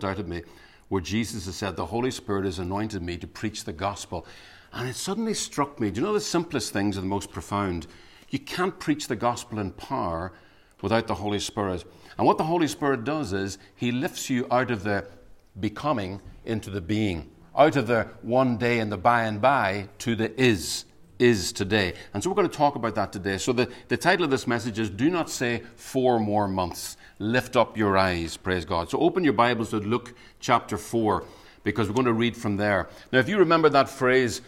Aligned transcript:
jumped 0.00 0.18
out 0.18 0.24
at 0.24 0.28
me 0.28 0.42
where 0.88 1.00
Jesus 1.00 1.46
has 1.46 1.56
said, 1.56 1.76
The 1.76 1.86
Holy 1.86 2.10
Spirit 2.10 2.44
has 2.44 2.58
anointed 2.58 3.02
me 3.02 3.16
to 3.18 3.26
preach 3.26 3.64
the 3.64 3.72
gospel. 3.72 4.26
And 4.72 4.88
it 4.88 4.96
suddenly 4.96 5.34
struck 5.34 5.78
me 5.80 5.90
do 5.90 6.00
you 6.00 6.06
know 6.06 6.12
the 6.12 6.20
simplest 6.20 6.72
things 6.72 6.96
are 6.96 7.02
the 7.02 7.06
most 7.06 7.30
profound? 7.30 7.86
You 8.30 8.38
can't 8.38 8.78
preach 8.78 9.08
the 9.08 9.16
gospel 9.16 9.58
in 9.58 9.72
power 9.72 10.32
without 10.82 11.06
the 11.06 11.14
Holy 11.14 11.40
Spirit. 11.40 11.84
And 12.16 12.26
what 12.26 12.38
the 12.38 12.44
Holy 12.44 12.68
Spirit 12.68 13.04
does 13.04 13.32
is 13.32 13.58
He 13.74 13.92
lifts 13.92 14.30
you 14.30 14.46
out 14.50 14.70
of 14.70 14.84
the 14.84 15.06
becoming 15.58 16.20
into 16.44 16.70
the 16.70 16.80
being, 16.80 17.30
out 17.56 17.76
of 17.76 17.86
the 17.86 18.08
one 18.22 18.56
day 18.56 18.78
and 18.78 18.90
the 18.90 18.96
by 18.96 19.24
and 19.24 19.40
by 19.40 19.88
to 19.98 20.14
the 20.16 20.40
is 20.40 20.84
is 21.18 21.52
today. 21.52 21.92
And 22.14 22.22
so 22.22 22.30
we're 22.30 22.36
going 22.36 22.48
to 22.48 22.56
talk 22.56 22.76
about 22.76 22.94
that 22.94 23.12
today. 23.12 23.36
So 23.36 23.52
the, 23.52 23.70
the 23.88 23.96
title 23.98 24.24
of 24.24 24.30
this 24.30 24.46
message 24.46 24.78
is 24.78 24.88
Do 24.88 25.10
Not 25.10 25.28
Say 25.28 25.62
Four 25.76 26.18
More 26.18 26.48
Months. 26.48 26.96
Lift 27.20 27.54
Up 27.54 27.76
Your 27.76 27.98
Eyes, 27.98 28.38
praise 28.38 28.64
God. 28.64 28.88
So 28.88 28.98
open 28.98 29.24
your 29.24 29.34
Bibles 29.34 29.68
to 29.70 29.76
Luke 29.76 30.14
chapter 30.40 30.78
4, 30.78 31.22
because 31.64 31.86
we're 31.86 31.94
going 31.94 32.06
to 32.06 32.14
read 32.14 32.34
from 32.34 32.56
there. 32.56 32.88
Now, 33.12 33.18
if 33.18 33.28
you 33.28 33.36
remember 33.36 33.68
that 33.68 33.90
phrase 33.90 34.40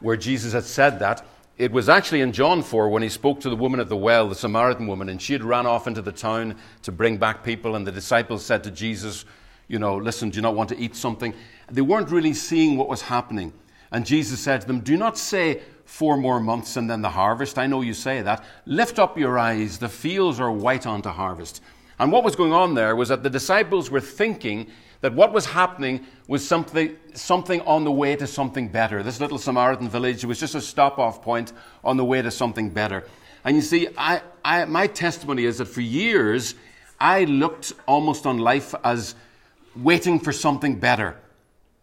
where 0.00 0.16
Jesus 0.16 0.52
had 0.52 0.64
said 0.64 0.98
that, 0.98 1.24
it 1.58 1.70
was 1.70 1.88
actually 1.88 2.22
in 2.22 2.32
John 2.32 2.60
4 2.60 2.88
when 2.88 3.04
he 3.04 3.08
spoke 3.08 3.38
to 3.42 3.48
the 3.48 3.54
woman 3.54 3.78
at 3.78 3.88
the 3.88 3.96
well, 3.96 4.28
the 4.28 4.34
Samaritan 4.34 4.88
woman, 4.88 5.10
and 5.10 5.22
she 5.22 5.32
had 5.32 5.44
ran 5.44 5.64
off 5.64 5.86
into 5.86 6.02
the 6.02 6.10
town 6.10 6.56
to 6.82 6.90
bring 6.90 7.18
back 7.18 7.44
people, 7.44 7.76
and 7.76 7.86
the 7.86 7.92
disciples 7.92 8.44
said 8.44 8.64
to 8.64 8.72
Jesus, 8.72 9.24
You 9.68 9.78
know, 9.78 9.96
listen, 9.96 10.30
do 10.30 10.38
you 10.38 10.42
not 10.42 10.56
want 10.56 10.70
to 10.70 10.78
eat 10.78 10.96
something? 10.96 11.32
They 11.70 11.82
weren't 11.82 12.10
really 12.10 12.34
seeing 12.34 12.76
what 12.76 12.88
was 12.88 13.02
happening. 13.02 13.52
And 13.92 14.04
Jesus 14.04 14.40
said 14.40 14.62
to 14.62 14.66
them, 14.66 14.80
Do 14.80 14.96
not 14.96 15.16
say, 15.16 15.62
four 15.84 16.16
more 16.16 16.40
months 16.40 16.76
and 16.76 16.90
then 16.90 17.02
the 17.02 17.10
harvest. 17.10 17.58
I 17.58 17.68
know 17.68 17.82
you 17.82 17.94
say 17.94 18.22
that. 18.22 18.44
Lift 18.66 18.98
up 18.98 19.16
your 19.16 19.38
eyes. 19.38 19.78
The 19.78 19.88
fields 19.88 20.40
are 20.40 20.50
white 20.50 20.84
unto 20.84 21.10
harvest. 21.10 21.60
And 21.98 22.10
what 22.10 22.24
was 22.24 22.36
going 22.36 22.52
on 22.52 22.74
there 22.74 22.96
was 22.96 23.08
that 23.08 23.22
the 23.22 23.30
disciples 23.30 23.90
were 23.90 24.00
thinking 24.00 24.66
that 25.02 25.14
what 25.14 25.32
was 25.32 25.46
happening 25.46 26.06
was 26.28 26.46
something, 26.46 26.96
something 27.14 27.60
on 27.62 27.84
the 27.84 27.92
way 27.92 28.16
to 28.16 28.26
something 28.26 28.68
better. 28.68 29.02
This 29.02 29.20
little 29.20 29.38
Samaritan 29.38 29.88
village 29.88 30.24
was 30.24 30.40
just 30.40 30.54
a 30.54 30.60
stop 30.60 30.98
off 30.98 31.22
point 31.22 31.52
on 31.84 31.96
the 31.96 32.04
way 32.04 32.22
to 32.22 32.30
something 32.30 32.70
better. 32.70 33.04
And 33.44 33.56
you 33.56 33.62
see, 33.62 33.88
I, 33.98 34.22
I, 34.44 34.64
my 34.64 34.86
testimony 34.86 35.44
is 35.44 35.58
that 35.58 35.66
for 35.66 35.80
years, 35.80 36.54
I 37.00 37.24
looked 37.24 37.72
almost 37.86 38.26
on 38.26 38.38
life 38.38 38.74
as 38.84 39.16
waiting 39.74 40.20
for 40.20 40.32
something 40.32 40.78
better. 40.78 41.16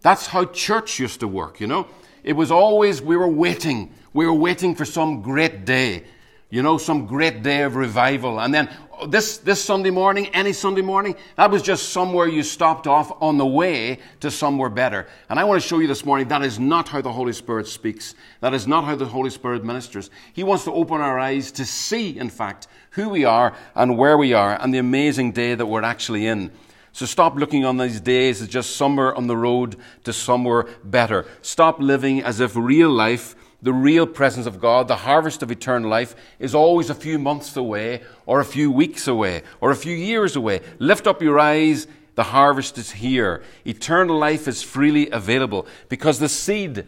That's 0.01 0.27
how 0.27 0.45
church 0.45 0.99
used 0.99 1.19
to 1.19 1.27
work, 1.27 1.59
you 1.59 1.67
know? 1.67 1.88
It 2.23 2.33
was 2.33 2.51
always, 2.51 3.01
we 3.01 3.17
were 3.17 3.27
waiting. 3.27 3.94
We 4.13 4.25
were 4.25 4.33
waiting 4.33 4.75
for 4.75 4.85
some 4.85 5.21
great 5.21 5.66
day, 5.66 6.05
you 6.49 6.63
know, 6.63 6.77
some 6.77 7.05
great 7.05 7.43
day 7.43 7.61
of 7.61 7.75
revival. 7.75 8.39
And 8.39 8.53
then 8.53 8.69
this, 9.07 9.37
this 9.37 9.63
Sunday 9.63 9.91
morning, 9.91 10.27
any 10.33 10.51
Sunday 10.51 10.81
morning, 10.81 11.15
that 11.35 11.51
was 11.51 11.61
just 11.61 11.89
somewhere 11.89 12.27
you 12.27 12.41
stopped 12.43 12.87
off 12.87 13.11
on 13.21 13.37
the 13.37 13.45
way 13.45 13.99
to 14.19 14.31
somewhere 14.31 14.69
better. 14.69 15.07
And 15.29 15.39
I 15.39 15.43
want 15.43 15.61
to 15.61 15.67
show 15.67 15.79
you 15.79 15.87
this 15.87 16.03
morning 16.03 16.27
that 16.29 16.41
is 16.41 16.59
not 16.59 16.89
how 16.89 17.01
the 17.01 17.11
Holy 17.11 17.33
Spirit 17.33 17.67
speaks. 17.67 18.15
That 18.41 18.53
is 18.53 18.67
not 18.67 18.83
how 18.83 18.95
the 18.95 19.05
Holy 19.05 19.29
Spirit 19.29 19.63
ministers. 19.63 20.09
He 20.33 20.43
wants 20.43 20.63
to 20.63 20.73
open 20.73 21.01
our 21.01 21.19
eyes 21.19 21.51
to 21.53 21.65
see, 21.65 22.17
in 22.17 22.29
fact, 22.29 22.67
who 22.91 23.09
we 23.09 23.25
are 23.25 23.55
and 23.75 23.97
where 23.97 24.17
we 24.17 24.33
are 24.33 24.59
and 24.59 24.73
the 24.73 24.79
amazing 24.79 25.31
day 25.31 25.53
that 25.55 25.66
we're 25.66 25.83
actually 25.83 26.25
in. 26.25 26.51
So 26.91 27.05
stop 27.05 27.35
looking 27.35 27.66
on 27.66 27.77
these 27.77 28.01
days 28.01 28.41
as 28.41 28.47
just 28.47 28.75
somewhere 28.75 29.16
on 29.16 29.27
the 29.27 29.37
road 29.37 29.77
to 30.03 30.11
somewhere 30.11 30.66
better. 30.83 31.25
Stop 31.41 31.79
living 31.79 32.23
as 32.23 32.39
if 32.39 32.55
real 32.55 32.89
life, 32.89 33.35
the 33.62 33.74
real 33.74 34.08
presence 34.08 34.46
of 34.46 34.59
God, 34.59 34.88
the 34.88 34.96
harvest 34.96 35.44
of 35.44 35.52
eternal 35.52 35.90
life, 35.90 36.16
is 36.40 36.56
always 36.56 36.90
a 36.90 36.96
few 36.96 37.20
months 37.20 37.56
away, 37.58 38.02
or 38.25 38.40
a 38.40 38.46
few 38.46 38.72
weeks 38.72 39.08
away, 39.08 39.44
or 39.59 39.72
a 39.72 39.75
few 39.75 39.96
years 39.96 40.36
away. 40.36 40.62
Lift 40.80 41.08
up 41.08 41.22
your 41.22 41.40
eyes. 41.40 41.88
The 42.16 42.24
harvest 42.24 42.78
is 42.78 42.92
here. 42.92 43.44
Eternal 43.66 44.18
life 44.18 44.47
is 44.47 44.62
freely 44.62 45.09
available 45.09 45.68
because 45.88 46.20
the 46.20 46.30
seed 46.30 46.86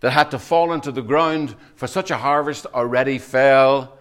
that 0.00 0.10
had 0.10 0.30
to 0.32 0.38
fall 0.38 0.72
into 0.72 0.92
the 0.92 1.02
ground 1.02 1.54
for 1.76 1.86
such 1.86 2.10
a 2.10 2.18
harvest 2.18 2.66
already 2.66 3.18
fell 3.18 3.96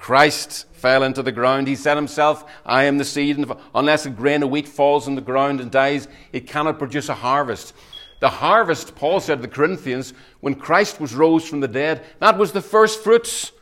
Christ 0.00 0.64
fell 0.72 1.02
into 1.02 1.22
the 1.22 1.30
ground. 1.30 1.68
He 1.68 1.76
said 1.76 1.96
himself, 1.96 2.50
I 2.64 2.84
am 2.84 2.96
the 2.96 3.04
seed, 3.04 3.36
and 3.36 3.54
unless 3.74 4.06
a 4.06 4.10
grain 4.10 4.42
of 4.42 4.48
wheat 4.48 4.66
falls 4.66 5.06
in 5.06 5.14
the 5.14 5.20
ground 5.20 5.60
and 5.60 5.70
dies, 5.70 6.08
it 6.32 6.46
cannot 6.46 6.78
produce 6.78 7.10
a 7.10 7.14
harvest. 7.14 7.74
The 8.20 8.28
harvest, 8.28 8.94
Paul 8.94 9.20
said 9.20 9.36
to 9.36 9.42
the 9.42 9.48
Corinthians, 9.48 10.12
when 10.40 10.54
Christ 10.54 11.00
was 11.00 11.14
rose 11.14 11.48
from 11.48 11.60
the 11.60 11.68
dead, 11.68 12.04
that 12.20 12.38
was 12.38 12.52
the 12.52 12.60
first 12.60 13.02
fruits. 13.02 13.52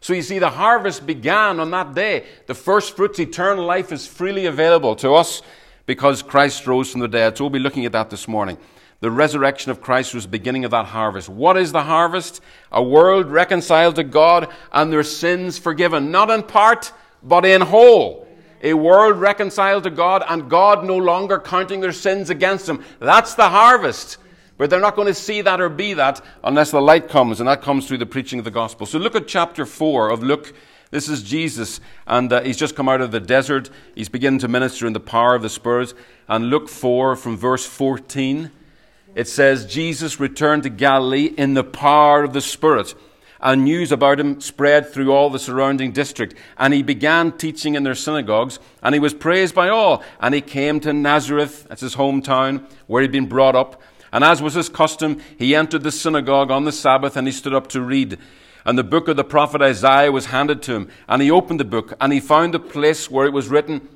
So 0.00 0.12
you 0.12 0.22
see, 0.22 0.38
the 0.38 0.50
harvest 0.50 1.06
began 1.06 1.60
on 1.60 1.70
that 1.72 1.94
day. 1.94 2.24
The 2.46 2.54
first 2.54 2.96
fruits, 2.96 3.18
eternal 3.18 3.64
life, 3.64 3.92
is 3.92 4.06
freely 4.06 4.46
available 4.46 4.96
to 4.96 5.12
us 5.12 5.42
because 5.86 6.22
Christ 6.22 6.66
rose 6.66 6.90
from 6.90 7.00
the 7.00 7.08
dead. 7.08 7.36
So 7.36 7.44
we'll 7.44 7.50
be 7.50 7.58
looking 7.58 7.84
at 7.84 7.92
that 7.92 8.10
this 8.10 8.28
morning. 8.28 8.58
The 9.00 9.10
resurrection 9.10 9.70
of 9.70 9.80
Christ 9.80 10.14
was 10.14 10.24
the 10.24 10.30
beginning 10.30 10.64
of 10.64 10.70
that 10.72 10.86
harvest. 10.86 11.28
What 11.28 11.56
is 11.56 11.72
the 11.72 11.82
harvest? 11.82 12.40
A 12.72 12.82
world 12.82 13.26
reconciled 13.26 13.96
to 13.96 14.04
God 14.04 14.48
and 14.72 14.92
their 14.92 15.02
sins 15.02 15.58
forgiven, 15.58 16.10
not 16.10 16.30
in 16.30 16.42
part, 16.42 16.92
but 17.22 17.44
in 17.44 17.60
whole. 17.60 18.27
A 18.62 18.74
world 18.74 19.18
reconciled 19.18 19.84
to 19.84 19.90
God 19.90 20.24
and 20.28 20.50
God 20.50 20.84
no 20.84 20.96
longer 20.96 21.38
counting 21.38 21.80
their 21.80 21.92
sins 21.92 22.30
against 22.30 22.66
them. 22.66 22.84
That's 22.98 23.34
the 23.34 23.48
harvest. 23.48 24.18
But 24.56 24.70
they're 24.70 24.80
not 24.80 24.96
going 24.96 25.06
to 25.06 25.14
see 25.14 25.42
that 25.42 25.60
or 25.60 25.68
be 25.68 25.94
that 25.94 26.20
unless 26.42 26.72
the 26.72 26.82
light 26.82 27.08
comes, 27.08 27.40
and 27.40 27.48
that 27.48 27.62
comes 27.62 27.86
through 27.86 27.98
the 27.98 28.06
preaching 28.06 28.40
of 28.40 28.44
the 28.44 28.50
gospel. 28.50 28.86
So 28.86 28.98
look 28.98 29.14
at 29.14 29.28
chapter 29.28 29.64
4 29.64 30.10
of 30.10 30.22
Luke. 30.22 30.52
This 30.90 31.08
is 31.08 31.22
Jesus, 31.22 31.80
and 32.06 32.32
uh, 32.32 32.40
he's 32.40 32.56
just 32.56 32.74
come 32.74 32.88
out 32.88 33.00
of 33.00 33.12
the 33.12 33.20
desert. 33.20 33.70
He's 33.94 34.08
beginning 34.08 34.40
to 34.40 34.48
minister 34.48 34.86
in 34.86 34.94
the 34.94 35.00
power 35.00 35.34
of 35.34 35.42
the 35.42 35.48
Spirit. 35.48 35.94
And 36.26 36.46
Luke 36.46 36.68
4 36.68 37.14
from 37.14 37.36
verse 37.36 37.64
14 37.66 38.50
it 39.18 39.26
says 39.26 39.66
Jesus 39.66 40.20
returned 40.20 40.62
to 40.62 40.70
Galilee 40.70 41.24
in 41.24 41.54
the 41.54 41.64
power 41.64 42.22
of 42.22 42.32
the 42.32 42.40
Spirit, 42.40 42.94
and 43.40 43.64
news 43.64 43.92
about 43.92 44.20
him 44.20 44.40
spread 44.40 44.92
through 44.92 45.12
all 45.12 45.30
the 45.30 45.38
surrounding 45.38 45.92
district. 45.92 46.34
And 46.56 46.74
he 46.74 46.82
began 46.82 47.32
teaching 47.32 47.74
in 47.74 47.82
their 47.82 47.94
synagogues, 47.94 48.58
and 48.82 48.94
he 48.94 48.98
was 48.98 49.14
praised 49.14 49.54
by 49.54 49.68
all. 49.68 50.02
And 50.20 50.34
he 50.34 50.40
came 50.40 50.80
to 50.80 50.92
Nazareth, 50.92 51.66
that's 51.68 51.82
his 51.82 51.96
hometown, 51.96 52.68
where 52.86 53.02
he'd 53.02 53.12
been 53.12 53.28
brought 53.28 53.56
up. 53.56 53.80
And 54.12 54.24
as 54.24 54.42
was 54.42 54.54
his 54.54 54.68
custom, 54.68 55.20
he 55.38 55.54
entered 55.54 55.82
the 55.82 55.92
synagogue 55.92 56.50
on 56.50 56.64
the 56.64 56.72
Sabbath, 56.72 57.16
and 57.16 57.26
he 57.26 57.32
stood 57.32 57.54
up 57.54 57.68
to 57.68 57.80
read. 57.80 58.18
And 58.64 58.76
the 58.78 58.84
book 58.84 59.08
of 59.08 59.16
the 59.16 59.24
prophet 59.24 59.62
Isaiah 59.62 60.12
was 60.12 60.26
handed 60.26 60.62
to 60.62 60.74
him. 60.74 60.88
And 61.08 61.22
he 61.22 61.30
opened 61.30 61.60
the 61.60 61.64
book, 61.64 61.94
and 62.00 62.12
he 62.12 62.20
found 62.20 62.54
the 62.54 62.60
place 62.60 63.10
where 63.10 63.26
it 63.26 63.32
was 63.32 63.48
written, 63.48 63.88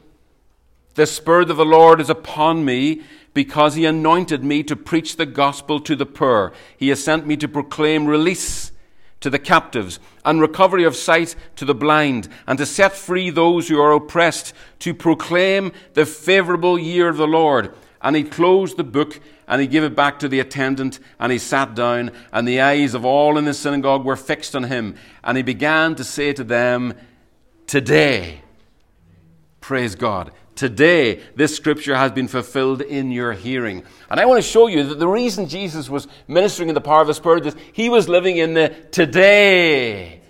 The 0.94 1.06
Spirit 1.06 1.50
of 1.50 1.56
the 1.56 1.64
Lord 1.64 2.00
is 2.00 2.10
upon 2.10 2.64
me 2.64 3.02
because 3.34 3.74
he 3.74 3.86
anointed 3.86 4.44
me 4.44 4.62
to 4.62 4.76
preach 4.76 5.16
the 5.16 5.26
gospel 5.26 5.80
to 5.80 5.96
the 5.96 6.06
poor. 6.06 6.52
He 6.76 6.88
has 6.90 7.02
sent 7.02 7.26
me 7.26 7.36
to 7.38 7.48
proclaim 7.48 8.06
release 8.06 8.71
to 9.22 9.30
the 9.30 9.38
captives 9.38 9.98
and 10.24 10.40
recovery 10.40 10.84
of 10.84 10.94
sight 10.94 11.34
to 11.56 11.64
the 11.64 11.74
blind 11.74 12.28
and 12.46 12.58
to 12.58 12.66
set 12.66 12.92
free 12.92 13.30
those 13.30 13.68
who 13.68 13.80
are 13.80 13.92
oppressed, 13.92 14.52
to 14.80 14.92
proclaim 14.92 15.72
the 15.94 16.04
favorable 16.04 16.78
year 16.78 17.08
of 17.08 17.16
the 17.16 17.26
Lord. 17.26 17.74
And 18.02 18.16
he 18.16 18.24
closed 18.24 18.76
the 18.76 18.84
book 18.84 19.20
and 19.46 19.60
he 19.60 19.66
gave 19.66 19.84
it 19.84 19.94
back 19.94 20.18
to 20.18 20.28
the 20.28 20.40
attendant 20.40 20.98
and 21.18 21.32
he 21.32 21.38
sat 21.38 21.74
down 21.74 22.10
and 22.32 22.46
the 22.46 22.60
eyes 22.60 22.94
of 22.94 23.04
all 23.04 23.38
in 23.38 23.44
the 23.44 23.54
synagogue 23.54 24.04
were 24.04 24.16
fixed 24.16 24.54
on 24.56 24.64
him. 24.64 24.96
And 25.22 25.36
he 25.36 25.42
began 25.42 25.94
to 25.94 26.04
say 26.04 26.32
to 26.32 26.44
them, 26.44 26.94
Today, 27.66 28.42
praise 29.60 29.94
God, 29.94 30.32
Today, 30.54 31.22
this 31.34 31.56
scripture 31.56 31.96
has 31.96 32.12
been 32.12 32.28
fulfilled 32.28 32.82
in 32.82 33.10
your 33.10 33.32
hearing. 33.32 33.84
And 34.10 34.20
I 34.20 34.26
want 34.26 34.42
to 34.42 34.48
show 34.48 34.66
you 34.66 34.84
that 34.84 34.98
the 34.98 35.08
reason 35.08 35.48
Jesus 35.48 35.88
was 35.88 36.06
ministering 36.28 36.68
in 36.68 36.74
the 36.74 36.80
power 36.80 37.00
of 37.00 37.06
the 37.06 37.14
Spirit 37.14 37.46
is 37.46 37.56
he 37.72 37.88
was 37.88 38.08
living 38.08 38.36
in 38.36 38.54
the 38.54 38.68
today. 38.90 40.20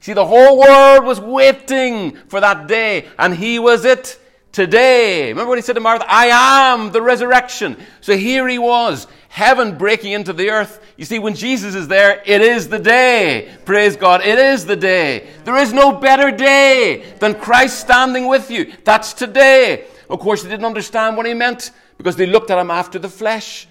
See, 0.00 0.12
the 0.12 0.26
whole 0.26 0.58
world 0.58 1.04
was 1.04 1.20
waiting 1.20 2.16
for 2.28 2.40
that 2.40 2.66
day, 2.68 3.06
and 3.18 3.34
he 3.34 3.58
was 3.58 3.84
it 3.84 4.18
today. 4.52 5.28
Remember 5.28 5.50
when 5.50 5.58
he 5.58 5.62
said 5.62 5.74
to 5.74 5.80
Martha, 5.80 6.04
I 6.08 6.26
am 6.72 6.92
the 6.92 7.02
resurrection. 7.02 7.76
So 8.00 8.16
here 8.16 8.48
he 8.48 8.58
was, 8.58 9.06
heaven 9.30 9.78
breaking 9.78 10.12
into 10.12 10.32
the 10.32 10.50
earth. 10.50 10.84
You 10.96 11.04
see, 11.04 11.20
when 11.20 11.34
Jesus 11.34 11.74
is 11.76 11.88
there, 11.88 12.20
it 12.26 12.42
is 12.42 12.68
the 12.68 12.80
day. 12.80 13.50
Praise 13.64 13.96
God, 13.96 14.22
it 14.22 14.38
is 14.38 14.66
the 14.66 14.76
day. 14.76 15.28
There 15.44 15.56
is 15.56 15.72
no 15.72 15.92
better 15.92 16.30
day 16.32 17.14
than 17.20 17.34
Christ 17.34 17.78
standing 17.78 18.26
with 18.26 18.50
you. 18.50 18.72
That's 18.84 19.14
today. 19.14 19.86
Of 20.10 20.18
course, 20.18 20.42
they 20.42 20.50
didn't 20.50 20.66
understand 20.66 21.16
what 21.16 21.26
he 21.26 21.32
meant 21.32 21.70
because 21.96 22.16
they 22.16 22.26
looked 22.26 22.50
at 22.50 22.58
him 22.58 22.72
after 22.72 22.98
the 22.98 23.08
flesh. 23.08 23.68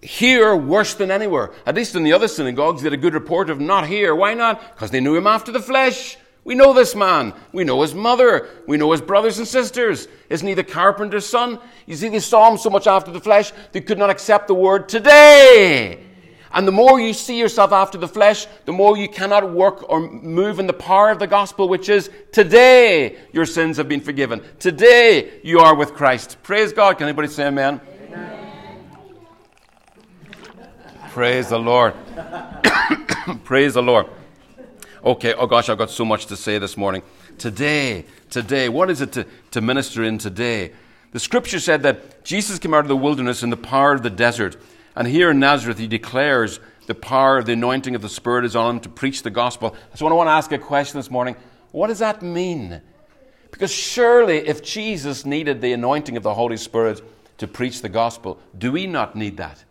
Here, 0.00 0.54
worse 0.54 0.94
than 0.94 1.10
anywhere. 1.10 1.50
At 1.66 1.74
least 1.74 1.96
in 1.96 2.04
the 2.04 2.12
other 2.12 2.28
synagogues, 2.28 2.82
they 2.82 2.86
had 2.86 2.92
a 2.92 2.96
good 2.96 3.14
report 3.14 3.50
of 3.50 3.58
not 3.58 3.88
here. 3.88 4.14
Why 4.14 4.34
not? 4.34 4.74
Because 4.74 4.92
they 4.92 5.00
knew 5.00 5.16
him 5.16 5.26
after 5.26 5.50
the 5.50 5.60
flesh. 5.60 6.16
We 6.44 6.54
know 6.54 6.74
this 6.74 6.94
man. 6.94 7.32
We 7.52 7.64
know 7.64 7.80
his 7.80 7.94
mother. 7.94 8.48
We 8.66 8.76
know 8.76 8.92
his 8.92 9.00
brothers 9.00 9.38
and 9.38 9.48
sisters. 9.48 10.08
Isn't 10.28 10.46
he 10.46 10.54
the 10.54 10.62
carpenter's 10.64 11.26
son? 11.26 11.58
You 11.86 11.96
see, 11.96 12.10
they 12.10 12.20
saw 12.20 12.50
him 12.50 12.58
so 12.58 12.68
much 12.68 12.86
after 12.86 13.10
the 13.10 13.20
flesh, 13.20 13.52
they 13.72 13.80
could 13.80 13.98
not 13.98 14.10
accept 14.10 14.48
the 14.48 14.54
word 14.54 14.88
today. 14.88 16.00
And 16.52 16.68
the 16.68 16.72
more 16.72 17.00
you 17.00 17.12
see 17.14 17.36
yourself 17.36 17.72
after 17.72 17.98
the 17.98 18.06
flesh, 18.06 18.46
the 18.64 18.72
more 18.72 18.96
you 18.96 19.08
cannot 19.08 19.52
work 19.52 19.90
or 19.90 20.08
move 20.08 20.60
in 20.60 20.68
the 20.68 20.72
power 20.72 21.10
of 21.10 21.18
the 21.18 21.26
gospel, 21.26 21.68
which 21.68 21.88
is 21.88 22.10
today 22.30 23.18
your 23.32 23.44
sins 23.44 23.76
have 23.78 23.88
been 23.88 24.00
forgiven. 24.00 24.40
Today 24.60 25.40
you 25.42 25.58
are 25.58 25.74
with 25.74 25.94
Christ. 25.94 26.36
Praise 26.44 26.72
God. 26.72 26.98
Can 26.98 27.08
anybody 27.08 27.26
say 27.26 27.48
amen? 27.48 27.80
amen. 28.06 28.86
Praise 31.10 31.48
the 31.48 31.58
Lord. 31.58 31.94
Praise 33.44 33.74
the 33.74 33.82
Lord. 33.82 34.06
Okay, 35.04 35.34
oh 35.34 35.46
gosh, 35.46 35.68
I've 35.68 35.76
got 35.76 35.90
so 35.90 36.02
much 36.02 36.24
to 36.26 36.36
say 36.36 36.56
this 36.56 36.78
morning. 36.78 37.02
Today, 37.36 38.06
today, 38.30 38.70
what 38.70 38.88
is 38.88 39.02
it 39.02 39.12
to, 39.12 39.26
to 39.50 39.60
minister 39.60 40.02
in 40.02 40.16
today? 40.16 40.72
The 41.12 41.20
scripture 41.20 41.60
said 41.60 41.82
that 41.82 42.24
Jesus 42.24 42.58
came 42.58 42.72
out 42.72 42.80
of 42.80 42.88
the 42.88 42.96
wilderness 42.96 43.42
in 43.42 43.50
the 43.50 43.56
power 43.58 43.92
of 43.92 44.02
the 44.02 44.08
desert. 44.08 44.56
And 44.96 45.06
here 45.06 45.30
in 45.30 45.38
Nazareth, 45.38 45.78
he 45.78 45.88
declares 45.88 46.58
the 46.86 46.94
power 46.94 47.36
of 47.36 47.44
the 47.44 47.52
anointing 47.52 47.94
of 47.94 48.00
the 48.00 48.08
Spirit 48.08 48.46
is 48.46 48.56
on 48.56 48.76
him 48.76 48.80
to 48.80 48.88
preach 48.88 49.22
the 49.22 49.30
gospel. 49.30 49.76
So 49.94 50.06
I 50.06 50.12
want 50.14 50.28
to 50.28 50.32
ask 50.32 50.50
a 50.52 50.58
question 50.58 50.98
this 50.98 51.10
morning. 51.10 51.36
What 51.70 51.88
does 51.88 51.98
that 51.98 52.22
mean? 52.22 52.80
Because 53.50 53.70
surely, 53.70 54.38
if 54.38 54.62
Jesus 54.62 55.26
needed 55.26 55.60
the 55.60 55.74
anointing 55.74 56.16
of 56.16 56.22
the 56.22 56.32
Holy 56.32 56.56
Spirit 56.56 57.02
to 57.36 57.46
preach 57.46 57.82
the 57.82 57.90
gospel, 57.90 58.40
do 58.56 58.72
we 58.72 58.86
not 58.86 59.16
need 59.16 59.36
that? 59.36 59.64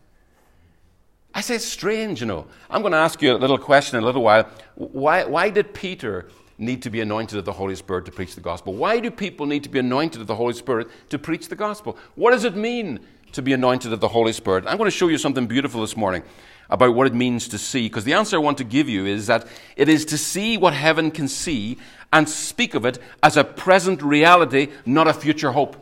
I 1.33 1.41
say 1.41 1.55
it's 1.55 1.65
strange, 1.65 2.21
you 2.21 2.27
know. 2.27 2.45
I'm 2.69 2.81
going 2.81 2.91
to 2.91 2.97
ask 2.97 3.21
you 3.21 3.35
a 3.35 3.37
little 3.37 3.57
question 3.57 3.97
in 3.97 4.03
a 4.03 4.05
little 4.05 4.21
while. 4.21 4.47
Why, 4.75 5.25
why 5.25 5.49
did 5.49 5.73
Peter 5.73 6.27
need 6.57 6.83
to 6.83 6.89
be 6.89 7.01
anointed 7.01 7.39
of 7.39 7.45
the 7.45 7.53
Holy 7.53 7.75
Spirit 7.75 8.05
to 8.05 8.11
preach 8.11 8.35
the 8.35 8.41
gospel? 8.41 8.73
Why 8.73 8.99
do 8.99 9.09
people 9.09 9.45
need 9.45 9.63
to 9.63 9.69
be 9.69 9.79
anointed 9.79 10.21
of 10.21 10.27
the 10.27 10.35
Holy 10.35 10.53
Spirit 10.53 10.87
to 11.09 11.17
preach 11.17 11.49
the 11.49 11.55
gospel? 11.55 11.97
What 12.15 12.31
does 12.31 12.43
it 12.43 12.55
mean 12.55 12.99
to 13.33 13.41
be 13.41 13.53
anointed 13.53 13.91
of 13.91 13.99
the 13.99 14.07
Holy 14.07 14.31
Spirit. 14.31 14.63
I'm 14.67 14.77
going 14.77 14.89
to 14.89 14.95
show 14.95 15.07
you 15.07 15.17
something 15.17 15.47
beautiful 15.47 15.81
this 15.81 15.97
morning 15.97 16.23
about 16.69 16.95
what 16.95 17.07
it 17.07 17.13
means 17.13 17.47
to 17.49 17.57
see, 17.57 17.87
because 17.87 18.05
the 18.05 18.13
answer 18.13 18.37
I 18.37 18.39
want 18.39 18.57
to 18.59 18.63
give 18.63 18.87
you 18.87 19.05
is 19.05 19.27
that 19.27 19.45
it 19.75 19.89
is 19.89 20.05
to 20.05 20.17
see 20.17 20.57
what 20.57 20.73
heaven 20.73 21.11
can 21.11 21.27
see 21.27 21.77
and 22.13 22.29
speak 22.29 22.73
of 22.73 22.85
it 22.85 22.99
as 23.21 23.35
a 23.35 23.43
present 23.43 24.01
reality, 24.01 24.69
not 24.85 25.07
a 25.07 25.13
future 25.13 25.51
hope. 25.51 25.75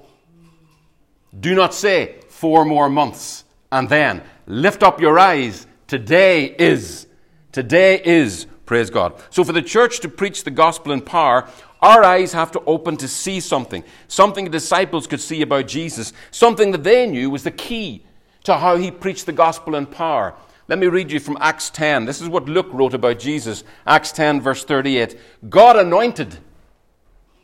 Do 1.38 1.54
not 1.54 1.74
say 1.74 2.15
four 2.30 2.65
more 2.65 2.89
months 2.89 3.44
and 3.71 3.88
then 3.88 4.24
lift 4.47 4.83
up 4.83 5.01
your 5.01 5.19
eyes. 5.19 5.67
Today 5.88 6.45
is. 6.45 7.07
Today 7.51 8.01
is. 8.03 8.47
Praise 8.65 8.89
God. 8.89 9.21
So, 9.29 9.43
for 9.43 9.51
the 9.51 9.61
church 9.61 9.99
to 9.99 10.09
preach 10.09 10.43
the 10.43 10.51
gospel 10.51 10.93
in 10.93 11.01
power, 11.01 11.49
our 11.81 12.03
eyes 12.03 12.31
have 12.33 12.51
to 12.51 12.63
open 12.65 12.95
to 12.97 13.07
see 13.07 13.39
something, 13.39 13.83
something 14.07 14.45
the 14.45 14.51
disciples 14.51 15.07
could 15.07 15.19
see 15.19 15.41
about 15.41 15.67
Jesus, 15.67 16.13
something 16.29 16.71
that 16.71 16.83
they 16.83 17.07
knew 17.07 17.29
was 17.29 17.43
the 17.43 17.51
key 17.51 18.05
to 18.43 18.57
how 18.57 18.77
he 18.77 18.91
preached 18.91 19.25
the 19.25 19.33
gospel 19.33 19.75
in 19.75 19.85
power. 19.85 20.35
Let 20.67 20.79
me 20.79 20.87
read 20.87 21.11
you 21.11 21.19
from 21.19 21.37
Acts 21.41 21.69
10. 21.71 22.05
This 22.05 22.21
is 22.21 22.29
what 22.29 22.47
Luke 22.47 22.69
wrote 22.71 22.94
about 22.94 23.19
Jesus. 23.19 23.63
Acts 23.85 24.11
10, 24.11 24.39
verse 24.39 24.63
38. 24.63 25.19
God 25.49 25.75
anointed 25.75 26.37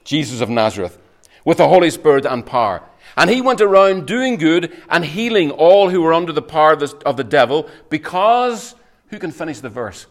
Jesus 0.03 0.39
of 0.39 0.49
Nazareth 0.49 0.97
with 1.43 1.57
the 1.57 1.67
Holy 1.67 1.89
Spirit 1.89 2.25
and 2.25 2.45
power. 2.45 2.83
And 3.17 3.29
he 3.29 3.41
went 3.41 3.59
around 3.59 4.05
doing 4.05 4.37
good 4.37 4.77
and 4.89 5.03
healing 5.03 5.51
all 5.51 5.89
who 5.89 6.01
were 6.01 6.13
under 6.13 6.31
the 6.31 6.41
power 6.41 6.73
of 6.73 6.79
the, 6.79 6.95
of 7.05 7.17
the 7.17 7.23
devil 7.23 7.69
because, 7.89 8.75
who 9.09 9.17
can 9.19 9.31
finish 9.31 9.59
the 9.59 9.69
verse? 9.69 10.05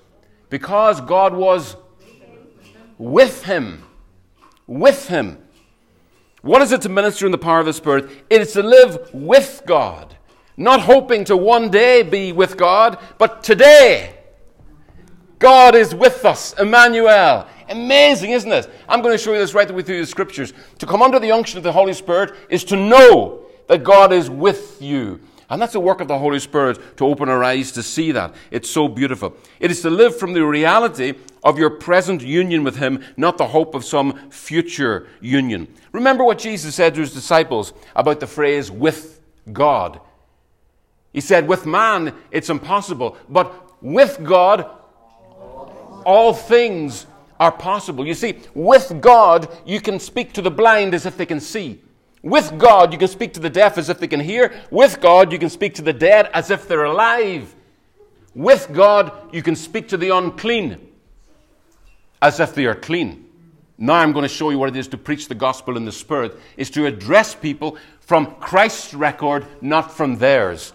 Because 0.51 1.01
God 1.01 1.35
was 1.35 1.77
with 2.99 3.45
him 3.45 3.85
with 4.67 5.09
Him. 5.09 5.39
What 6.43 6.63
is 6.63 6.73
it 6.73 6.83
to 6.83 6.89
minister 6.89 7.27
in 7.27 7.33
the 7.33 7.39
power 7.39 7.61
of 7.61 7.67
the 7.67 7.73
Spirit? 7.73 8.11
It 8.31 8.41
is 8.41 8.53
to 8.53 8.63
live 8.63 9.13
with 9.13 9.63
God, 9.67 10.17
not 10.57 10.81
hoping 10.81 11.25
to 11.25 11.37
one 11.37 11.71
day 11.71 12.03
be 12.03 12.33
with 12.33 12.57
God, 12.57 12.99
but 13.19 13.43
today. 13.43 14.16
God 15.39 15.75
is 15.75 15.95
with 15.95 16.25
us, 16.25 16.55
Emmanuel. 16.59 17.47
Amazing, 17.69 18.31
isn't 18.31 18.53
it? 18.53 18.71
I'm 18.89 19.03
going 19.03 19.17
to 19.17 19.23
show 19.23 19.33
you 19.33 19.39
this 19.39 19.55
right 19.55 19.69
through 19.69 19.83
the 19.83 20.07
scriptures. 20.07 20.53
To 20.79 20.87
come 20.87 21.03
under 21.03 21.19
the 21.19 21.33
unction 21.33 21.59
of 21.59 21.65
the 21.65 21.73
Holy 21.73 21.93
Spirit 21.93 22.35
is 22.49 22.65
to 22.65 22.77
know 22.77 23.47
that 23.69 23.85
God 23.85 24.13
is 24.13 24.31
with 24.31 24.81
you. 24.81 25.21
And 25.49 25.63
that's 25.63 25.75
the 25.75 25.81
work 25.81 26.01
of 26.01 26.09
the 26.09 26.19
Holy 26.19 26.39
Spirit 26.41 26.97
to 26.97 27.07
open 27.07 27.29
our 27.29 27.43
eyes 27.45 27.71
to 27.73 27.83
see 27.83 28.13
that. 28.13 28.35
It's 28.51 28.69
so 28.69 28.89
beautiful. 28.89 29.37
It 29.61 29.71
is 29.71 29.83
to 29.83 29.91
live 29.91 30.19
from 30.19 30.33
the 30.33 30.45
reality 30.45 31.15
of 31.45 31.59
your 31.59 31.71
present 31.71 32.23
union 32.23 32.65
with 32.65 32.77
Him, 32.77 33.05
not 33.17 33.39
the 33.39 33.47
hope 33.47 33.75
of 33.75 33.85
some 33.85 34.31
future 34.31 35.07
union. 35.21 35.69
Remember 35.93 36.25
what 36.25 36.39
Jesus 36.39 36.75
said 36.75 36.95
to 36.95 37.01
His 37.01 37.15
disciples 37.15 37.73
about 37.95 38.19
the 38.19 38.27
phrase 38.27 38.71
with 38.71 39.21
God. 39.53 40.01
He 41.13 41.21
said, 41.21 41.47
with 41.47 41.65
man, 41.65 42.13
it's 42.31 42.51
impossible, 42.51 43.17
but 43.29 43.83
with 43.83 44.23
God, 44.25 44.69
all 46.07 46.33
things 46.33 47.07
are 47.39 47.53
possible. 47.53 48.07
You 48.07 48.15
see, 48.15 48.39
with 48.55 49.01
God, 49.03 49.49
you 49.67 49.81
can 49.81 50.01
speak 50.01 50.33
to 50.35 50.43
the 50.43 50.51
blind 50.51 50.95
as 50.95 51.05
if 51.05 51.19
they 51.19 51.27
can 51.27 51.41
see. 51.41 51.83
With 52.23 52.57
God, 52.59 52.93
you 52.93 52.99
can 52.99 53.09
speak 53.09 53.35
to 53.35 53.41
the 53.41 53.51
deaf 53.51 53.77
as 53.77 53.91
if 53.91 53.99
they 53.99 54.07
can 54.07 54.21
hear. 54.21 54.55
With 54.71 55.01
God, 55.01 55.33
you 55.33 55.39
can 55.39 55.51
speak 55.51 55.75
to 55.75 55.83
the 55.83 55.93
dead 55.93 56.31
as 56.33 56.51
if 56.51 56.67
they're 56.67 56.85
alive. 56.85 57.55
With 58.35 58.73
God, 58.73 59.13
you 59.35 59.43
can 59.43 59.57
speak 59.57 59.89
to 59.89 59.97
the 59.97 60.11
unclean 60.11 60.79
as 62.23 62.41
if 62.41 62.55
they 62.55 62.67
are 62.67 62.75
clean. 62.75 63.27
Now 63.79 63.95
I'm 63.95 64.13
going 64.13 64.23
to 64.23 64.29
show 64.29 64.51
you 64.51 64.59
what 64.59 64.71
it 64.71 64.77
is 64.77 64.89
to 64.89 64.99
preach 64.99 65.29
the 65.29 65.35
gospel 65.35 65.77
in 65.77 65.85
the 65.85 65.93
Spirit, 65.93 66.39
is 66.57 66.71
to 66.71 66.87
address 66.87 67.35
people 67.35 67.77
from 68.01 68.35
Christ's 68.37 68.95
record, 68.95 69.45
not 69.61 69.93
from 69.93 70.17
theirs. 70.17 70.73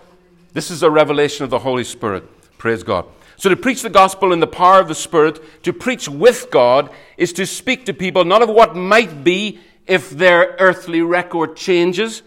This 0.54 0.70
is 0.70 0.84
a 0.84 0.92
revelation 0.92 1.44
of 1.44 1.50
the 1.50 1.60
Holy 1.60 1.84
Spirit. 1.84 2.24
Praise 2.58 2.84
God. 2.84 3.06
So 3.42 3.50
to 3.50 3.56
preach 3.56 3.82
the 3.82 3.90
gospel 3.90 4.34
in 4.34 4.40
the 4.40 4.46
power 4.46 4.80
of 4.80 4.88
the 4.88 4.94
Spirit, 4.94 5.64
to 5.64 5.74
preach 5.74 6.08
with 6.08 6.52
God, 6.52 6.92
is 7.18 7.34
to 7.34 7.48
speak 7.48 7.88
to 7.88 7.94
people 7.96 8.24
not 8.24 8.44
of 8.44 8.50
what 8.50 8.76
might 8.76 9.24
be 9.24 9.58
if 9.88 10.12
their 10.12 10.56
earthly 10.60 11.02
record 11.02 11.56
changes, 11.56 12.22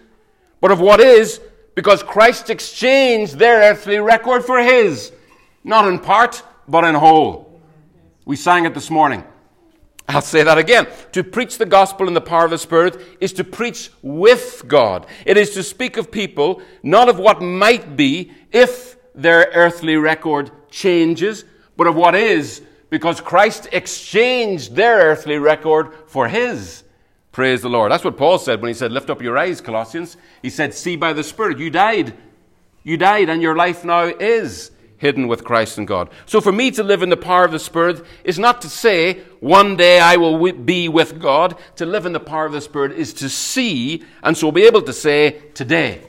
but 0.61 0.73
of 0.73 0.80
what 0.80 0.99
is, 0.99 1.40
because 1.76 2.02
Christ 2.02 2.50
exchanged 2.50 3.38
their 3.38 3.71
earthly 3.71 3.99
record 3.99 4.44
for 4.44 4.59
his, 4.59 5.12
not 5.62 5.87
in 5.87 6.00
part, 6.00 6.42
but 6.66 6.83
in 6.83 6.97
whole. 6.97 7.61
We 8.25 8.35
sang 8.35 8.64
it 8.64 8.75
this 8.75 8.90
morning. 8.90 9.23
I'll 10.09 10.21
say 10.21 10.42
that 10.42 10.59
again. 10.59 10.88
To 11.12 11.23
preach 11.23 11.59
the 11.59 11.64
gospel 11.64 12.09
in 12.09 12.14
the 12.14 12.21
power 12.21 12.47
of 12.47 12.50
the 12.50 12.59
Spirit 12.59 13.00
is 13.21 13.33
to 13.35 13.44
preach 13.44 13.88
with 14.02 14.64
God. 14.66 15.06
It 15.25 15.37
is 15.37 15.50
to 15.50 15.62
speak 15.62 15.97
of 15.97 16.11
people, 16.11 16.61
not 16.83 17.09
of 17.09 17.21
what 17.21 17.40
might 17.40 17.97
be 17.97 18.33
if 18.50 18.97
their 19.14 19.49
earthly 19.54 19.94
record 19.94 20.50
changes, 20.75 21.45
but 21.76 21.87
of 21.87 21.95
what 21.95 22.14
is, 22.14 22.61
because 22.90 23.21
Christ 23.21 23.69
exchanged 23.73 24.75
their 24.75 24.99
earthly 24.99 25.38
record 25.38 25.95
for 26.07 26.28
His. 26.28 26.83
Praise 27.33 27.62
the 27.62 27.69
Lord. 27.69 27.90
That's 27.90 28.04
what 28.04 28.16
Paul 28.16 28.38
said 28.38 28.61
when 28.61 28.69
he 28.69 28.75
said, 28.75 28.93
Lift 28.93 29.11
up 29.11 29.23
your 29.23 29.37
eyes, 29.37 29.61
Colossians. 29.61 30.16
He 30.40 30.50
said, 30.50 30.73
See 30.73 30.95
by 30.95 31.12
the 31.12 31.25
Spirit. 31.25 31.59
You 31.59 31.71
died. 31.71 32.14
You 32.85 32.97
died, 32.97 33.28
and 33.28 33.43
your 33.43 33.57
life 33.57 33.85
now 33.85 34.04
is 34.04 34.71
hidden 34.99 35.26
with 35.26 35.45
Christ 35.45 35.76
and 35.78 35.87
God. 35.87 36.11
So 36.26 36.40
for 36.40 36.52
me 36.52 36.71
to 36.73 36.83
live 36.83 37.02
in 37.02 37.09
the 37.09 37.16
power 37.16 37.45
of 37.45 37.50
the 37.50 37.59
Spirit 37.59 38.04
is 38.23 38.38
not 38.38 38.62
to 38.62 38.69
say, 38.69 39.21
one 39.40 39.76
day 39.76 39.99
I 39.99 40.16
will 40.16 40.52
be 40.52 40.88
with 40.88 41.21
God. 41.21 41.57
To 41.76 41.87
live 41.87 42.07
in 42.07 42.12
the 42.12 42.21
power 42.21 42.47
of 42.47 42.52
the 42.52 42.61
Spirit 42.61 42.93
is 42.93 43.12
to 43.14 43.28
see, 43.28 44.04
and 44.23 44.37
so 44.37 44.52
be 44.52 44.62
able 44.62 44.83
to 44.83 44.93
say, 44.93 45.43
today, 45.54 46.02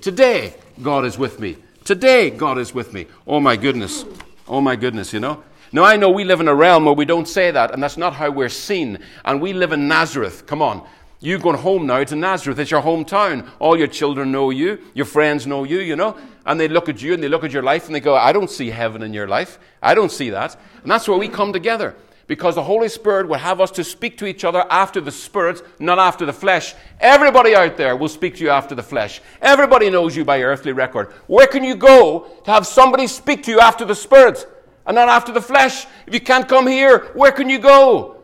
today, 0.00 0.54
God 0.80 1.04
is 1.04 1.18
with 1.18 1.40
me. 1.40 1.56
Today, 1.84 2.30
God 2.30 2.56
is 2.56 2.72
with 2.72 2.94
me. 2.94 3.06
Oh 3.26 3.40
my 3.40 3.56
goodness. 3.56 4.06
Oh 4.48 4.62
my 4.62 4.74
goodness, 4.74 5.12
you 5.12 5.20
know? 5.20 5.44
Now 5.70 5.84
I 5.84 5.96
know 5.96 6.08
we 6.08 6.24
live 6.24 6.40
in 6.40 6.48
a 6.48 6.54
realm 6.54 6.86
where 6.86 6.94
we 6.94 7.04
don't 7.04 7.28
say 7.28 7.50
that, 7.50 7.72
and 7.72 7.82
that's 7.82 7.98
not 7.98 8.14
how 8.14 8.30
we're 8.30 8.48
seen. 8.48 9.00
And 9.24 9.38
we 9.38 9.52
live 9.52 9.72
in 9.72 9.86
Nazareth. 9.86 10.46
Come 10.46 10.62
on. 10.62 10.86
You've 11.20 11.42
gone 11.42 11.56
home 11.56 11.86
now 11.86 12.02
to 12.02 12.16
Nazareth. 12.16 12.58
It's 12.58 12.70
your 12.70 12.80
hometown. 12.80 13.48
All 13.58 13.76
your 13.76 13.86
children 13.86 14.32
know 14.32 14.48
you. 14.48 14.78
Your 14.94 15.04
friends 15.04 15.46
know 15.46 15.64
you, 15.64 15.80
you 15.80 15.94
know. 15.94 16.16
And 16.46 16.58
they 16.58 16.68
look 16.68 16.88
at 16.88 17.02
you 17.02 17.12
and 17.12 17.22
they 17.22 17.28
look 17.28 17.44
at 17.44 17.52
your 17.52 17.62
life 17.62 17.86
and 17.86 17.94
they 17.94 18.00
go, 18.00 18.14
I 18.14 18.32
don't 18.32 18.50
see 18.50 18.70
heaven 18.70 19.02
in 19.02 19.12
your 19.12 19.28
life. 19.28 19.58
I 19.82 19.94
don't 19.94 20.12
see 20.12 20.30
that. 20.30 20.56
And 20.82 20.90
that's 20.90 21.06
where 21.06 21.18
we 21.18 21.28
come 21.28 21.52
together. 21.52 21.96
Because 22.26 22.54
the 22.54 22.62
Holy 22.62 22.88
Spirit 22.88 23.28
will 23.28 23.38
have 23.38 23.60
us 23.60 23.70
to 23.72 23.84
speak 23.84 24.16
to 24.18 24.26
each 24.26 24.44
other 24.44 24.64
after 24.70 25.00
the 25.00 25.12
Spirit, 25.12 25.62
not 25.78 25.98
after 25.98 26.24
the 26.24 26.32
flesh. 26.32 26.74
Everybody 27.00 27.54
out 27.54 27.76
there 27.76 27.96
will 27.96 28.08
speak 28.08 28.36
to 28.36 28.44
you 28.44 28.50
after 28.50 28.74
the 28.74 28.82
flesh. 28.82 29.20
Everybody 29.42 29.90
knows 29.90 30.16
you 30.16 30.24
by 30.24 30.36
your 30.36 30.50
earthly 30.50 30.72
record. 30.72 31.12
Where 31.26 31.46
can 31.46 31.64
you 31.64 31.74
go 31.74 32.26
to 32.44 32.50
have 32.50 32.66
somebody 32.66 33.06
speak 33.06 33.42
to 33.44 33.50
you 33.50 33.60
after 33.60 33.84
the 33.84 33.94
Spirit 33.94 34.46
and 34.86 34.94
not 34.94 35.08
after 35.08 35.32
the 35.32 35.42
flesh? 35.42 35.86
If 36.06 36.14
you 36.14 36.20
can't 36.20 36.48
come 36.48 36.66
here, 36.66 37.10
where 37.14 37.32
can 37.32 37.50
you 37.50 37.58
go? 37.58 38.22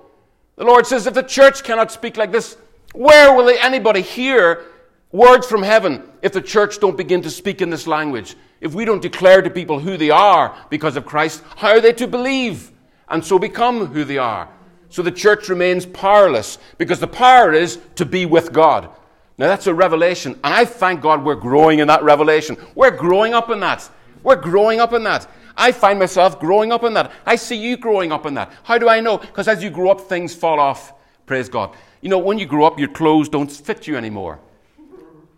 The 0.57 0.65
Lord 0.65 0.87
says, 0.87 1.07
if 1.07 1.15
the 1.15 1.23
church 1.23 1.63
cannot 1.63 1.93
speak 1.93 2.17
like 2.17 2.33
this, 2.33 2.57
where 2.95 3.35
will 3.35 3.49
anybody 3.49 4.01
hear 4.01 4.65
words 5.13 5.47
from 5.47 5.63
heaven 5.63 6.03
if 6.23 6.33
the 6.33 6.43
church 6.43 6.81
don't 6.81 6.97
begin 6.97 7.23
to 7.23 7.31
speak 7.31 7.61
in 7.61 7.71
this 7.71 7.87
language? 7.87 8.35
If 8.61 8.75
we 8.75 8.85
don't 8.85 9.01
declare 9.01 9.43
to 9.43 9.51
people 9.51 9.79
who 9.79 9.97
they 9.97 10.11
are 10.11 10.55
because 10.69 10.97
of 10.97 11.07
Christ, 11.07 11.43
how 11.57 11.69
are 11.69 11.81
they 11.81 11.93
to 11.95 12.07
believe 12.07 12.71
and 13.11 13.25
so 13.25 13.39
become 13.39 13.87
who 13.87 14.05
they 14.05 14.19
are? 14.19 14.49
So 14.89 15.03
the 15.03 15.13
church 15.13 15.49
remains 15.49 15.87
powerless 15.87 16.59
because 16.79 17.01
the 17.01 17.07
power 17.07 17.53
is 17.53 17.79
to 17.95 18.05
be 18.05 18.27
with 18.27 18.53
God. 18.53 18.91
Now 19.39 19.47
that's 19.47 19.67
a 19.67 19.75
revelation, 19.75 20.33
and 20.45 20.53
I 20.53 20.65
thank 20.65 21.01
God 21.01 21.25
we're 21.25 21.35
growing 21.35 21.79
in 21.79 21.89
that 21.89 22.03
revelation. 22.03 22.57
We're 22.75 22.91
growing 22.91 23.33
up 23.33 23.51
in 23.51 23.61
that. 23.61 23.89
We're 24.23 24.37
growing 24.37 24.81
up 24.81 24.93
in 24.93 25.05
that. 25.05 25.29
I 25.57 25.73
find 25.73 25.99
myself 25.99 26.41
growing 26.41 26.73
up 26.73 26.85
in 26.85 26.95
that. 26.95 27.13
I 27.25 27.37
see 27.37 27.57
you 27.57 27.77
growing 27.77 28.13
up 28.13 28.27
in 28.27 28.35
that. 28.35 28.53
How 28.65 28.79
do 28.79 28.89
I 28.89 29.01
know? 29.01 29.19
Because 29.19 29.49
as 29.49 29.63
you 29.63 29.71
grow 29.71 29.91
up, 29.91 30.03
things 30.03 30.35
fall 30.35 30.61
off. 30.61 30.93
Praise 31.27 31.49
God. 31.49 31.75
You 32.01 32.09
know, 32.09 32.19
when 32.19 32.39
you 32.39 32.47
grow 32.47 32.65
up, 32.65 32.79
your 32.79 32.89
clothes 32.89 33.29
don't 33.29 33.51
fit 33.51 33.87
you 33.87 33.97
anymore. 33.97 34.41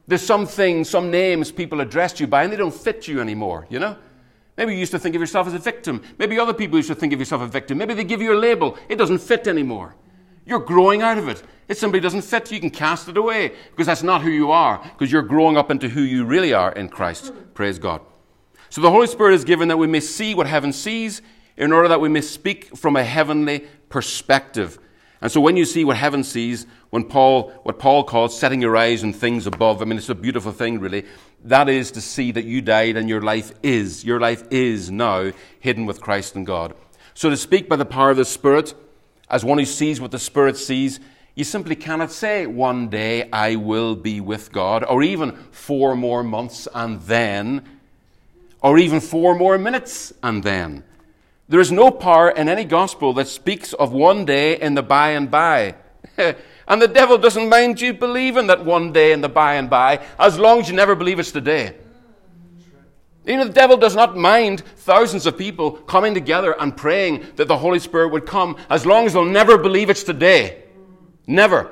There's 0.06 0.22
some 0.22 0.46
things, 0.46 0.88
some 0.88 1.10
names 1.10 1.52
people 1.52 1.80
address 1.80 2.18
you 2.18 2.26
by, 2.26 2.44
and 2.44 2.52
they 2.52 2.56
don't 2.56 2.74
fit 2.74 3.06
you 3.06 3.20
anymore, 3.20 3.66
you 3.70 3.78
know? 3.78 3.96
Maybe 4.56 4.74
you 4.74 4.78
used 4.78 4.92
to 4.92 4.98
think 4.98 5.14
of 5.14 5.20
yourself 5.20 5.46
as 5.46 5.54
a 5.54 5.58
victim. 5.58 6.02
Maybe 6.18 6.38
other 6.38 6.52
people 6.52 6.78
used 6.78 6.88
to 6.88 6.94
think 6.94 7.12
of 7.12 7.18
yourself 7.18 7.42
as 7.42 7.48
a 7.48 7.52
victim. 7.52 7.78
Maybe 7.78 7.94
they 7.94 8.04
give 8.04 8.20
you 8.20 8.34
a 8.34 8.38
label. 8.38 8.76
It 8.88 8.96
doesn't 8.96 9.18
fit 9.18 9.46
anymore. 9.46 9.94
You're 10.44 10.60
growing 10.60 11.02
out 11.02 11.18
of 11.18 11.28
it. 11.28 11.42
It 11.68 11.78
simply 11.78 12.00
doesn't 12.00 12.22
fit, 12.22 12.50
you 12.50 12.60
can 12.60 12.70
cast 12.70 13.08
it 13.08 13.16
away 13.16 13.52
because 13.70 13.86
that's 13.86 14.02
not 14.02 14.22
who 14.22 14.30
you 14.30 14.50
are, 14.50 14.78
because 14.82 15.10
you're 15.10 15.22
growing 15.22 15.56
up 15.56 15.70
into 15.70 15.88
who 15.88 16.02
you 16.02 16.24
really 16.24 16.52
are 16.52 16.72
in 16.72 16.88
Christ. 16.88 17.32
Praise 17.54 17.78
God. 17.78 18.02
So 18.68 18.80
the 18.80 18.90
Holy 18.90 19.06
Spirit 19.06 19.34
is 19.34 19.44
given 19.44 19.68
that 19.68 19.76
we 19.76 19.86
may 19.86 20.00
see 20.00 20.34
what 20.34 20.46
heaven 20.46 20.72
sees 20.72 21.22
in 21.56 21.72
order 21.72 21.88
that 21.88 22.00
we 22.00 22.08
may 22.08 22.20
speak 22.20 22.76
from 22.76 22.96
a 22.96 23.04
heavenly 23.04 23.66
perspective. 23.88 24.78
And 25.22 25.30
so 25.30 25.40
when 25.40 25.56
you 25.56 25.64
see 25.64 25.84
what 25.84 25.96
heaven 25.96 26.24
sees, 26.24 26.66
when 26.90 27.04
Paul, 27.04 27.50
what 27.62 27.78
Paul 27.78 28.02
calls 28.02 28.36
setting 28.36 28.60
your 28.60 28.76
eyes 28.76 29.04
on 29.04 29.12
things 29.12 29.46
above, 29.46 29.80
I 29.80 29.84
mean, 29.84 29.96
it's 29.96 30.08
a 30.08 30.16
beautiful 30.16 30.50
thing, 30.50 30.80
really. 30.80 31.06
That 31.44 31.68
is 31.68 31.92
to 31.92 32.00
see 32.00 32.32
that 32.32 32.44
you 32.44 32.60
died 32.60 32.96
and 32.96 33.08
your 33.08 33.22
life 33.22 33.52
is, 33.62 34.04
your 34.04 34.18
life 34.18 34.42
is 34.50 34.90
now 34.90 35.30
hidden 35.60 35.86
with 35.86 36.00
Christ 36.00 36.34
and 36.34 36.44
God. 36.44 36.74
So 37.14 37.30
to 37.30 37.36
speak 37.36 37.68
by 37.68 37.76
the 37.76 37.84
power 37.84 38.10
of 38.10 38.16
the 38.16 38.24
Spirit, 38.24 38.74
as 39.30 39.44
one 39.44 39.58
who 39.58 39.64
sees 39.64 40.00
what 40.00 40.10
the 40.10 40.18
Spirit 40.18 40.56
sees, 40.56 40.98
you 41.36 41.44
simply 41.44 41.76
cannot 41.76 42.10
say, 42.10 42.46
one 42.46 42.88
day 42.88 43.30
I 43.30 43.54
will 43.54 43.94
be 43.94 44.20
with 44.20 44.50
God, 44.50 44.82
or 44.82 45.04
even 45.04 45.36
four 45.52 45.94
more 45.94 46.24
months 46.24 46.66
and 46.74 47.00
then, 47.02 47.64
or 48.60 48.76
even 48.76 48.98
four 48.98 49.36
more 49.36 49.56
minutes 49.56 50.12
and 50.20 50.42
then. 50.42 50.82
There 51.48 51.60
is 51.60 51.72
no 51.72 51.90
power 51.90 52.30
in 52.30 52.48
any 52.48 52.64
gospel 52.64 53.12
that 53.14 53.28
speaks 53.28 53.72
of 53.72 53.92
one 53.92 54.24
day 54.24 54.58
in 54.60 54.74
the 54.74 54.82
by 54.82 55.10
and 55.10 55.30
by. 55.30 55.74
and 56.16 56.82
the 56.82 56.88
devil 56.88 57.18
doesn't 57.18 57.48
mind 57.48 57.80
you 57.80 57.92
believing 57.92 58.46
that 58.46 58.64
one 58.64 58.92
day 58.92 59.12
in 59.12 59.20
the 59.20 59.28
by 59.28 59.54
and 59.54 59.68
by, 59.68 60.04
as 60.18 60.38
long 60.38 60.60
as 60.60 60.68
you 60.68 60.74
never 60.74 60.94
believe 60.94 61.18
it's 61.18 61.32
today. 61.32 61.76
You 63.24 63.36
know, 63.36 63.44
the 63.44 63.52
devil 63.52 63.76
does 63.76 63.94
not 63.94 64.16
mind 64.16 64.62
thousands 64.78 65.26
of 65.26 65.38
people 65.38 65.72
coming 65.72 66.12
together 66.12 66.56
and 66.58 66.76
praying 66.76 67.24
that 67.36 67.46
the 67.46 67.56
Holy 67.56 67.78
Spirit 67.78 68.08
would 68.08 68.26
come, 68.26 68.56
as 68.68 68.84
long 68.84 69.06
as 69.06 69.12
they'll 69.12 69.24
never 69.24 69.58
believe 69.58 69.90
it's 69.90 70.02
today. 70.02 70.64
Never. 71.26 71.70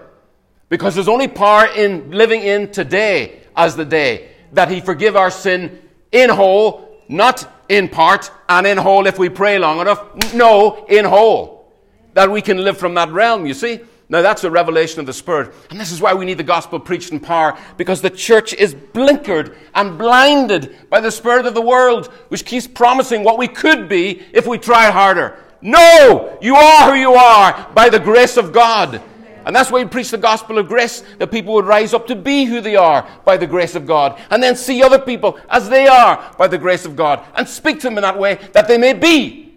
Because 0.69 0.95
there's 0.95 1.09
only 1.09 1.27
power 1.27 1.67
in 1.67 2.13
living 2.13 2.43
in 2.43 2.71
today 2.71 3.41
as 3.57 3.75
the 3.75 3.85
day 3.85 4.31
that 4.53 4.71
He 4.71 4.81
forgive 4.81 5.17
our 5.17 5.31
sin 5.31 5.83
in 6.13 6.31
whole, 6.31 6.89
not 7.09 7.60
in 7.71 7.89
part 7.89 8.31
and 8.49 8.67
in 8.67 8.77
whole 8.77 9.07
if 9.07 9.19
we 9.19 9.31
pray 9.31 9.59
long 9.59 9.81
enough. 9.81 10.35
No, 10.35 10.85
in 10.87 11.07
whole. 11.07 11.73
That 12.13 12.31
we 12.31 12.43
can 12.43 12.59
live 12.63 12.77
from 12.77 12.95
that 12.95 13.11
realm, 13.11 13.47
you 13.47 13.55
see? 13.55 13.81
Now 14.09 14.23
that's 14.23 14.43
a 14.43 14.51
revelation 14.51 14.99
of 14.99 15.07
the 15.07 15.13
Spirit. 15.13 15.55
And 15.71 15.79
this 15.79 15.93
is 15.93 16.01
why 16.01 16.13
we 16.13 16.27
need 16.27 16.39
the 16.39 16.43
gospel 16.43 16.81
preached 16.81 17.13
in 17.13 17.21
power, 17.21 17.57
because 17.77 18.03
the 18.03 18.11
church 18.11 18.53
is 18.55 18.75
blinkered 18.75 19.57
and 19.73 19.97
blinded 19.97 20.91
by 20.91 21.01
the 21.01 21.13
Spirit 21.13 21.47
of 21.47 21.55
the 21.55 21.63
world, 21.63 22.09
which 22.29 22.45
keeps 22.45 22.67
promising 22.67 23.23
what 23.23 23.39
we 23.39 23.47
could 23.47 23.89
be 23.89 24.21
if 24.33 24.49
we 24.49 24.59
tried 24.59 24.91
harder. 24.91 25.39
No! 25.63 26.37
You 26.43 26.57
are 26.57 26.91
who 26.91 26.99
you 26.99 27.13
are 27.13 27.71
by 27.73 27.89
the 27.89 28.01
grace 28.01 28.37
of 28.37 28.53
God. 28.53 29.01
And 29.47 29.55
that's 29.55 29.71
why 29.71 29.83
we 29.83 29.89
preach 29.89 30.11
the 30.11 30.19
gospel 30.19 30.59
of 30.59 30.69
grace, 30.69 31.03
that 31.19 31.31
people 31.31 31.55
would 31.55 31.67
rise 31.67 31.95
up 31.95 32.07
to 32.09 32.17
be 32.17 32.45
who 32.45 32.61
they 32.61 32.77
are 32.77 33.09
by 33.25 33.37
the 33.37 33.47
grace 33.47 33.75
of 33.75 33.87
God, 33.87 34.21
and 34.31 34.43
then 34.43 34.57
see 34.57 34.83
other 34.83 34.99
people 34.99 35.39
as 35.49 35.69
they 35.69 35.87
are 35.87 36.35
by 36.39 36.49
the 36.49 36.59
grace 36.59 36.85
of 36.85 36.97
God, 36.97 37.25
and 37.35 37.49
speak 37.49 37.81
to 37.81 37.89
them 37.89 37.99
in 37.99 38.03
that 38.03 38.19
way 38.19 38.39
that 38.53 38.69
they 38.69 38.79
may 38.79 38.93
be 38.93 39.55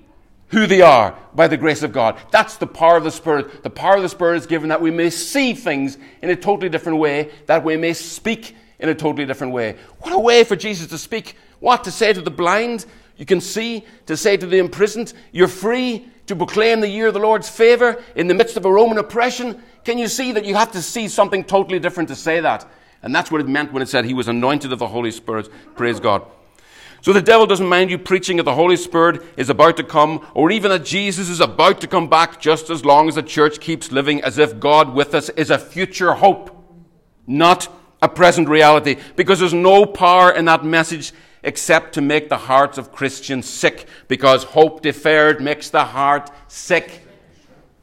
who 0.50 0.68
they 0.68 0.82
are 0.82 1.18
by 1.34 1.48
the 1.48 1.58
grace 1.58 1.82
of 1.82 1.92
God. 1.92 2.18
That's 2.32 2.58
the 2.58 2.68
power 2.68 2.98
of 2.98 3.04
the 3.04 3.12
Spirit. 3.12 3.64
The 3.64 3.70
power 3.72 3.96
of 3.96 4.04
the 4.04 4.10
Spirit 4.10 4.38
is 4.38 4.46
given 4.46 4.70
that 4.70 4.82
we 4.82 4.92
may 4.92 5.10
see 5.10 5.54
things 5.54 5.98
in 6.22 6.30
a 6.30 6.36
totally 6.36 6.70
different 6.70 7.00
way, 7.00 7.32
that 7.48 7.64
we 7.64 7.76
may 7.76 7.94
speak 7.94 8.56
in 8.80 8.88
a 8.90 8.96
totally 8.96 9.26
different 9.26 9.54
way. 9.54 9.78
What 10.00 10.14
a 10.14 10.20
way 10.20 10.44
for 10.44 10.56
Jesus 10.56 10.88
to 10.88 10.98
speak. 10.98 11.38
What? 11.60 11.84
To 11.86 11.92
say 11.92 12.14
to 12.14 12.22
the 12.22 12.30
blind, 12.30 12.86
you 13.18 13.26
can 13.26 13.42
see, 13.42 13.86
to 14.06 14.16
say 14.16 14.38
to 14.38 14.46
the 14.46 14.60
imprisoned, 14.60 15.14
you're 15.32 15.48
free, 15.48 16.08
to 16.28 16.36
proclaim 16.36 16.82
the 16.82 16.90
year 16.90 17.08
of 17.08 17.14
the 17.14 17.20
Lord's 17.20 17.50
favor 17.50 18.04
in 18.16 18.28
the 18.28 18.34
midst 18.34 18.56
of 18.56 18.66
a 18.66 18.72
Roman 18.72 18.98
oppression. 18.98 19.62
Can 19.84 19.98
you 19.98 20.08
see 20.08 20.32
that 20.32 20.46
you 20.46 20.56
have 20.56 20.72
to 20.72 20.82
see 20.82 21.08
something 21.08 21.44
totally 21.44 21.80
different 21.80 22.10
to 22.10 22.16
say 22.16 22.40
that? 22.40 22.70
And 23.02 23.14
that's 23.14 23.30
what 23.30 23.42
it 23.42 23.48
meant 23.48 23.74
when 23.74 23.84
it 23.84 23.90
said 23.90 24.06
he 24.06 24.14
was 24.14 24.28
anointed 24.30 24.72
of 24.72 24.80
the 24.80 24.88
Holy 24.88 25.12
Spirit. 25.12 25.50
Praise 25.76 26.00
God. 26.00 26.26
So 27.02 27.12
the 27.12 27.22
devil 27.22 27.46
doesn't 27.46 27.68
mind 27.68 27.92
you 27.92 27.98
preaching 27.98 28.38
that 28.38 28.44
the 28.44 28.56
Holy 28.56 28.78
Spirit 28.78 29.22
is 29.36 29.50
about 29.50 29.76
to 29.76 29.84
come, 29.84 30.26
or 30.34 30.52
even 30.52 30.72
that 30.72 30.86
Jesus 30.86 31.28
is 31.28 31.42
about 31.42 31.82
to 31.82 31.88
come 31.88 32.08
back, 32.08 32.40
just 32.40 32.70
as 32.70 32.86
long 32.86 33.10
as 33.10 33.16
the 33.16 33.24
church 33.24 33.60
keeps 33.60 33.92
living 33.92 34.24
as 34.24 34.38
if 34.38 34.58
God 34.58 34.94
with 34.94 35.14
us 35.14 35.28
is 35.30 35.50
a 35.50 35.60
future 35.60 36.14
hope, 36.14 36.56
not 37.28 37.68
a 38.02 38.08
present 38.08 38.48
reality, 38.48 38.96
because 39.18 39.40
there's 39.40 39.54
no 39.54 39.86
power 39.86 40.32
in 40.32 40.46
that 40.46 40.64
message 40.64 41.12
except 41.44 41.92
to 41.96 42.02
make 42.02 42.30
the 42.30 42.38
hearts 42.38 42.78
of 42.78 42.94
Christians 42.94 43.50
sick, 43.50 43.86
because 44.08 44.46
hope 44.46 44.82
deferred 44.82 45.42
makes 45.42 45.70
the 45.70 45.84
heart 45.84 46.32
sick. 46.48 47.03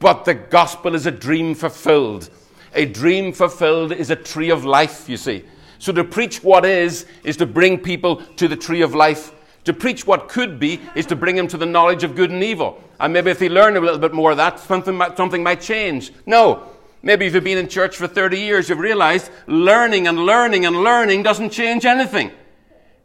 But 0.01 0.25
the 0.25 0.33
gospel 0.33 0.95
is 0.95 1.05
a 1.05 1.11
dream 1.11 1.53
fulfilled. 1.53 2.29
A 2.73 2.85
dream 2.85 3.31
fulfilled 3.31 3.91
is 3.91 4.09
a 4.09 4.15
tree 4.15 4.49
of 4.49 4.65
life, 4.65 5.07
you 5.07 5.15
see. 5.15 5.45
So 5.77 5.93
to 5.93 6.03
preach 6.03 6.43
what 6.43 6.65
is, 6.65 7.05
is 7.23 7.37
to 7.37 7.45
bring 7.45 7.77
people 7.77 8.17
to 8.37 8.47
the 8.47 8.55
tree 8.55 8.81
of 8.81 8.95
life. 8.95 9.31
To 9.65 9.73
preach 9.73 10.07
what 10.07 10.27
could 10.27 10.59
be 10.59 10.81
is 10.95 11.05
to 11.05 11.15
bring 11.15 11.35
them 11.35 11.47
to 11.49 11.57
the 11.57 11.67
knowledge 11.67 12.03
of 12.03 12.15
good 12.15 12.31
and 12.31 12.43
evil. 12.43 12.83
And 12.99 13.13
maybe 13.13 13.29
if 13.29 13.37
they 13.37 13.47
learn 13.47 13.77
a 13.77 13.79
little 13.79 13.99
bit 13.99 14.13
more 14.13 14.31
of 14.31 14.37
that, 14.37 14.59
something 14.59 14.95
might, 14.95 15.15
something 15.17 15.43
might 15.43 15.61
change. 15.61 16.11
No. 16.25 16.63
Maybe 17.03 17.27
if 17.27 17.35
you've 17.35 17.43
been 17.43 17.59
in 17.59 17.67
church 17.67 17.95
for 17.95 18.07
30 18.07 18.39
years, 18.39 18.69
you've 18.69 18.79
realized 18.79 19.29
learning 19.45 20.07
and 20.07 20.25
learning 20.25 20.65
and 20.65 20.83
learning 20.83 21.21
doesn't 21.21 21.51
change 21.51 21.85
anything. 21.85 22.31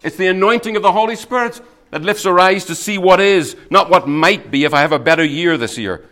It's 0.03 0.17
the 0.17 0.29
anointing 0.29 0.77
of 0.77 0.83
the 0.83 0.93
Holy 0.93 1.17
Spirit 1.17 1.61
that 1.91 2.03
lifts 2.03 2.25
our 2.25 2.39
eyes 2.41 2.65
to 2.67 2.75
see 2.75 2.97
what 2.97 3.21
is, 3.21 3.55
not 3.71 3.91
what 3.91 4.09
might 4.09 4.51
be 4.51 4.65
if 4.65 4.73
I 4.73 4.81
have 4.81 4.93
a 4.93 4.99
better 4.99 5.25
year 5.25 5.59
this 5.59 5.77
year. 5.77 6.07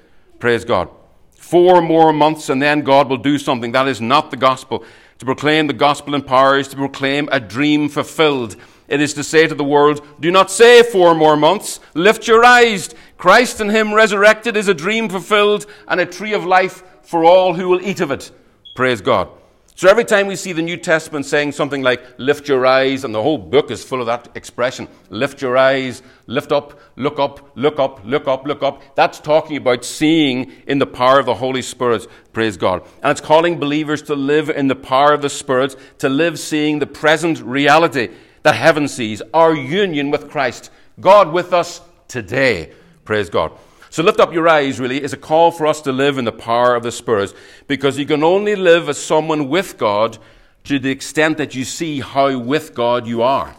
Praise 0.44 0.66
God. 0.66 0.90
Four 1.30 1.80
more 1.80 2.12
months 2.12 2.50
and 2.50 2.60
then 2.60 2.82
God 2.82 3.08
will 3.08 3.16
do 3.16 3.38
something. 3.38 3.72
That 3.72 3.88
is 3.88 4.02
not 4.02 4.30
the 4.30 4.36
gospel. 4.36 4.84
To 5.20 5.24
proclaim 5.24 5.68
the 5.68 5.72
gospel 5.72 6.14
in 6.14 6.20
power 6.20 6.58
is 6.58 6.68
to 6.68 6.76
proclaim 6.76 7.30
a 7.32 7.40
dream 7.40 7.88
fulfilled. 7.88 8.56
It 8.86 9.00
is 9.00 9.14
to 9.14 9.24
say 9.24 9.46
to 9.46 9.54
the 9.54 9.64
world, 9.64 10.06
do 10.20 10.30
not 10.30 10.50
say 10.50 10.82
four 10.82 11.14
more 11.14 11.34
months. 11.34 11.80
Lift 11.94 12.28
your 12.28 12.44
eyes. 12.44 12.94
Christ 13.16 13.62
and 13.62 13.70
Him 13.70 13.94
resurrected 13.94 14.54
is 14.54 14.68
a 14.68 14.74
dream 14.74 15.08
fulfilled 15.08 15.64
and 15.88 15.98
a 15.98 16.04
tree 16.04 16.34
of 16.34 16.44
life 16.44 16.82
for 17.00 17.24
all 17.24 17.54
who 17.54 17.70
will 17.70 17.80
eat 17.80 18.00
of 18.00 18.10
it. 18.10 18.30
Praise 18.74 19.00
God. 19.00 19.30
So 19.76 19.88
every 19.88 20.04
time 20.04 20.28
we 20.28 20.36
see 20.36 20.52
the 20.52 20.62
New 20.62 20.76
Testament 20.76 21.26
saying 21.26 21.50
something 21.50 21.82
like, 21.82 22.00
lift 22.16 22.46
your 22.46 22.64
eyes, 22.64 23.02
and 23.02 23.12
the 23.12 23.20
whole 23.20 23.38
book 23.38 23.72
is 23.72 23.82
full 23.82 24.00
of 24.00 24.06
that 24.06 24.28
expression, 24.36 24.86
lift 25.10 25.42
your 25.42 25.56
eyes, 25.56 26.00
lift 26.28 26.52
up, 26.52 26.78
look 26.94 27.18
up, 27.18 27.50
look 27.56 27.80
up, 27.80 28.00
look 28.04 28.28
up, 28.28 28.46
look 28.46 28.62
up, 28.62 28.94
that's 28.94 29.18
talking 29.18 29.56
about 29.56 29.84
seeing 29.84 30.52
in 30.68 30.78
the 30.78 30.86
power 30.86 31.18
of 31.18 31.26
the 31.26 31.34
Holy 31.34 31.60
Spirit, 31.60 32.06
praise 32.32 32.56
God. 32.56 32.86
And 33.02 33.10
it's 33.10 33.20
calling 33.20 33.58
believers 33.58 34.00
to 34.02 34.14
live 34.14 34.48
in 34.48 34.68
the 34.68 34.76
power 34.76 35.12
of 35.12 35.22
the 35.22 35.28
Spirit, 35.28 35.74
to 35.98 36.08
live 36.08 36.38
seeing 36.38 36.78
the 36.78 36.86
present 36.86 37.40
reality 37.40 38.10
that 38.44 38.54
heaven 38.54 38.86
sees, 38.86 39.22
our 39.32 39.56
union 39.56 40.12
with 40.12 40.30
Christ, 40.30 40.70
God 41.00 41.32
with 41.32 41.52
us 41.52 41.80
today, 42.06 42.72
praise 43.04 43.28
God. 43.28 43.50
So 43.94 44.02
lift 44.02 44.18
up 44.18 44.34
your 44.34 44.48
eyes, 44.48 44.80
really, 44.80 45.00
is 45.00 45.12
a 45.12 45.16
call 45.16 45.52
for 45.52 45.68
us 45.68 45.80
to 45.82 45.92
live 45.92 46.18
in 46.18 46.24
the 46.24 46.32
power 46.32 46.74
of 46.74 46.82
the 46.82 46.90
Spirit 46.90 47.32
because 47.68 47.96
you 47.96 48.04
can 48.04 48.24
only 48.24 48.56
live 48.56 48.88
as 48.88 48.98
someone 48.98 49.48
with 49.48 49.78
God 49.78 50.18
to 50.64 50.80
the 50.80 50.90
extent 50.90 51.38
that 51.38 51.54
you 51.54 51.62
see 51.62 52.00
how 52.00 52.36
with 52.36 52.74
God 52.74 53.06
you 53.06 53.22
are. 53.22 53.54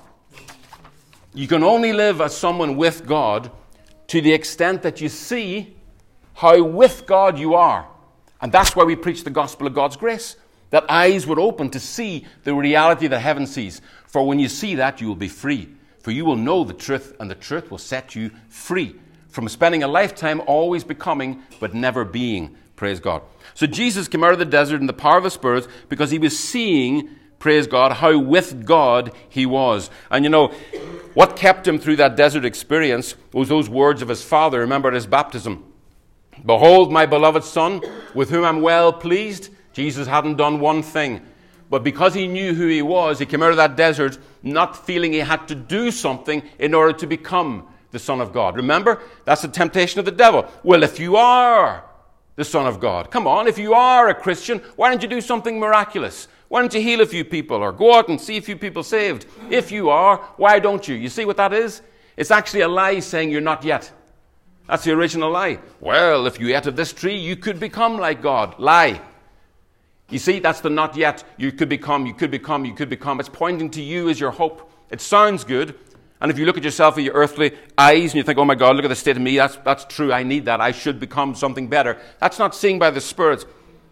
You 1.34 1.48
can 1.48 1.64
only 1.64 1.94
live 1.94 2.20
as 2.20 2.36
someone 2.36 2.76
with 2.76 3.08
God 3.08 3.50
to 4.08 4.20
the 4.20 4.34
extent 4.34 4.82
that 4.82 5.00
you 5.00 5.08
see 5.08 5.78
how 6.34 6.62
with 6.62 7.06
God 7.06 7.40
you 7.40 7.54
are. 7.54 7.88
And 8.42 8.52
that's 8.52 8.76
why 8.76 8.84
we 8.84 8.98
preach 8.98 9.24
the 9.24 9.30
gospel 9.30 9.68
of 9.68 9.74
God's 9.74 9.96
grace. 9.96 10.36
That 10.72 10.84
eyes 10.90 11.26
would 11.26 11.40
open 11.40 11.70
to 11.70 11.80
see 11.80 12.26
the 12.44 12.54
reality 12.54 13.08
that 13.08 13.20
heaven 13.20 13.48
sees. 13.48 13.80
For 14.06 14.28
when 14.28 14.40
you 14.40 14.50
see 14.50 14.76
that, 14.76 15.00
you 15.00 15.08
will 15.08 15.16
be 15.16 15.30
free. 15.30 15.70
For 16.00 16.12
you 16.12 16.26
will 16.26 16.36
know 16.36 16.66
the 16.66 16.74
truth, 16.74 17.16
and 17.22 17.32
the 17.32 17.36
truth 17.36 17.72
will 17.72 17.78
set 17.78 18.16
you 18.16 18.32
free 18.50 18.96
from 19.36 19.50
spending 19.50 19.84
a 19.84 19.88
lifetime 19.88 20.42
always 20.48 20.86
becoming 20.86 21.44
but 21.60 21.74
never 21.74 22.06
being. 22.06 22.56
Praise 22.78 23.02
God. 23.02 23.22
So 23.54 23.68
Jesus 23.68 24.08
came 24.08 24.24
out 24.24 24.32
of 24.32 24.40
the 24.40 24.46
desert 24.46 24.80
in 24.80 24.88
the 24.88 24.94
power 24.94 25.18
of 25.18 25.26
the 25.26 25.30
Spirit 25.30 25.68
because 25.90 26.10
he 26.10 26.18
was 26.18 26.40
seeing, 26.40 27.10
praise 27.38 27.68
God, 27.68 27.92
how 27.92 28.18
with 28.18 28.66
God 28.66 29.12
he 29.28 29.46
was. 29.46 29.90
And 30.10 30.24
you 30.24 30.30
know, 30.30 30.54
what 31.16 31.36
kept 31.36 31.68
him 31.68 31.80
through 31.80 31.98
that 31.98 32.16
desert 32.16 32.46
experience 32.46 33.16
was 33.34 33.50
those 33.50 33.70
words 33.70 34.02
of 34.02 34.08
his 34.08 34.24
father, 34.24 34.62
remember 34.62 34.88
at 34.88 34.94
his 34.94 35.06
baptism. 35.06 35.70
Behold, 36.46 36.94
my 36.94 37.06
beloved 37.06 37.44
Son, 37.44 37.82
with 38.14 38.30
whom 38.30 38.46
I'm 38.46 38.62
well 38.62 38.94
pleased. 38.94 39.50
Jesus 39.74 40.08
hadn't 40.08 40.38
done 40.38 40.62
one 40.62 40.82
thing. 40.82 41.20
But 41.70 41.84
because 41.84 42.14
he 42.14 42.28
knew 42.28 42.54
who 42.54 42.68
he 42.68 42.82
was, 42.82 43.20
he 43.20 43.26
came 43.26 43.44
out 43.44 43.52
of 43.52 43.58
that 43.58 43.76
desert 43.76 44.18
not 44.44 44.86
feeling 44.86 45.12
he 45.12 45.20
had 45.20 45.46
to 45.50 45.56
do 45.56 45.92
something 45.92 46.42
in 46.58 46.74
order 46.74 46.94
to 47.00 47.06
become 47.06 47.68
the 47.92 48.00
Son 48.00 48.22
of 48.22 48.34
God. 48.34 48.56
Remember, 48.56 49.02
that's 49.24 49.42
the 49.42 49.48
temptation 49.48 50.00
of 50.00 50.06
the 50.06 50.12
devil. 50.12 50.50
Well, 50.64 50.84
if 50.84 51.00
you 51.00 51.16
are 51.16 51.84
the 52.36 52.44
Son 52.44 52.68
of 52.68 52.80
God, 52.80 53.12
come 53.12 53.28
on, 53.28 53.48
if 53.48 53.58
you 53.58 53.74
are 53.74 54.10
a 54.10 54.16
Christian, 54.16 54.60
why 54.76 54.90
don't 54.90 55.02
you 55.02 55.08
do 55.08 55.22
something 55.22 55.60
miraculous? 55.60 56.28
Why 56.48 56.62
don't 56.62 56.74
you 56.74 56.82
heal 56.82 57.02
a 57.02 57.06
few 57.06 57.26
people 57.26 57.58
or 57.58 57.72
go 57.72 57.96
out 57.96 58.08
and 58.10 58.20
see 58.20 58.38
a 58.38 58.42
few 58.42 58.56
people 58.56 58.84
saved? 58.84 59.26
If 59.50 59.72
you 59.72 59.90
are, 59.90 60.18
why 60.38 60.60
don't 60.60 60.88
you? 60.88 60.96
You 60.96 61.10
see 61.10 61.26
what 61.26 61.38
that 61.38 61.54
is? 61.54 61.82
It's 62.18 62.32
actually 62.32 62.62
a 62.62 62.68
lie 62.68 63.00
saying 63.00 63.32
you're 63.32 63.42
not 63.42 63.64
yet. 63.64 63.92
That's 64.68 64.84
the 64.84 64.92
original 64.92 65.32
lie. 65.32 65.60
Well, 65.80 66.28
if 66.28 66.40
you 66.40 66.56
ate 66.56 66.66
of 66.66 66.76
this 66.76 66.94
tree, 66.94 67.18
you 67.18 67.36
could 67.36 67.60
become 67.60 67.98
like 67.98 68.22
God. 68.22 68.58
Lie. 68.60 69.02
You 70.10 70.20
see, 70.20 70.40
that's 70.40 70.62
the 70.62 70.70
not 70.70 70.96
yet. 70.96 71.24
You 71.38 71.52
could 71.52 71.70
become, 71.70 72.06
you 72.06 72.14
could 72.14 72.32
become, 72.32 72.66
you 72.66 72.74
could 72.74 72.90
become. 72.90 73.20
It's 73.20 73.30
pointing 73.30 73.70
to 73.72 73.82
you 73.82 74.10
as 74.10 74.20
your 74.20 74.32
hope. 74.32 74.72
It 74.92 75.02
sounds 75.02 75.44
good. 75.44 75.76
And 76.22 76.32
if 76.32 76.40
you 76.40 76.46
look 76.46 76.58
at 76.58 76.64
yourself 76.64 76.96
with 76.96 77.06
your 77.06 77.14
earthly 77.14 77.52
eyes 77.78 78.12
and 78.12 78.16
you 78.16 78.24
think, 78.24 78.38
oh 78.38 78.46
my 78.46 78.56
God, 78.56 78.76
look 78.76 78.86
at 78.86 78.90
the 78.90 78.96
state 78.96 79.18
of 79.18 79.22
me, 79.22 79.38
that's, 79.38 79.58
that's 79.58 79.86
true, 79.86 80.14
I 80.14 80.24
need 80.24 80.46
that, 80.46 80.62
I 80.62 80.72
should 80.72 81.00
become 81.00 81.36
something 81.36 81.68
better. 81.68 81.98
That's 82.20 82.40
not 82.40 82.56
seeing 82.56 82.80
by 82.80 82.92
the 82.92 83.02
Spirit. 83.02 83.46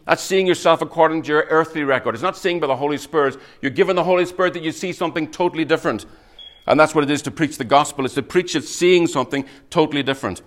That's 0.06 0.24
seeing 0.24 0.48
yourself 0.48 0.82
according 0.82 1.24
to 1.24 1.30
your 1.30 1.46
earthly 1.50 1.84
record. 1.84 2.16
It's 2.16 2.24
not 2.24 2.38
seeing 2.38 2.60
by 2.60 2.68
the 2.68 2.76
Holy 2.76 2.98
Spirit. 2.98 3.38
You're 3.62 3.72
given 3.72 3.96
the 3.96 4.04
Holy 4.04 4.26
Spirit 4.26 4.54
that 4.54 4.64
you 4.64 4.72
see 4.72 4.92
something 4.92 5.32
totally 5.32 5.66
different. 5.66 6.06
And 6.66 6.80
that's 6.80 6.96
what 6.96 7.04
it 7.04 7.12
is 7.12 7.22
to 7.24 7.32
preach 7.32 7.58
the 7.58 7.64
gospel. 7.64 8.06
It's 8.06 8.16
to 8.16 8.24
preach 8.24 8.56
it 8.56 8.64
seeing 8.64 9.08
something 9.08 9.46
totally 9.70 10.04
different. 10.04 10.42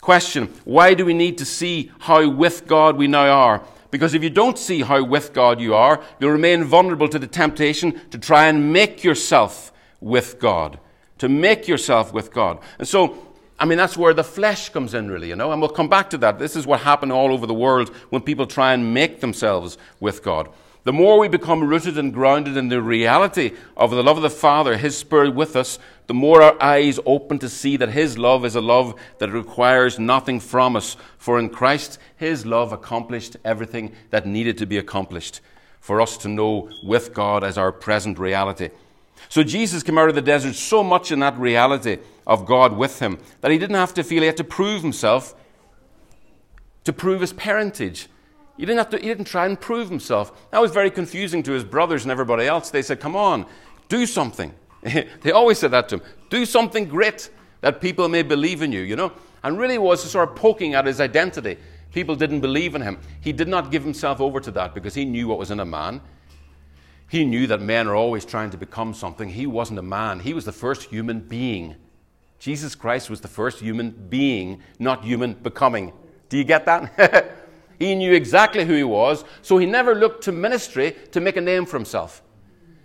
Question 0.00 0.46
Why 0.64 0.94
do 0.94 1.04
we 1.04 1.14
need 1.14 1.38
to 1.38 1.44
see 1.44 1.90
how 2.00 2.28
with 2.28 2.66
God 2.66 2.96
we 2.96 3.06
now 3.06 3.28
are? 3.28 3.62
Because 3.90 4.14
if 4.14 4.22
you 4.22 4.30
don't 4.30 4.58
see 4.58 4.82
how 4.82 5.02
with 5.04 5.32
God 5.32 5.60
you 5.60 5.74
are, 5.74 6.02
you'll 6.18 6.30
remain 6.30 6.64
vulnerable 6.64 7.08
to 7.08 7.18
the 7.18 7.26
temptation 7.26 8.00
to 8.10 8.18
try 8.18 8.46
and 8.46 8.72
make 8.72 9.02
yourself 9.02 9.72
with 10.00 10.38
God. 10.38 10.78
To 11.18 11.28
make 11.28 11.68
yourself 11.68 12.12
with 12.12 12.32
God. 12.32 12.60
And 12.78 12.88
so, 12.88 13.18
I 13.58 13.66
mean, 13.66 13.76
that's 13.76 13.96
where 13.96 14.14
the 14.14 14.24
flesh 14.24 14.70
comes 14.70 14.94
in, 14.94 15.10
really, 15.10 15.28
you 15.28 15.36
know, 15.36 15.52
and 15.52 15.60
we'll 15.60 15.70
come 15.70 15.88
back 15.88 16.08
to 16.10 16.18
that. 16.18 16.38
This 16.38 16.56
is 16.56 16.66
what 16.66 16.80
happened 16.80 17.12
all 17.12 17.30
over 17.30 17.46
the 17.46 17.52
world 17.52 17.90
when 18.08 18.22
people 18.22 18.46
try 18.46 18.72
and 18.72 18.94
make 18.94 19.20
themselves 19.20 19.76
with 20.00 20.22
God. 20.22 20.48
The 20.84 20.94
more 20.94 21.18
we 21.18 21.28
become 21.28 21.62
rooted 21.62 21.98
and 21.98 22.12
grounded 22.12 22.56
in 22.56 22.68
the 22.68 22.80
reality 22.80 23.52
of 23.76 23.90
the 23.90 24.02
love 24.02 24.16
of 24.16 24.22
the 24.22 24.30
Father, 24.30 24.78
His 24.78 24.96
Spirit 24.96 25.34
with 25.34 25.56
us, 25.56 25.78
the 26.06 26.14
more 26.14 26.40
our 26.40 26.60
eyes 26.60 26.98
open 27.04 27.38
to 27.40 27.50
see 27.50 27.76
that 27.76 27.90
His 27.90 28.16
love 28.16 28.46
is 28.46 28.56
a 28.56 28.62
love 28.62 28.98
that 29.18 29.30
requires 29.30 29.98
nothing 29.98 30.40
from 30.40 30.74
us. 30.74 30.96
For 31.18 31.38
in 31.38 31.50
Christ, 31.50 31.98
His 32.16 32.46
love 32.46 32.72
accomplished 32.72 33.36
everything 33.44 33.92
that 34.08 34.26
needed 34.26 34.56
to 34.56 34.66
be 34.66 34.78
accomplished 34.78 35.42
for 35.80 36.00
us 36.00 36.16
to 36.18 36.28
know 36.28 36.70
with 36.82 37.12
God 37.12 37.44
as 37.44 37.58
our 37.58 37.72
present 37.72 38.18
reality. 38.18 38.70
So 39.30 39.42
Jesus 39.42 39.82
came 39.82 39.96
out 39.96 40.10
of 40.10 40.14
the 40.14 40.20
desert 40.20 40.54
so 40.56 40.82
much 40.82 41.10
in 41.10 41.20
that 41.20 41.38
reality 41.38 41.98
of 42.26 42.44
God 42.44 42.76
with 42.76 42.98
Him 42.98 43.18
that 43.40 43.50
He 43.50 43.56
didn't 43.56 43.76
have 43.76 43.94
to 43.94 44.04
feel 44.04 44.20
He 44.20 44.26
had 44.26 44.36
to 44.36 44.44
prove 44.44 44.82
Himself 44.82 45.34
to 46.84 46.92
prove 46.92 47.22
His 47.22 47.32
parentage. 47.32 48.08
He 48.60 48.66
didn't, 48.66 48.78
have 48.78 48.90
to, 48.90 48.98
he 48.98 49.06
didn't 49.06 49.24
try 49.24 49.46
and 49.46 49.58
prove 49.58 49.88
himself. 49.88 50.50
That 50.50 50.60
was 50.60 50.70
very 50.70 50.90
confusing 50.90 51.42
to 51.44 51.52
his 51.52 51.64
brothers 51.64 52.02
and 52.02 52.12
everybody 52.12 52.46
else. 52.46 52.68
They 52.68 52.82
said, 52.82 53.00
Come 53.00 53.16
on, 53.16 53.46
do 53.88 54.04
something. 54.04 54.52
they 54.82 55.32
always 55.32 55.58
said 55.58 55.70
that 55.70 55.88
to 55.88 55.94
him. 55.94 56.02
Do 56.28 56.44
something 56.44 56.84
great 56.84 57.30
that 57.62 57.80
people 57.80 58.06
may 58.10 58.22
believe 58.22 58.60
in 58.60 58.70
you, 58.70 58.82
you 58.82 58.96
know? 58.96 59.12
And 59.42 59.58
really 59.58 59.78
was 59.78 60.02
sort 60.02 60.28
of 60.28 60.36
poking 60.36 60.74
at 60.74 60.84
his 60.84 61.00
identity. 61.00 61.56
People 61.90 62.14
didn't 62.14 62.40
believe 62.40 62.74
in 62.74 62.82
him. 62.82 62.98
He 63.22 63.32
did 63.32 63.48
not 63.48 63.70
give 63.70 63.82
himself 63.82 64.20
over 64.20 64.40
to 64.40 64.50
that 64.50 64.74
because 64.74 64.94
he 64.94 65.06
knew 65.06 65.26
what 65.26 65.38
was 65.38 65.50
in 65.50 65.60
a 65.60 65.64
man. 65.64 66.02
He 67.10 67.24
knew 67.24 67.48
that 67.48 67.60
men 67.60 67.88
are 67.88 67.96
always 67.96 68.24
trying 68.24 68.50
to 68.50 68.56
become 68.56 68.94
something. 68.94 69.28
He 69.28 69.46
wasn't 69.46 69.80
a 69.80 69.82
man, 69.82 70.20
he 70.20 70.32
was 70.32 70.44
the 70.44 70.52
first 70.52 70.84
human 70.84 71.20
being. 71.20 71.74
Jesus 72.38 72.74
Christ 72.74 73.10
was 73.10 73.20
the 73.20 73.28
first 73.28 73.58
human 73.58 73.90
being, 73.90 74.62
not 74.78 75.04
human 75.04 75.34
becoming. 75.34 75.92
Do 76.28 76.38
you 76.38 76.44
get 76.44 76.64
that? 76.66 77.36
He 77.80 77.94
knew 77.94 78.12
exactly 78.12 78.66
who 78.66 78.74
he 78.74 78.84
was, 78.84 79.24
so 79.40 79.56
he 79.56 79.64
never 79.64 79.94
looked 79.94 80.24
to 80.24 80.32
ministry 80.32 80.94
to 81.12 81.20
make 81.20 81.38
a 81.38 81.40
name 81.40 81.64
for 81.64 81.78
himself. 81.78 82.22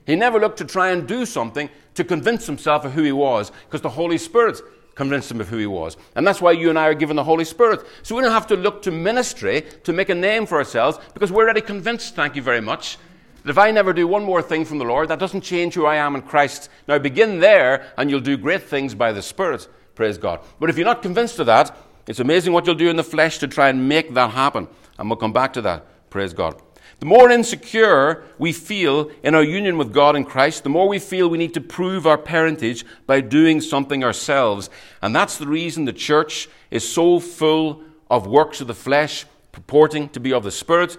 He 0.06 0.16
never 0.16 0.40
looked 0.40 0.58
to 0.60 0.66
try 0.66 0.92
and 0.92 1.06
do 1.06 1.26
something 1.26 1.70
to 1.96 2.06
convince 2.06 2.46
himself 2.46 2.86
of 2.86 2.94
who 2.94 3.04
he 3.04 3.12
was, 3.12 3.52
because 3.66 3.82
the 3.82 3.90
Holy 3.90 4.18
Spirit 4.18 4.62
convinced 4.96 5.30
him 5.30 5.42
of 5.42 5.50
who 5.50 5.58
he 5.58 5.68
was. 5.68 5.98
And 6.16 6.26
that's 6.26 6.42
why 6.42 6.54
you 6.54 6.70
and 6.70 6.80
I 6.80 6.88
are 6.88 6.94
given 6.94 7.18
the 7.18 7.26
Holy 7.26 7.44
Spirit. 7.44 7.86
So 8.04 8.16
we 8.16 8.22
don't 8.22 8.32
have 8.32 8.48
to 8.48 8.56
look 8.56 8.82
to 8.84 8.92
ministry 8.92 9.66
to 9.84 9.92
make 9.92 10.08
a 10.08 10.16
name 10.16 10.46
for 10.46 10.58
ourselves, 10.58 10.98
because 11.14 11.30
we're 11.30 11.44
already 11.44 11.60
convinced, 11.60 12.16
thank 12.16 12.38
you 12.38 12.42
very 12.42 12.62
much, 12.62 12.98
that 13.46 13.52
if 13.52 13.60
I 13.60 13.70
never 13.70 13.94
do 13.94 14.08
one 14.08 14.24
more 14.24 14.42
thing 14.42 14.66
from 14.66 14.80
the 14.80 14.86
Lord, 14.86 15.08
that 15.10 15.20
doesn't 15.20 15.42
change 15.42 15.76
who 15.76 15.86
I 15.86 15.98
am 15.98 16.16
in 16.16 16.24
Christ. 16.24 16.68
Now 16.88 16.98
begin 16.98 17.40
there, 17.40 17.86
and 17.96 18.10
you'll 18.10 18.20
do 18.20 18.38
great 18.38 18.64
things 18.64 18.96
by 18.96 19.12
the 19.12 19.22
Spirit. 19.22 19.68
Praise 19.94 20.18
God. 20.18 20.40
But 20.60 20.72
if 20.72 20.78
you're 20.80 20.86
not 20.86 21.04
convinced 21.04 21.38
of 21.38 21.46
that, 21.46 21.78
it's 22.08 22.20
amazing 22.20 22.54
what 22.54 22.66
you'll 22.66 22.74
do 22.74 22.90
in 22.90 22.96
the 22.96 23.04
flesh 23.04 23.38
to 23.38 23.48
try 23.48 23.70
and 23.70 23.88
make 23.88 24.16
that 24.16 24.32
happen. 24.32 24.68
And 24.98 25.08
we'll 25.08 25.18
come 25.18 25.32
back 25.32 25.54
to 25.54 25.62
that. 25.62 25.86
Praise 26.10 26.34
God. 26.34 26.60
The 27.00 27.06
more 27.06 27.30
insecure 27.30 28.24
we 28.40 28.52
feel 28.52 29.12
in 29.22 29.36
our 29.36 29.44
union 29.44 29.78
with 29.78 29.94
God 29.94 30.16
in 30.16 30.26
Christ, 30.26 30.64
the 30.64 30.70
more 30.70 30.88
we 30.88 30.98
feel 30.98 31.28
we 31.28 31.38
need 31.38 31.54
to 31.54 31.62
prove 31.62 32.08
our 32.08 32.18
parentage 32.18 32.84
by 33.06 33.22
doing 33.22 33.62
something 33.62 34.04
ourselves. 34.04 34.72
And 35.04 35.16
that's 35.16 35.38
the 35.38 35.46
reason 35.46 35.86
the 35.86 35.94
church 35.94 36.50
is 36.72 36.88
so 36.88 37.20
full 37.20 37.84
of 38.10 38.26
works 38.26 38.60
of 38.60 38.66
the 38.66 38.74
flesh 38.74 39.26
purporting 39.52 40.10
to 40.10 40.20
be 40.20 40.34
of 40.34 40.44
the 40.44 40.52
Spirit, 40.52 40.98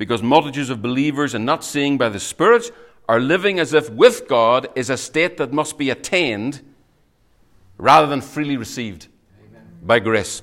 because 0.00 0.22
multitudes 0.22 0.70
of 0.70 0.80
believers 0.80 1.34
and 1.34 1.44
not 1.44 1.62
seeing 1.62 1.98
by 1.98 2.08
the 2.08 2.18
Spirit 2.18 2.72
are 3.06 3.20
living 3.20 3.60
as 3.60 3.74
if 3.74 3.90
with 3.90 4.26
God 4.26 4.66
is 4.74 4.88
a 4.88 4.96
state 4.96 5.36
that 5.36 5.52
must 5.52 5.76
be 5.76 5.90
attained 5.90 6.62
rather 7.76 8.06
than 8.06 8.22
freely 8.22 8.56
received 8.56 9.08
Amen. 9.46 9.62
by 9.82 9.98
grace. 9.98 10.40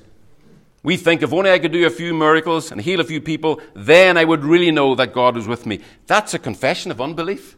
We 0.84 0.96
think 0.96 1.22
if 1.22 1.32
only 1.32 1.50
I 1.50 1.58
could 1.58 1.72
do 1.72 1.84
a 1.84 1.90
few 1.90 2.14
miracles 2.14 2.70
and 2.70 2.80
heal 2.80 3.00
a 3.00 3.04
few 3.04 3.20
people, 3.20 3.60
then 3.74 4.16
I 4.16 4.22
would 4.22 4.44
really 4.44 4.70
know 4.70 4.94
that 4.94 5.12
God 5.12 5.34
was 5.34 5.48
with 5.48 5.66
me. 5.66 5.80
That's 6.06 6.34
a 6.34 6.38
confession 6.38 6.92
of 6.92 7.00
unbelief. 7.00 7.56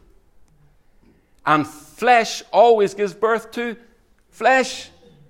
And 1.45 1.67
flesh 1.67 2.41
always 2.51 2.95
gives 2.95 3.13
birth 3.13 3.51
to 3.51 3.77
flesh, 4.31 4.89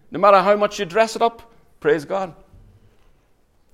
no 0.10 0.20
matter 0.20 0.42
how 0.42 0.56
much 0.56 0.80
you 0.80 0.86
dress 0.86 1.18
it 1.18 1.22
up. 1.22 1.52
Praise 1.82 2.06
God. 2.06 2.34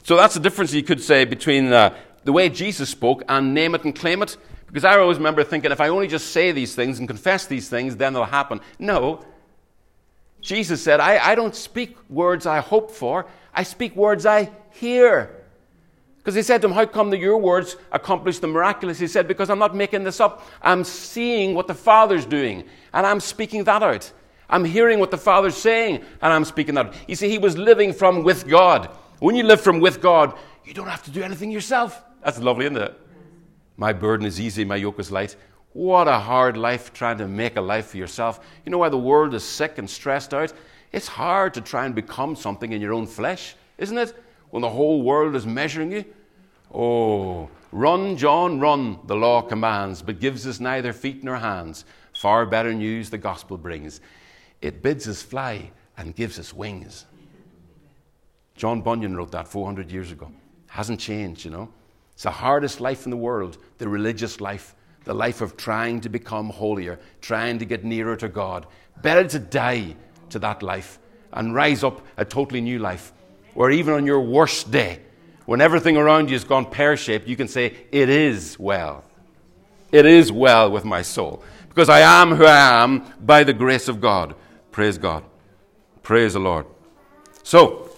So 0.01 0.15
that's 0.15 0.33
the 0.33 0.39
difference 0.39 0.73
you 0.73 0.83
could 0.83 1.01
say 1.03 1.25
between 1.25 1.71
uh, 1.71 1.93
the 2.27 2.33
way 2.33 2.49
Jesus 2.49 2.89
spoke 2.89 3.23
and 3.29 3.53
name 3.53 3.73
it 3.73 3.85
and 3.85 3.95
claim 3.95 4.21
it. 4.21 4.35
Because 4.67 4.83
I 4.83 4.97
always 4.97 5.17
remember 5.17 5.45
thinking 5.45 5.71
if 5.71 5.79
I 5.79 5.87
only 5.87 6.09
just 6.09 6.33
say 6.33 6.51
these 6.51 6.75
things 6.75 6.99
and 6.99 7.07
confess 7.07 7.45
these 7.45 7.69
things, 7.69 7.95
then 7.95 8.11
they'll 8.11 8.25
happen. 8.25 8.59
No. 8.77 9.23
Jesus 10.41 10.83
said, 10.83 10.99
I, 10.99 11.19
I 11.19 11.35
don't 11.35 11.55
speak 11.55 11.95
words 12.09 12.45
I 12.45 12.59
hope 12.59 12.91
for, 12.91 13.27
I 13.53 13.63
speak 13.63 13.95
words 13.95 14.25
I 14.25 14.51
hear. 14.71 15.45
Because 16.17 16.35
he 16.35 16.41
said 16.41 16.61
to 16.63 16.67
him, 16.67 16.73
How 16.73 16.85
come 16.85 17.11
that 17.11 17.19
your 17.19 17.37
words 17.37 17.77
accomplish 17.93 18.39
the 18.39 18.47
miraculous? 18.47 18.99
He 18.99 19.07
said, 19.07 19.25
Because 19.25 19.49
I'm 19.49 19.57
not 19.57 19.73
making 19.73 20.03
this 20.03 20.19
up. 20.19 20.45
I'm 20.61 20.83
seeing 20.83 21.55
what 21.55 21.67
the 21.67 21.75
Father's 21.75 22.25
doing, 22.25 22.65
and 22.93 23.07
I'm 23.07 23.21
speaking 23.21 23.63
that 23.63 23.81
out. 23.81 24.11
I'm 24.49 24.65
hearing 24.65 24.99
what 24.99 25.11
the 25.11 25.17
Father's 25.17 25.55
saying, 25.55 26.03
and 26.21 26.33
I'm 26.33 26.43
speaking 26.43 26.75
that 26.75 26.87
out. 26.87 26.93
You 27.07 27.15
see, 27.15 27.29
he 27.29 27.37
was 27.37 27.57
living 27.57 27.93
from 27.93 28.23
with 28.23 28.49
God. 28.49 28.89
When 29.19 29.37
you 29.37 29.43
live 29.43 29.61
from 29.61 29.79
with 29.79 30.01
God, 30.01 30.37
you 30.65 30.73
don't 30.73 30.87
have 30.87 31.03
to 31.03 31.11
do 31.11 31.23
anything 31.23 31.51
yourself. 31.51 32.03
That's 32.23 32.39
lovely, 32.39 32.65
isn't 32.65 32.77
it? 32.77 32.99
My 33.77 33.93
burden 33.93 34.25
is 34.25 34.39
easy, 34.39 34.65
my 34.65 34.75
yoke 34.75 34.99
is 34.99 35.11
light. 35.11 35.35
What 35.73 36.07
a 36.07 36.17
hard 36.17 36.57
life 36.57 36.91
trying 36.91 37.19
to 37.19 37.27
make 37.27 37.55
a 37.55 37.61
life 37.61 37.87
for 37.87 37.97
yourself. 37.97 38.39
You 38.65 38.71
know 38.71 38.79
why 38.79 38.89
the 38.89 38.97
world 38.97 39.35
is 39.35 39.43
sick 39.43 39.77
and 39.77 39.87
stressed 39.87 40.33
out? 40.33 40.51
It's 40.91 41.07
hard 41.07 41.53
to 41.53 41.61
try 41.61 41.85
and 41.85 41.93
become 41.93 42.35
something 42.35 42.71
in 42.71 42.81
your 42.81 42.93
own 42.93 43.05
flesh, 43.05 43.55
isn't 43.77 43.97
it? 43.97 44.15
When 44.49 44.61
the 44.61 44.69
whole 44.69 45.03
world 45.03 45.35
is 45.35 45.45
measuring 45.45 45.91
you. 45.91 46.05
Oh, 46.73 47.49
run, 47.71 48.17
John, 48.17 48.59
run, 48.59 48.99
the 49.05 49.15
law 49.15 49.41
commands, 49.41 50.01
but 50.01 50.19
gives 50.19 50.47
us 50.47 50.59
neither 50.59 50.93
feet 50.93 51.23
nor 51.23 51.35
hands. 51.35 51.85
Far 52.13 52.45
better 52.47 52.73
news 52.73 53.11
the 53.11 53.17
gospel 53.17 53.57
brings. 53.57 54.01
It 54.61 54.81
bids 54.81 55.07
us 55.07 55.21
fly 55.21 55.71
and 55.97 56.15
gives 56.15 56.39
us 56.39 56.53
wings. 56.53 57.05
John 58.55 58.81
Bunyan 58.81 59.15
wrote 59.15 59.31
that 59.31 59.47
400 59.47 59.91
years 59.91 60.11
ago. 60.11 60.31
Hasn't 60.67 60.99
changed, 60.99 61.45
you 61.45 61.51
know. 61.51 61.69
It's 62.17 62.23
the 62.23 62.31
hardest 62.31 62.81
life 62.81 63.05
in 63.05 63.11
the 63.11 63.15
world, 63.15 63.59
the 63.77 63.87
religious 63.87 64.41
life, 64.41 64.73
the 65.03 65.13
life 65.13 65.39
of 65.39 65.55
trying 65.55 66.01
to 66.01 66.09
become 66.09 66.49
holier, 66.49 66.99
trying 67.21 67.59
to 67.59 67.65
get 67.65 67.83
nearer 67.83 68.15
to 68.15 68.27
God. 68.27 68.65
Better 69.03 69.27
to 69.27 69.37
die 69.37 69.95
to 70.31 70.39
that 70.39 70.63
life 70.63 70.97
and 71.31 71.53
rise 71.53 71.83
up 71.83 72.01
a 72.17 72.25
totally 72.25 72.59
new 72.59 72.79
life 72.79 73.13
where 73.53 73.69
even 73.69 73.93
on 73.93 74.07
your 74.07 74.19
worst 74.19 74.71
day, 74.71 74.99
when 75.45 75.61
everything 75.61 75.95
around 75.95 76.29
you 76.29 76.33
has 76.33 76.43
gone 76.43 76.65
pear 76.65 76.97
shaped, 76.97 77.27
you 77.27 77.35
can 77.35 77.47
say, 77.47 77.75
It 77.91 78.09
is 78.09 78.57
well. 78.57 79.03
It 79.91 80.07
is 80.07 80.31
well 80.31 80.71
with 80.71 80.85
my 80.85 81.03
soul. 81.03 81.43
Because 81.69 81.87
I 81.87 81.99
am 81.99 82.33
who 82.33 82.45
I 82.45 82.81
am 82.81 83.13
by 83.23 83.43
the 83.43 83.53
grace 83.53 83.87
of 83.87 84.01
God. 84.01 84.33
Praise 84.71 84.97
God. 84.97 85.23
Praise 86.01 86.33
the 86.33 86.39
Lord. 86.39 86.65
So, 87.43 87.91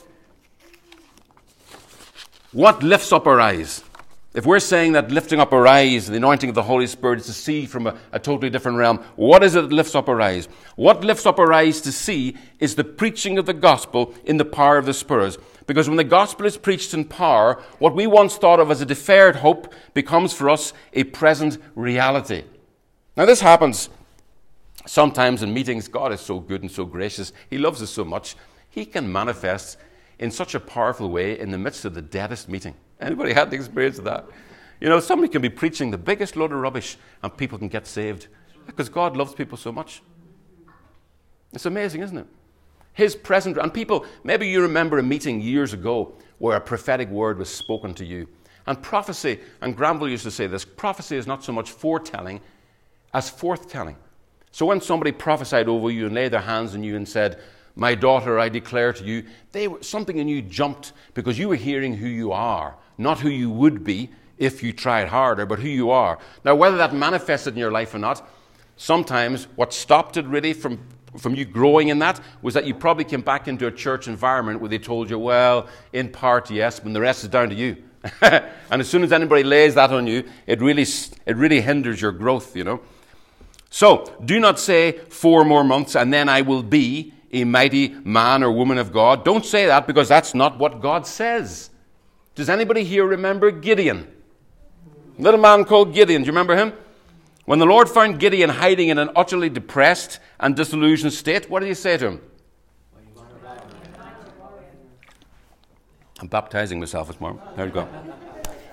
what 2.51 2.84
lifts 2.84 3.13
up 3.13 3.25
our 3.25 3.39
eyes? 3.39 3.86
If 4.31 4.45
we're 4.45 4.59
saying 4.59 4.91
that 4.91 5.09
lifting 5.09 5.39
up 5.39 5.53
our 5.53 5.65
eyes, 5.65 6.05
the 6.05 6.17
anointing 6.17 6.49
of 6.49 6.55
the 6.55 6.61
Holy 6.61 6.85
Spirit 6.85 7.19
is 7.19 7.25
to 7.25 7.33
see 7.33 7.65
from 7.65 7.87
a, 7.87 7.97
a, 8.11 8.19
totally 8.19 8.51
different 8.51 8.77
realm, 8.77 8.97
what 9.15 9.43
is 9.43 9.55
it 9.55 9.61
that 9.61 9.73
lifts 9.73 9.95
up 9.95 10.07
our 10.07 10.21
eyes? 10.21 10.47
What 10.75 11.03
lifts 11.03 11.25
up 11.25 11.39
our 11.39 11.51
eyes 11.51 11.81
to 11.81 11.91
see 11.91 12.37
is 12.59 12.75
the 12.75 12.83
preaching 12.83 13.39
of 13.39 13.47
the 13.47 13.55
gospel 13.55 14.13
in 14.25 14.37
the 14.37 14.45
power 14.45 14.77
of 14.77 14.85
the 14.85 14.93
Spirit. 14.93 15.37
Because 15.65 15.87
when 15.87 15.97
the 15.97 16.03
gospel 16.03 16.45
is 16.45 16.57
preached 16.57 16.93
in 16.93 17.05
power, 17.05 17.59
what 17.79 17.95
we 17.95 18.05
once 18.05 18.37
thought 18.37 18.59
of 18.59 18.69
as 18.69 18.81
a 18.81 18.85
deferred 18.85 19.37
hope 19.37 19.73
becomes 19.95 20.31
for 20.31 20.47
us 20.47 20.73
a 20.93 21.05
present 21.05 21.57
reality. 21.73 22.43
Now, 23.17 23.25
this 23.25 23.41
happens 23.41 23.89
sometimes 24.85 25.41
in 25.41 25.55
meetings. 25.55 25.87
God 25.87 26.13
is 26.13 26.21
so 26.21 26.39
good 26.39 26.61
and 26.61 26.71
so 26.71 26.85
gracious. 26.85 27.33
He 27.49 27.57
loves 27.57 27.81
us 27.81 27.89
so 27.89 28.05
much. 28.05 28.35
He 28.69 28.85
can 28.85 29.11
manifest 29.11 29.77
in 30.19 30.29
such 30.29 30.53
a 30.53 30.59
powerful 30.59 31.09
way 31.09 31.39
in 31.39 31.49
the 31.49 31.57
midst 31.57 31.83
of 31.83 31.95
the 31.95 32.01
deadest 32.03 32.47
meeting. 32.47 32.75
Anybody 32.99 33.33
had 33.33 33.49
the 33.49 33.55
experience 33.55 33.97
of 33.97 34.05
that? 34.05 34.25
You 34.79 34.89
know, 34.89 34.99
somebody 34.99 35.31
can 35.31 35.41
be 35.41 35.49
preaching 35.49 35.91
the 35.91 35.97
biggest 35.97 36.35
load 36.35 36.51
of 36.51 36.59
rubbish 36.59 36.97
and 37.21 37.35
people 37.35 37.57
can 37.57 37.67
get 37.67 37.85
saved 37.85 38.27
because 38.65 38.89
God 38.89 39.17
loves 39.17 39.33
people 39.33 39.57
so 39.57 39.71
much. 39.71 40.01
It's 41.53 41.65
amazing, 41.65 42.01
isn't 42.01 42.17
it? 42.17 42.27
His 42.93 43.15
present, 43.15 43.57
and 43.57 43.73
people, 43.73 44.05
maybe 44.23 44.47
you 44.47 44.62
remember 44.62 44.99
a 44.99 45.03
meeting 45.03 45.41
years 45.41 45.73
ago 45.73 46.13
where 46.38 46.57
a 46.57 46.62
prophetic 46.62 47.09
word 47.09 47.38
was 47.38 47.49
spoken 47.49 47.93
to 47.95 48.05
you. 48.05 48.27
And 48.67 48.81
prophecy, 48.81 49.39
and 49.62 49.75
Granville 49.75 50.09
used 50.09 50.23
to 50.23 50.31
say 50.31 50.47
this 50.47 50.65
prophecy 50.65 51.17
is 51.17 51.27
not 51.27 51.43
so 51.43 51.51
much 51.51 51.71
foretelling 51.71 52.41
as 53.13 53.31
forthtelling. 53.31 53.95
So 54.51 54.65
when 54.65 54.81
somebody 54.81 55.12
prophesied 55.12 55.67
over 55.67 55.89
you 55.89 56.05
and 56.05 56.15
laid 56.15 56.31
their 56.31 56.41
hands 56.41 56.75
on 56.75 56.83
you 56.83 56.95
and 56.95 57.07
said, 57.07 57.39
My 57.75 57.95
daughter, 57.95 58.39
I 58.39 58.49
declare 58.49 58.93
to 58.93 59.03
you, 59.03 59.25
they 59.51 59.67
something 59.81 60.17
in 60.17 60.27
you 60.27 60.41
jumped 60.41 60.93
because 61.13 61.39
you 61.39 61.49
were 61.49 61.55
hearing 61.55 61.95
who 61.95 62.07
you 62.07 62.31
are 62.31 62.75
not 62.99 63.19
who 63.19 63.29
you 63.29 63.49
would 63.49 63.83
be 63.83 64.09
if 64.38 64.62
you 64.62 64.73
tried 64.73 65.07
harder, 65.07 65.45
but 65.45 65.59
who 65.59 65.67
you 65.67 65.89
are. 65.89 66.19
Now, 66.45 66.55
whether 66.55 66.77
that 66.77 66.93
manifested 66.93 67.53
in 67.53 67.59
your 67.59 67.71
life 67.71 67.93
or 67.93 67.99
not, 67.99 68.27
sometimes 68.77 69.45
what 69.55 69.73
stopped 69.73 70.17
it 70.17 70.25
really 70.25 70.53
from, 70.53 70.79
from 71.17 71.35
you 71.35 71.45
growing 71.45 71.89
in 71.89 71.99
that 71.99 72.21
was 72.41 72.53
that 72.53 72.65
you 72.65 72.73
probably 72.73 73.03
came 73.03 73.21
back 73.21 73.47
into 73.47 73.67
a 73.67 73.71
church 73.71 74.07
environment 74.07 74.59
where 74.62 74.69
they 74.69 74.77
told 74.77 75.09
you, 75.09 75.17
well, 75.17 75.67
in 75.93 76.09
part, 76.09 76.51
yes, 76.51 76.79
but 76.79 76.93
the 76.93 77.01
rest 77.01 77.23
is 77.23 77.29
down 77.29 77.49
to 77.49 77.55
you. 77.55 77.77
and 78.21 78.81
as 78.81 78.89
soon 78.89 79.03
as 79.03 79.12
anybody 79.12 79.43
lays 79.43 79.75
that 79.75 79.91
on 79.91 80.07
you, 80.07 80.23
it 80.47 80.62
really, 80.62 80.85
it 81.25 81.35
really 81.35 81.62
hinders 81.62 82.01
your 82.01 82.13
growth, 82.13 82.55
you 82.55 82.63
know. 82.63 82.81
So, 83.69 84.05
do 84.25 84.39
not 84.39 84.59
say 84.59 84.93
four 85.09 85.45
more 85.45 85.63
months 85.63 85.95
and 85.95 86.12
then 86.12 86.27
I 86.27 86.41
will 86.41 86.63
be 86.63 87.13
a 87.31 87.43
mighty 87.43 87.89
man 87.89 88.43
or 88.43 88.51
woman 88.51 88.77
of 88.77 88.91
God. 88.91 89.23
Don't 89.23 89.45
say 89.45 89.67
that 89.67 89.85
because 89.85 90.07
that's 90.07 90.33
not 90.33 90.57
what 90.57 90.81
God 90.81 91.05
says. 91.05 91.69
Does 92.39 92.47
anybody 92.47 92.86
here 92.86 93.06
remember 93.06 93.52
Gideon? 93.52 94.08
Little 95.17 95.41
man 95.41 95.65
called 95.65 95.93
Gideon. 95.93 96.21
Do 96.21 96.28
you 96.28 96.32
remember 96.32 96.56
him? 96.56 96.71
When 97.43 97.60
the 97.60 97.65
Lord 97.65 97.89
found 97.89 98.17
Gideon 98.17 98.49
hiding 98.49 98.88
in 98.88 98.97
an 98.97 99.10
utterly 99.13 99.49
depressed 99.49 100.21
and 100.39 100.56
disillusioned 100.56 101.12
state, 101.12 101.49
what 101.49 101.60
did 101.60 101.67
he 101.67 101.73
say 101.73 101.97
to 101.97 102.12
him? 102.12 102.21
I'm 106.21 106.28
baptizing 106.30 106.80
myself 106.80 107.10
this 107.10 107.19
morning. 107.19 107.41
There 107.58 107.65
you 107.65 107.73
go. 107.73 107.89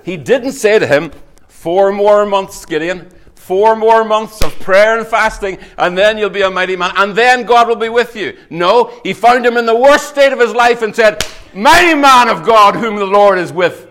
He 0.04 0.16
didn't 0.16 0.52
say 0.52 0.78
to 0.78 0.86
him, 0.86 1.10
Four 1.48 1.90
more 1.90 2.24
months, 2.24 2.64
Gideon. 2.64 3.10
Four 3.46 3.76
more 3.76 4.04
months 4.04 4.42
of 4.42 4.58
prayer 4.58 4.98
and 4.98 5.06
fasting, 5.06 5.58
and 5.78 5.96
then 5.96 6.18
you'll 6.18 6.30
be 6.30 6.42
a 6.42 6.50
mighty 6.50 6.74
man, 6.74 6.90
and 6.96 7.14
then 7.14 7.44
God 7.44 7.68
will 7.68 7.76
be 7.76 7.88
with 7.88 8.16
you. 8.16 8.36
No, 8.50 8.92
he 9.04 9.12
found 9.12 9.46
him 9.46 9.56
in 9.56 9.66
the 9.66 9.76
worst 9.76 10.08
state 10.08 10.32
of 10.32 10.40
his 10.40 10.52
life 10.52 10.82
and 10.82 10.92
said, 10.92 11.24
Mighty 11.54 11.94
man 11.94 12.28
of 12.28 12.44
God, 12.44 12.74
whom 12.74 12.96
the 12.96 13.06
Lord 13.06 13.38
is 13.38 13.52
with. 13.52 13.86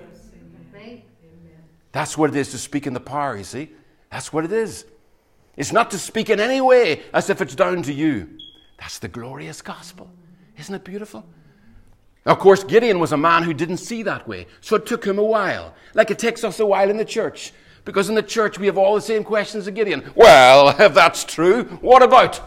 That's 1.94 2.18
what 2.18 2.32
it 2.32 2.36
is 2.36 2.52
to 2.52 2.58
speak 2.58 2.86
in 2.86 2.94
the 2.94 3.00
power, 3.00 3.38
you 3.38 3.46
see. 3.46 3.70
That's 4.12 4.34
what 4.34 4.44
it 4.44 4.52
is. 4.52 4.84
It's 5.56 5.72
not 5.72 5.90
to 5.92 6.00
speak 6.00 6.30
in 6.30 6.42
any 6.42 6.60
way 6.60 7.04
as 7.14 7.30
if 7.30 7.40
it's 7.40 7.56
down 7.56 7.82
to 7.84 7.94
you. 7.94 8.38
That's 8.78 9.00
the 9.00 9.08
glorious 9.08 9.62
gospel. 9.62 10.12
Isn't 10.58 10.76
it 10.76 10.84
beautiful? 10.84 11.26
Of 12.26 12.40
course, 12.40 12.66
Gideon 12.66 13.00
was 13.00 13.14
a 13.14 13.18
man 13.18 13.44
who 13.44 13.54
didn't 13.54 13.78
see 13.78 14.04
that 14.04 14.28
way, 14.28 14.48
so 14.60 14.76
it 14.76 14.86
took 14.86 15.06
him 15.06 15.18
a 15.18 15.24
while, 15.24 15.74
like 15.94 16.12
it 16.12 16.20
takes 16.20 16.44
us 16.44 16.60
a 16.60 16.66
while 16.66 16.90
in 16.90 16.98
the 16.98 17.06
church. 17.06 17.54
Because 17.86 18.10
in 18.10 18.16
the 18.16 18.24
church 18.24 18.60
we 18.60 18.66
have 18.66 18.78
all 18.78 18.96
the 18.96 19.02
same 19.02 19.24
questions 19.24 19.68
as 19.68 19.74
Gideon. 19.74 20.12
Well, 20.16 20.70
if 20.80 20.94
that's 20.94 21.24
true, 21.24 21.64
what 21.82 22.04
about? 22.04 22.42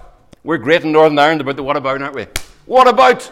We're 0.45 0.59
great 0.59 0.83
in 0.83 0.93
Northern 0.93 1.19
Ireland 1.19 1.41
about 1.41 1.57
the 1.57 1.63
what 1.63 1.77
about, 1.77 2.03
aren't 2.03 2.15
we? 2.15 2.27
What 2.67 2.89
about? 2.89 3.31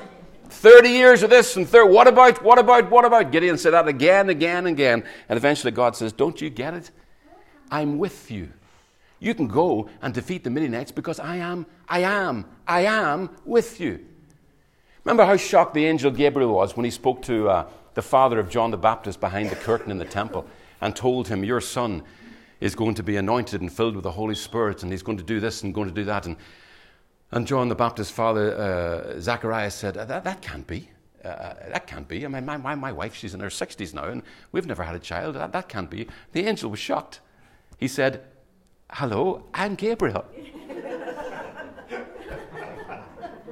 30 0.48 0.88
years 0.88 1.22
of 1.22 1.30
this 1.30 1.56
and 1.56 1.68
30, 1.68 1.92
what 1.92 2.06
about, 2.06 2.42
what 2.42 2.58
about, 2.58 2.90
what 2.90 3.04
about? 3.04 3.32
Gideon 3.32 3.58
said 3.58 3.72
that 3.72 3.88
again, 3.88 4.30
again, 4.30 4.58
and 4.58 4.68
again. 4.68 5.04
And 5.28 5.36
eventually 5.36 5.72
God 5.72 5.96
says, 5.96 6.12
Don't 6.12 6.40
you 6.40 6.48
get 6.48 6.72
it? 6.74 6.90
I'm 7.70 7.98
with 7.98 8.30
you. 8.30 8.48
You 9.18 9.34
can 9.34 9.48
go 9.48 9.88
and 10.02 10.14
defeat 10.14 10.44
the 10.44 10.50
Midianites 10.50 10.92
because 10.92 11.18
I 11.18 11.36
am, 11.36 11.66
I 11.88 12.00
am, 12.00 12.46
I 12.66 12.82
am 12.82 13.30
with 13.44 13.80
you. 13.80 14.04
Remember 15.04 15.24
how 15.24 15.36
shocked 15.36 15.74
the 15.74 15.86
angel 15.86 16.10
Gabriel 16.10 16.52
was 16.52 16.76
when 16.76 16.84
he 16.84 16.90
spoke 16.90 17.22
to 17.22 17.48
uh, 17.48 17.68
the 17.94 18.02
father 18.02 18.38
of 18.38 18.50
John 18.50 18.70
the 18.70 18.76
Baptist 18.76 19.20
behind 19.20 19.50
the 19.50 19.56
curtain 19.56 19.90
in 19.90 19.98
the 19.98 20.04
temple 20.04 20.46
and 20.80 20.94
told 20.94 21.28
him, 21.28 21.44
Your 21.44 21.60
son 21.60 22.02
is 22.60 22.74
going 22.74 22.94
to 22.94 23.02
be 23.02 23.16
anointed 23.16 23.60
and 23.60 23.72
filled 23.72 23.94
with 23.94 24.04
the 24.04 24.12
Holy 24.12 24.34
Spirit, 24.34 24.82
and 24.82 24.90
he's 24.90 25.02
going 25.02 25.18
to 25.18 25.24
do 25.24 25.40
this 25.40 25.62
and 25.62 25.74
going 25.74 25.88
to 25.88 25.94
do 25.94 26.04
that. 26.04 26.26
And 26.26 26.36
and 27.32 27.46
John 27.46 27.68
the 27.68 27.74
Baptist's 27.74 28.12
father, 28.12 28.56
uh, 28.56 29.20
Zacharias, 29.20 29.74
said, 29.74 29.94
that, 29.94 30.24
that 30.24 30.42
can't 30.42 30.66
be. 30.66 30.90
Uh, 31.24 31.54
that 31.68 31.86
can't 31.86 32.06
be. 32.06 32.24
I 32.24 32.28
mean, 32.28 32.46
my, 32.46 32.56
my, 32.56 32.76
my 32.76 32.92
wife, 32.92 33.14
she's 33.14 33.34
in 33.34 33.40
her 33.40 33.48
60s 33.48 33.92
now, 33.92 34.04
and 34.04 34.22
we've 34.52 34.66
never 34.66 34.84
had 34.84 34.94
a 34.94 35.00
child. 35.00 35.34
That, 35.34 35.50
that 35.52 35.68
can't 35.68 35.90
be. 35.90 36.06
The 36.32 36.46
angel 36.46 36.70
was 36.70 36.78
shocked. 36.78 37.20
He 37.78 37.88
said, 37.88 38.22
Hello, 38.92 39.46
I'm 39.52 39.74
Gabriel. 39.74 40.24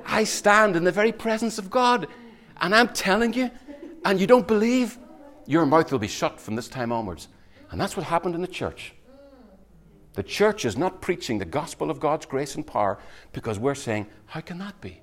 I 0.07 0.23
stand 0.23 0.77
in 0.77 0.85
the 0.85 0.93
very 0.93 1.11
presence 1.11 1.59
of 1.59 1.69
God, 1.69 2.07
and 2.61 2.73
I'm 2.75 2.89
telling 2.89 3.33
you, 3.33 3.51
and 4.05 4.21
you 4.21 4.29
don't 4.29 4.47
believe, 4.47 4.97
your 5.47 5.67
mouth 5.67 5.91
will 5.91 5.99
be 5.99 6.09
shut 6.09 6.41
from 6.41 6.57
this 6.57 6.69
time 6.69 6.93
onwards. 6.93 7.29
And 7.71 7.81
that's 7.81 7.97
what 7.97 8.07
happened 8.07 8.35
in 8.35 8.41
the 8.41 8.47
church. 8.47 8.95
The 10.15 10.23
church 10.23 10.65
is 10.65 10.77
not 10.77 11.01
preaching 11.01 11.39
the 11.39 11.45
gospel 11.45 11.91
of 11.91 11.99
God's 11.99 12.25
grace 12.25 12.55
and 12.55 12.67
power 12.67 12.99
because 13.33 13.59
we're 13.59 13.75
saying, 13.75 14.07
How 14.27 14.41
can 14.41 14.59
that 14.59 14.81
be? 14.81 15.01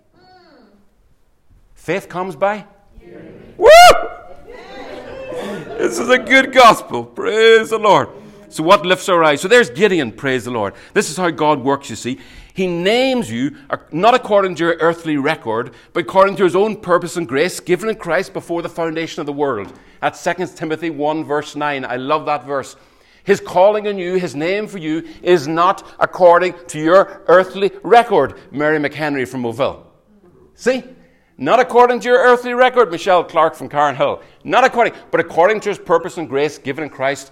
Faith 1.74 2.08
comes 2.08 2.36
by. 2.36 2.66
Woo! 3.58 3.70
This 5.78 6.00
is 6.00 6.10
a 6.10 6.20
good 6.20 6.54
gospel. 6.54 7.04
Praise 7.04 7.72
the 7.72 7.80
Lord. 7.80 8.10
So, 8.50 8.64
what 8.64 8.86
lifts 8.86 9.10
our 9.10 9.24
eyes? 9.24 9.42
So, 9.42 9.48
there's 9.48 9.70
Gideon, 9.70 10.12
praise 10.12 10.46
the 10.46 10.52
Lord. 10.52 10.76
This 10.94 11.10
is 11.10 11.18
how 11.18 11.30
God 11.30 11.62
works, 11.62 11.90
you 11.90 11.96
see. 11.96 12.20
He 12.54 12.68
names 12.68 13.32
you 13.32 13.56
uh, 13.70 13.78
not 13.92 14.14
according 14.14 14.56
to 14.56 14.66
your 14.66 14.78
earthly 14.80 15.18
record, 15.18 15.74
but 15.94 16.02
according 16.02 16.36
to 16.36 16.44
his 16.44 16.56
own 16.56 16.76
purpose 16.78 17.18
and 17.18 17.28
grace 17.28 17.60
given 17.60 17.90
in 17.90 17.96
Christ 17.96 18.34
before 18.34 18.62
the 18.62 18.70
foundation 18.70 19.22
of 19.22 19.26
the 19.26 19.34
world. 19.34 19.74
That's 20.02 20.24
2 20.24 20.48
Timothy 20.56 20.90
1, 20.90 21.24
verse 21.24 21.56
9. 21.56 21.86
I 21.86 21.96
love 21.96 22.26
that 22.26 22.46
verse. 22.46 22.76
His 23.24 23.40
calling 23.40 23.88
on 23.88 24.00
you, 24.00 24.16
his 24.16 24.36
name 24.36 24.68
for 24.68 24.80
you, 24.80 25.08
is 25.22 25.48
not 25.48 25.88
according 26.00 26.56
to 26.68 26.80
your 26.80 27.22
earthly 27.28 27.72
record. 27.84 28.40
Mary 28.52 28.80
McHenry 28.80 29.28
from 29.28 29.44
Moville. 29.44 29.86
See? 30.56 30.84
Not 31.38 31.60
according 31.60 32.00
to 32.02 32.10
your 32.10 32.20
earthly 32.20 32.54
record, 32.54 32.92
Michelle 32.92 33.24
Clark 33.24 33.56
from 33.56 33.70
Carnhill. 33.70 34.22
Not 34.44 34.64
according, 34.64 34.94
but 35.12 35.20
according 35.20 35.60
to 35.62 35.70
his 35.70 35.78
purpose 35.78 36.18
and 36.18 36.28
grace 36.28 36.58
given 36.58 36.84
in 36.84 36.90
Christ 36.90 37.32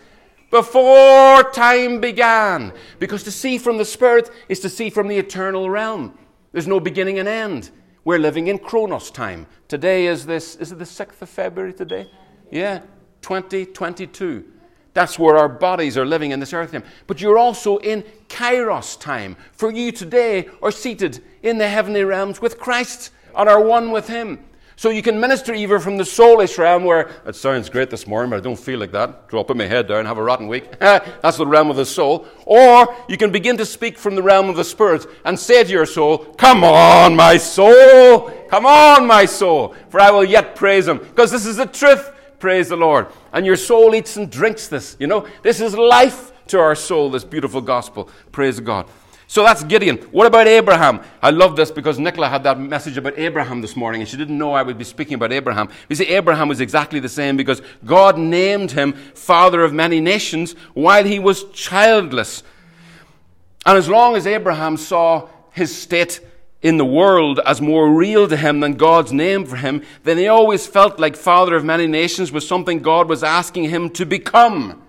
before 0.51 1.43
time 1.51 1.99
began. 1.99 2.73
Because 2.99 3.23
to 3.23 3.31
see 3.31 3.57
from 3.57 3.77
the 3.77 3.85
Spirit 3.85 4.29
is 4.47 4.59
to 4.61 4.69
see 4.69 4.89
from 4.89 5.07
the 5.07 5.17
eternal 5.17 5.69
realm. 5.69 6.17
There's 6.51 6.67
no 6.67 6.79
beginning 6.79 7.19
and 7.19 7.27
end. 7.27 7.71
We're 8.03 8.19
living 8.19 8.47
in 8.47 8.57
Chronos 8.57 9.11
time. 9.11 9.45
Today 9.67 10.07
is 10.07 10.25
this, 10.25 10.55
is 10.55 10.71
it 10.71 10.79
the 10.79 10.85
6th 10.85 11.21
of 11.21 11.29
February 11.29 11.73
today? 11.73 12.09
Yeah, 12.51 12.79
2022. 13.21 14.45
That's 14.93 15.19
where 15.19 15.37
our 15.37 15.49
bodies 15.49 15.97
are 15.97 16.05
living 16.05 16.31
in 16.31 16.39
this 16.39 16.53
earth 16.53 16.71
time. 16.71 16.83
But 17.07 17.21
you're 17.21 17.37
also 17.37 17.77
in 17.77 18.03
kairos 18.27 18.99
time. 18.99 19.35
For 19.53 19.71
you 19.71 19.91
today 19.91 20.49
are 20.61 20.71
seated 20.71 21.23
in 21.43 21.57
the 21.57 21.69
heavenly 21.69 22.03
realms 22.03 22.41
with 22.41 22.59
Christ 22.59 23.11
and 23.35 23.47
are 23.47 23.61
one 23.61 23.91
with 23.91 24.07
Him. 24.07 24.39
So 24.75 24.89
you 24.89 25.01
can 25.01 25.19
minister 25.19 25.53
either 25.53 25.77
from 25.79 25.97
the 25.97 26.05
soulish 26.05 26.57
realm 26.57 26.85
where 26.85 27.11
it 27.25 27.35
sounds 27.35 27.69
great 27.69 27.89
this 27.89 28.07
morning, 28.07 28.29
but 28.29 28.37
I 28.37 28.39
don't 28.39 28.57
feel 28.57 28.79
like 28.79 28.93
that. 28.93 29.27
Dropping 29.27 29.57
my 29.57 29.65
head 29.65 29.89
down, 29.89 30.05
have 30.05 30.17
a 30.17 30.23
rotten 30.23 30.47
week. 30.47 30.71
That's 30.79 31.35
the 31.35 31.45
realm 31.45 31.69
of 31.69 31.75
the 31.75 31.85
soul. 31.85 32.25
Or 32.45 32.95
you 33.09 33.17
can 33.17 33.29
begin 33.29 33.57
to 33.57 33.65
speak 33.65 33.97
from 33.97 34.15
the 34.15 34.23
realm 34.23 34.47
of 34.49 34.55
the 34.55 34.63
spirit 34.63 35.05
and 35.25 35.37
say 35.37 35.65
to 35.65 35.69
your 35.69 35.85
soul, 35.85 36.19
Come 36.37 36.63
on, 36.63 37.13
my 37.13 37.35
soul! 37.35 38.31
Come 38.49 38.65
on, 38.65 39.05
my 39.05 39.25
soul! 39.25 39.75
For 39.89 39.99
I 39.99 40.11
will 40.11 40.23
yet 40.23 40.55
praise 40.55 40.87
him. 40.87 40.99
Because 40.99 41.29
this 41.29 41.45
is 41.45 41.57
the 41.57 41.65
truth. 41.65 42.09
Praise 42.39 42.69
the 42.69 42.77
Lord. 42.77 43.07
And 43.33 43.45
your 43.45 43.57
soul 43.57 43.93
eats 43.93 44.17
and 44.17 44.31
drinks 44.31 44.67
this. 44.67 44.95
You 44.99 45.07
know, 45.07 45.27
this 45.43 45.61
is 45.61 45.75
life 45.75 46.31
to 46.47 46.59
our 46.59 46.75
soul, 46.75 47.11
this 47.11 47.23
beautiful 47.23 47.61
gospel. 47.61 48.09
Praise 48.31 48.59
God. 48.59 48.87
So 49.27 49.43
that's 49.43 49.63
Gideon. 49.63 49.97
What 50.11 50.25
about 50.25 50.47
Abraham? 50.47 51.01
I 51.21 51.29
love 51.29 51.55
this 51.55 51.69
because 51.69 51.99
Nicola 51.99 52.29
had 52.29 52.43
that 52.45 52.59
message 52.59 52.97
about 52.97 53.15
Abraham 53.15 53.61
this 53.61 53.75
morning, 53.75 54.01
and 54.01 54.09
she 54.09 54.17
didn't 54.17 54.39
know 54.39 54.53
I 54.53 54.63
would 54.63 54.79
be 54.79 54.83
speaking 54.83 55.13
about 55.13 55.31
Abraham. 55.31 55.69
You 55.87 55.95
see, 55.95 56.07
Abraham 56.07 56.47
was 56.47 56.61
exactly 56.61 56.99
the 56.99 57.09
same 57.09 57.37
because 57.37 57.61
God 57.85 58.17
named 58.17 58.71
him 58.71 58.93
father 58.93 59.63
of 59.63 59.71
many 59.71 60.01
nations 60.01 60.53
while 60.73 61.03
he 61.03 61.19
was 61.19 61.43
childless. 61.51 62.41
And 63.67 63.77
as 63.77 63.87
long 63.87 64.15
as 64.15 64.25
Abraham 64.25 64.77
saw 64.77 65.29
his 65.51 65.79
state 65.79 66.21
in 66.61 66.77
the 66.77 66.85
world 66.85 67.39
as 67.45 67.61
more 67.61 67.89
real 67.93 68.27
to 68.27 68.35
him 68.35 68.59
than 68.59 68.73
God's 68.73 69.13
name 69.13 69.45
for 69.45 69.55
him, 69.55 69.81
then 70.03 70.17
he 70.17 70.27
always 70.27 70.67
felt 70.67 70.99
like 70.99 71.15
father 71.15 71.55
of 71.55 71.63
many 71.63 71.87
nations 71.87 72.31
was 72.31 72.47
something 72.47 72.79
God 72.79 73.07
was 73.07 73.23
asking 73.23 73.69
him 73.69 73.89
to 73.91 74.05
become 74.05 74.81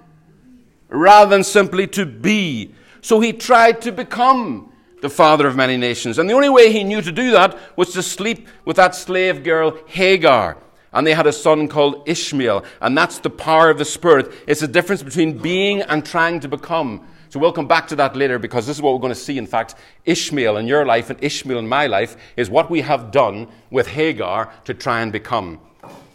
rather 0.88 1.30
than 1.30 1.44
simply 1.44 1.86
to 1.88 2.04
be. 2.04 2.74
So 3.00 3.20
he 3.20 3.32
tried 3.32 3.80
to 3.82 3.92
become 3.92 4.72
the 5.00 5.08
father 5.08 5.46
of 5.46 5.56
many 5.56 5.76
nations. 5.76 6.18
And 6.18 6.28
the 6.28 6.34
only 6.34 6.48
way 6.48 6.72
he 6.72 6.84
knew 6.84 7.00
to 7.00 7.12
do 7.12 7.30
that 7.30 7.56
was 7.76 7.92
to 7.94 8.02
sleep 8.02 8.48
with 8.64 8.76
that 8.76 8.94
slave 8.94 9.44
girl, 9.44 9.78
Hagar. 9.86 10.58
And 10.92 11.06
they 11.06 11.14
had 11.14 11.26
a 11.26 11.32
son 11.32 11.68
called 11.68 12.02
Ishmael. 12.08 12.64
And 12.80 12.98
that's 12.98 13.20
the 13.20 13.30
power 13.30 13.70
of 13.70 13.78
the 13.78 13.84
Spirit. 13.84 14.32
It's 14.46 14.60
the 14.60 14.68
difference 14.68 15.02
between 15.02 15.38
being 15.38 15.82
and 15.82 16.04
trying 16.04 16.40
to 16.40 16.48
become. 16.48 17.06
So 17.30 17.38
we'll 17.38 17.52
come 17.52 17.68
back 17.68 17.86
to 17.88 17.96
that 17.96 18.16
later 18.16 18.40
because 18.40 18.66
this 18.66 18.76
is 18.76 18.82
what 18.82 18.92
we're 18.92 19.00
going 19.00 19.14
to 19.14 19.18
see. 19.18 19.38
In 19.38 19.46
fact, 19.46 19.76
Ishmael 20.04 20.56
in 20.56 20.66
your 20.66 20.84
life 20.84 21.10
and 21.10 21.22
Ishmael 21.22 21.60
in 21.60 21.68
my 21.68 21.86
life 21.86 22.16
is 22.36 22.50
what 22.50 22.70
we 22.70 22.80
have 22.80 23.12
done 23.12 23.46
with 23.70 23.86
Hagar 23.86 24.52
to 24.64 24.74
try 24.74 25.00
and 25.00 25.12
become. 25.12 25.60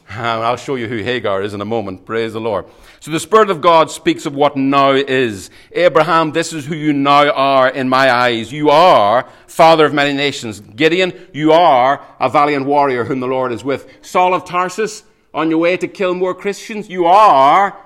And 0.09 0.19
I'll 0.19 0.57
show 0.57 0.75
you 0.75 0.89
who 0.89 0.97
Hagar 0.97 1.41
is 1.41 1.53
in 1.53 1.61
a 1.61 1.65
moment. 1.65 2.05
Praise 2.05 2.33
the 2.33 2.41
Lord. 2.41 2.65
So 2.99 3.11
the 3.11 3.19
Spirit 3.21 3.49
of 3.49 3.61
God 3.61 3.89
speaks 3.89 4.25
of 4.25 4.35
what 4.35 4.57
now 4.57 4.91
is. 4.91 5.49
Abraham, 5.71 6.33
this 6.33 6.51
is 6.51 6.65
who 6.65 6.75
you 6.75 6.91
now 6.91 7.31
are 7.31 7.69
in 7.69 7.87
my 7.87 8.11
eyes. 8.11 8.51
You 8.51 8.69
are 8.69 9.27
father 9.47 9.85
of 9.85 9.93
many 9.93 10.13
nations. 10.13 10.59
Gideon, 10.59 11.13
you 11.31 11.53
are 11.53 12.05
a 12.19 12.29
valiant 12.29 12.65
warrior 12.65 13.05
whom 13.05 13.21
the 13.21 13.27
Lord 13.27 13.53
is 13.53 13.63
with. 13.63 13.87
Saul 14.01 14.33
of 14.33 14.43
Tarsus, 14.43 15.03
on 15.33 15.49
your 15.49 15.59
way 15.59 15.77
to 15.77 15.87
kill 15.87 16.13
more 16.13 16.35
Christians, 16.35 16.89
you 16.89 17.05
are 17.05 17.77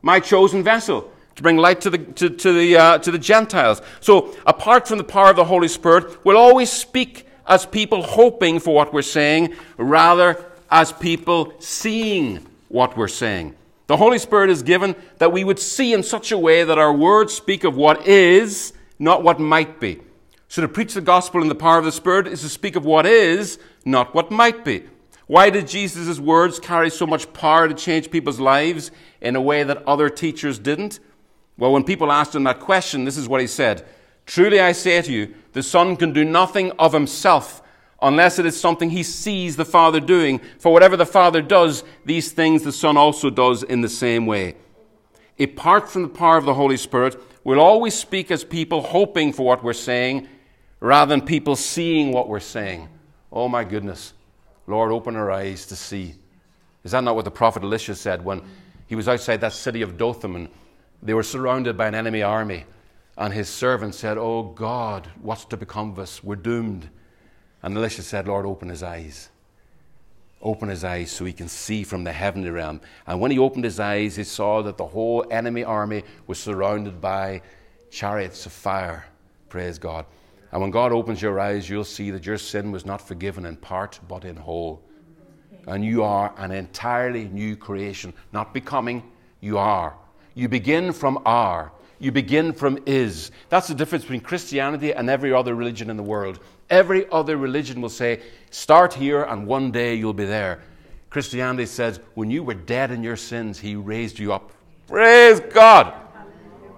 my 0.00 0.20
chosen 0.20 0.62
vessel 0.62 1.12
to 1.38 1.42
bring 1.42 1.56
light 1.56 1.80
to 1.80 1.90
the, 1.90 1.98
to, 1.98 2.30
to 2.30 2.52
the, 2.52 2.76
uh, 2.76 2.98
to 2.98 3.12
the 3.12 3.18
Gentiles. 3.18 3.80
So, 4.00 4.36
apart 4.44 4.88
from 4.88 4.98
the 4.98 5.04
power 5.04 5.30
of 5.30 5.36
the 5.36 5.44
Holy 5.44 5.68
Spirit, 5.68 6.24
we'll 6.24 6.36
always 6.36 6.70
speak 6.70 7.28
as 7.46 7.64
people 7.64 8.02
hoping 8.02 8.58
for 8.58 8.74
what 8.74 8.92
we're 8.92 9.02
saying 9.02 9.54
rather 9.76 10.44
as 10.68 10.90
people 10.92 11.52
seeing 11.60 12.44
what 12.66 12.96
we're 12.96 13.06
saying. 13.06 13.54
The 13.86 13.96
Holy 13.96 14.18
Spirit 14.18 14.50
is 14.50 14.64
given 14.64 14.96
that 15.18 15.30
we 15.30 15.44
would 15.44 15.60
see 15.60 15.94
in 15.94 16.02
such 16.02 16.32
a 16.32 16.38
way 16.38 16.64
that 16.64 16.76
our 16.76 16.92
words 16.92 17.32
speak 17.34 17.62
of 17.62 17.76
what 17.76 18.08
is, 18.08 18.72
not 18.98 19.22
what 19.22 19.38
might 19.38 19.78
be. 19.78 20.00
So, 20.48 20.60
to 20.62 20.66
preach 20.66 20.94
the 20.94 21.00
gospel 21.00 21.40
in 21.40 21.48
the 21.48 21.54
power 21.54 21.78
of 21.78 21.84
the 21.84 21.92
Spirit 21.92 22.26
is 22.26 22.40
to 22.40 22.48
speak 22.48 22.74
of 22.74 22.84
what 22.84 23.06
is, 23.06 23.60
not 23.84 24.12
what 24.12 24.32
might 24.32 24.64
be. 24.64 24.82
Why 25.28 25.50
did 25.50 25.68
Jesus' 25.68 26.18
words 26.18 26.58
carry 26.58 26.90
so 26.90 27.06
much 27.06 27.32
power 27.32 27.68
to 27.68 27.74
change 27.74 28.10
people's 28.10 28.40
lives 28.40 28.90
in 29.20 29.36
a 29.36 29.40
way 29.40 29.62
that 29.62 29.86
other 29.86 30.10
teachers 30.10 30.58
didn't? 30.58 30.98
Well, 31.58 31.72
when 31.72 31.84
people 31.84 32.10
asked 32.10 32.34
him 32.34 32.44
that 32.44 32.60
question, 32.60 33.04
this 33.04 33.18
is 33.18 33.28
what 33.28 33.40
he 33.40 33.46
said 33.46 33.84
Truly 34.24 34.60
I 34.60 34.72
say 34.72 35.00
to 35.02 35.12
you, 35.12 35.34
the 35.52 35.62
Son 35.62 35.96
can 35.96 36.12
do 36.12 36.24
nothing 36.24 36.70
of 36.72 36.92
himself 36.92 37.62
unless 38.00 38.38
it 38.38 38.46
is 38.46 38.58
something 38.58 38.90
he 38.90 39.02
sees 39.02 39.56
the 39.56 39.64
Father 39.64 40.00
doing. 40.00 40.38
For 40.58 40.72
whatever 40.72 40.96
the 40.96 41.06
Father 41.06 41.42
does, 41.42 41.82
these 42.04 42.30
things 42.30 42.62
the 42.62 42.72
Son 42.72 42.96
also 42.96 43.30
does 43.30 43.62
in 43.62 43.80
the 43.80 43.88
same 43.88 44.26
way. 44.26 44.54
Apart 45.40 45.88
from 45.88 46.02
the 46.02 46.08
power 46.08 46.36
of 46.36 46.44
the 46.44 46.54
Holy 46.54 46.76
Spirit, 46.76 47.20
we'll 47.42 47.60
always 47.60 47.94
speak 47.94 48.30
as 48.30 48.44
people 48.44 48.82
hoping 48.82 49.32
for 49.32 49.46
what 49.46 49.64
we're 49.64 49.72
saying 49.72 50.28
rather 50.80 51.08
than 51.10 51.24
people 51.24 51.56
seeing 51.56 52.12
what 52.12 52.28
we're 52.28 52.38
saying. 52.38 52.88
Oh 53.32 53.48
my 53.48 53.64
goodness. 53.64 54.12
Lord, 54.66 54.92
open 54.92 55.16
our 55.16 55.30
eyes 55.30 55.66
to 55.66 55.76
see. 55.76 56.14
Is 56.84 56.92
that 56.92 57.02
not 57.02 57.16
what 57.16 57.24
the 57.24 57.30
prophet 57.30 57.62
Elisha 57.62 57.94
said 57.94 58.24
when 58.24 58.42
he 58.86 58.94
was 58.94 59.08
outside 59.08 59.40
that 59.40 59.54
city 59.54 59.82
of 59.82 59.96
Dothan 59.96 60.36
and 60.36 60.48
they 61.02 61.14
were 61.14 61.22
surrounded 61.22 61.76
by 61.76 61.88
an 61.88 61.94
enemy 61.94 62.22
army. 62.22 62.64
And 63.16 63.34
his 63.34 63.48
servant 63.48 63.94
said, 63.94 64.16
Oh 64.16 64.44
God, 64.44 65.08
what's 65.20 65.44
to 65.46 65.56
become 65.56 65.90
of 65.90 65.98
us? 65.98 66.22
We're 66.22 66.36
doomed. 66.36 66.88
And 67.62 67.76
Elisha 67.76 68.02
said, 68.02 68.28
Lord, 68.28 68.46
open 68.46 68.68
his 68.68 68.82
eyes. 68.82 69.30
Open 70.40 70.68
his 70.68 70.84
eyes 70.84 71.10
so 71.10 71.24
he 71.24 71.32
can 71.32 71.48
see 71.48 71.82
from 71.82 72.04
the 72.04 72.12
heavenly 72.12 72.50
realm. 72.50 72.80
And 73.06 73.20
when 73.20 73.32
he 73.32 73.38
opened 73.38 73.64
his 73.64 73.80
eyes, 73.80 74.14
he 74.14 74.24
saw 74.24 74.62
that 74.62 74.76
the 74.76 74.86
whole 74.86 75.26
enemy 75.30 75.64
army 75.64 76.04
was 76.28 76.38
surrounded 76.38 77.00
by 77.00 77.42
chariots 77.90 78.46
of 78.46 78.52
fire. 78.52 79.06
Praise 79.48 79.78
God. 79.78 80.06
And 80.52 80.62
when 80.62 80.70
God 80.70 80.92
opens 80.92 81.20
your 81.20 81.40
eyes, 81.40 81.68
you'll 81.68 81.84
see 81.84 82.10
that 82.12 82.24
your 82.24 82.38
sin 82.38 82.70
was 82.70 82.86
not 82.86 83.00
forgiven 83.06 83.44
in 83.44 83.56
part, 83.56 83.98
but 84.08 84.24
in 84.24 84.36
whole. 84.36 84.80
And 85.66 85.84
you 85.84 86.02
are 86.04 86.32
an 86.38 86.52
entirely 86.52 87.24
new 87.28 87.56
creation. 87.56 88.14
Not 88.32 88.54
becoming, 88.54 89.02
you 89.40 89.58
are. 89.58 89.96
You 90.38 90.48
begin 90.48 90.92
from 90.92 91.20
are. 91.26 91.72
You 91.98 92.12
begin 92.12 92.52
from 92.52 92.78
is. 92.86 93.32
That's 93.48 93.66
the 93.66 93.74
difference 93.74 94.04
between 94.04 94.20
Christianity 94.20 94.92
and 94.94 95.10
every 95.10 95.32
other 95.32 95.56
religion 95.56 95.90
in 95.90 95.96
the 95.96 96.02
world. 96.04 96.38
Every 96.70 97.10
other 97.10 97.36
religion 97.36 97.80
will 97.80 97.88
say, 97.88 98.22
start 98.50 98.94
here 98.94 99.24
and 99.24 99.48
one 99.48 99.72
day 99.72 99.96
you'll 99.96 100.12
be 100.12 100.26
there. 100.26 100.60
Christianity 101.10 101.66
says, 101.66 101.98
when 102.14 102.30
you 102.30 102.44
were 102.44 102.54
dead 102.54 102.92
in 102.92 103.02
your 103.02 103.16
sins, 103.16 103.58
He 103.58 103.74
raised 103.74 104.20
you 104.20 104.32
up. 104.32 104.52
Praise 104.86 105.40
God! 105.40 105.92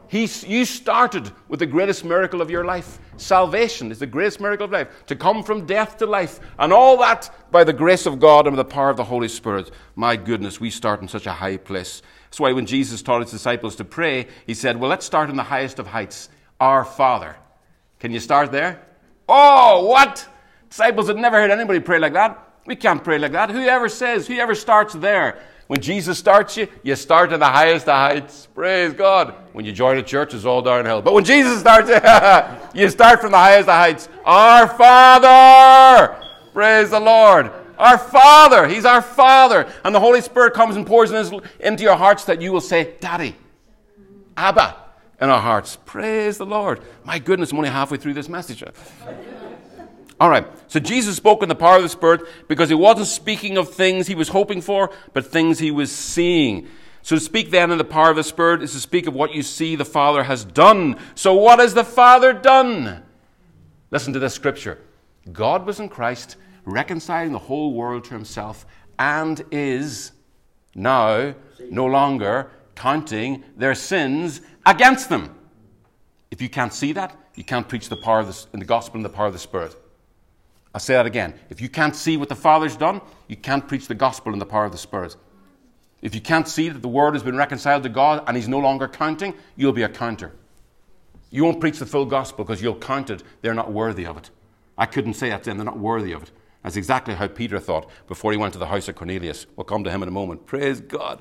He, 0.09 0.23
you 0.46 0.64
started 0.64 1.31
with 1.49 1.61
the 1.61 1.66
greatest 1.66 2.03
miracle 2.03 2.40
of 2.40 2.51
your 2.51 2.64
life. 2.64 2.99
Salvation 3.18 3.92
is 3.92 3.99
the 3.99 4.07
greatest 4.07 4.40
miracle 4.40 4.64
of 4.64 4.73
life. 4.73 4.88
To 5.07 5.14
come 5.14 5.42
from 5.42 5.66
death 5.66 5.99
to 5.99 6.07
life. 6.07 6.40
And 6.59 6.73
all 6.73 6.96
that 6.96 7.31
by 7.53 7.62
the 7.62 7.75
grace 7.75 8.07
of 8.07 8.18
God 8.18 8.46
and 8.46 8.57
the 8.57 8.64
power 8.64 8.90
of 8.90 8.96
the 8.96 9.05
Holy 9.05 9.29
Spirit. 9.29 9.70
My 9.94 10.16
goodness, 10.16 10.59
we 10.59 10.70
start 10.70 11.03
in 11.03 11.09
such 11.09 11.27
a 11.27 11.33
high 11.33 11.59
place. 11.59 12.03
That's 12.31 12.38
why 12.38 12.53
when 12.53 12.64
Jesus 12.64 13.03
taught 13.03 13.23
his 13.23 13.33
disciples 13.33 13.75
to 13.77 13.85
pray, 13.85 14.29
he 14.47 14.55
said, 14.55 14.79
Well, 14.79 14.88
let's 14.88 15.05
start 15.05 15.31
in 15.31 15.37
the 15.37 15.43
highest 15.43 15.81
of 15.81 15.88
heights, 15.88 16.29
our 16.61 16.85
Father. 16.85 17.35
Can 17.99 18.12
you 18.12 18.21
start 18.21 18.53
there? 18.53 18.81
Oh, 19.29 19.85
what? 19.87 20.29
Disciples 20.69 21.09
had 21.09 21.16
never 21.16 21.40
heard 21.40 21.51
anybody 21.51 21.81
pray 21.81 21.99
like 21.99 22.12
that. 22.12 22.38
We 22.66 22.77
can't 22.77 23.03
pray 23.03 23.19
like 23.19 23.33
that. 23.33 23.51
Whoever 23.51 23.88
says, 23.88 24.29
whoever 24.29 24.55
starts 24.55 24.95
there. 24.95 25.40
When 25.66 25.81
Jesus 25.81 26.19
starts 26.19 26.57
you, 26.57 26.69
you 26.85 26.95
start 26.95 27.33
in 27.33 27.40
the 27.40 27.47
highest 27.47 27.88
of 27.88 27.97
heights. 27.97 28.47
Praise 28.55 28.93
God. 28.93 29.35
When 29.53 29.64
you 29.64 29.73
join 29.73 29.99
a 29.99 30.03
church, 30.03 30.33
it's 30.33 30.45
all 30.45 30.62
downhill. 30.62 31.03
But 31.03 31.14
when 31.14 31.25
Jesus 31.25 31.59
starts 31.59 31.88
you, 31.88 32.81
you 32.81 32.88
start 32.90 33.21
from 33.21 33.33
the 33.33 33.38
highest 33.38 33.69
of 33.69 33.75
heights. 33.75 34.09
Our 34.25 34.69
Father! 34.69 36.16
Praise 36.53 36.90
the 36.90 37.01
Lord. 37.01 37.51
Our 37.81 37.99
Father. 37.99 38.69
He's 38.69 38.85
our 38.85 39.03
Father. 39.03 39.71
And 39.85 39.95
the 39.95 40.01
Holy 40.01 40.21
Spirit 40.21 40.55
comes 40.55 40.77
and 40.77 40.87
pours 40.87 41.11
into 41.11 41.83
your 41.83 41.97
hearts 41.97 42.25
that 42.27 42.40
you 42.40 42.53
will 42.53 42.61
say, 42.61 42.95
Daddy, 43.01 43.35
Abba, 44.37 44.77
in 45.21 45.31
our 45.31 45.40
hearts. 45.40 45.79
Praise 45.85 46.38
the 46.38 46.47
Lord. 46.47 46.81
My 47.05 47.19
goodness, 47.19 47.53
I'm 47.53 47.59
only 47.59 47.71
halfway 47.71 47.99
through 47.99 48.14
this 48.14 48.29
message. 48.29 48.62
All 50.21 50.29
right. 50.29 50.47
So 50.69 50.79
Jesus 50.79 51.16
spoke 51.16 51.43
in 51.43 51.49
the 51.49 51.55
power 51.55 51.77
of 51.77 51.83
the 51.83 51.88
Spirit 51.88 52.23
because 52.47 52.69
he 52.69 52.75
wasn't 52.75 53.09
speaking 53.09 53.57
of 53.57 53.73
things 53.73 54.07
he 54.07 54.14
was 54.14 54.29
hoping 54.29 54.61
for, 54.61 54.90
but 55.14 55.27
things 55.27 55.59
he 55.59 55.71
was 55.71 55.90
seeing. 55.90 56.69
So 57.03 57.16
to 57.16 57.21
speak 57.21 57.51
then 57.51 57.71
in 57.71 57.79
the 57.79 57.85
power 57.85 58.11
of 58.11 58.16
the 58.16 58.25
Spirit 58.25 58.62
is 58.62 58.73
to 58.73 58.81
speak 58.81 59.07
of 59.07 59.14
what 59.14 59.33
you 59.35 59.43
see 59.43 59.75
the 59.75 59.87
Father 59.87 60.23
has 60.23 60.45
done. 60.45 60.99
So 61.14 61.35
what 61.35 61.59
has 61.59 61.73
the 61.73 61.85
Father 61.85 62.35
done? 62.35 63.03
Listen 63.90 64.12
to 64.12 64.19
this 64.19 64.35
scripture. 64.35 64.79
God 65.33 65.64
was 65.64 65.81
in 65.81 65.88
Christ 65.88 66.37
reconciling 66.64 67.33
the 67.33 67.38
whole 67.38 67.73
world 67.73 68.05
to 68.05 68.14
himself, 68.14 68.66
and 68.99 69.42
is 69.51 70.12
now 70.75 71.35
no 71.70 71.87
longer 71.87 72.51
counting 72.75 73.44
their 73.57 73.75
sins 73.75 74.40
against 74.66 75.09
them. 75.09 75.35
If 76.31 76.40
you 76.40 76.49
can't 76.49 76.73
see 76.73 76.92
that, 76.92 77.16
you 77.35 77.44
can't 77.44 77.68
preach 77.68 77.88
the 77.88 77.96
power 77.96 78.20
of 78.20 78.27
the, 78.29 78.46
in 78.53 78.61
the 78.61 78.66
gospel 78.66 78.96
and 78.96 79.05
the 79.05 79.11
power 79.11 79.27
of 79.27 79.33
the 79.33 79.38
Spirit. 79.38 79.75
I'll 80.75 80.81
say 80.81 80.94
that 80.94 81.07
again. 81.07 81.35
If 81.49 81.61
you 81.61 81.68
can't 81.68 81.96
see 81.96 82.16
what 82.16 82.29
the 82.29 82.37
Father's 82.37 82.77
done, 82.77 83.01
you 83.27 83.37
can't 83.37 83.66
preach 83.66 83.88
the 83.88 83.94
gospel 83.94 84.33
and 84.33 84.40
the 84.40 84.46
power 84.46 84.64
of 84.64 84.73
the 84.73 84.79
Spirit. 84.79 85.16
If 86.03 86.14
you 86.14 86.20
can't 86.20 86.49
see 86.49 86.68
that 86.68 86.81
the 86.81 86.88
Word 86.88 87.14
has 87.14 87.23
been 87.23 87.37
reconciled 87.37 87.83
to 87.83 87.88
God 87.88 88.25
and 88.27 88.37
He's 88.37 88.49
no 88.49 88.59
longer 88.59 88.88
counting, 88.88 89.35
you'll 89.57 89.73
be 89.73 89.83
a 89.83 89.88
counter. 89.88 90.33
You 91.31 91.44
won't 91.44 91.61
preach 91.61 91.79
the 91.79 91.87
full 91.87 92.07
gospel 92.07 92.44
because 92.44 92.62
you'll 92.62 92.77
count 92.77 93.11
it. 93.11 93.23
They're 93.42 93.55
not 93.55 93.73
worthy 93.73 94.07
of 94.07 94.16
it. 94.16 94.31
I 94.79 94.87
couldn't 94.87 95.14
say 95.14 95.31
that 95.31 95.42
to 95.44 95.51
them. 95.51 95.59
They're 95.59 95.64
not 95.64 95.79
worthy 95.79 96.12
of 96.12 96.23
it. 96.23 96.31
That's 96.62 96.77
exactly 96.77 97.14
how 97.14 97.27
Peter 97.27 97.59
thought 97.59 97.88
before 98.07 98.33
he 98.33 98.38
went 98.38 98.53
to 98.53 98.59
the 98.59 98.66
house 98.66 98.88
of 98.88 98.96
Cornelius. 98.96 99.46
We'll 99.57 99.64
come 99.64 99.85
to 99.85 99.90
him 99.90 100.03
in 100.03 100.09
a 100.09 100.12
moment. 100.12 100.46
Praise 100.46 100.81
God. 100.81 101.20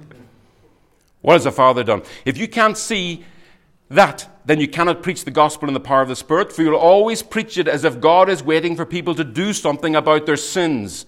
What 1.21 1.33
has 1.33 1.45
the 1.45 1.51
Father 1.51 1.83
done? 1.83 2.03
If 2.25 2.37
you 2.37 2.47
can't 2.47 2.77
see 2.77 3.23
that, 3.89 4.29
then 4.45 4.59
you 4.59 4.67
cannot 4.67 5.01
preach 5.01 5.25
the 5.25 5.31
gospel 5.31 5.67
in 5.67 5.73
the 5.73 5.79
power 5.79 6.01
of 6.01 6.09
the 6.09 6.15
Spirit, 6.15 6.51
for 6.51 6.61
you'll 6.61 6.75
always 6.75 7.23
preach 7.23 7.57
it 7.57 7.67
as 7.67 7.83
if 7.83 7.99
God 7.99 8.29
is 8.29 8.43
waiting 8.43 8.75
for 8.75 8.85
people 8.85 9.15
to 9.15 9.23
do 9.23 9.53
something 9.53 9.95
about 9.95 10.25
their 10.25 10.37
sins. 10.37 11.05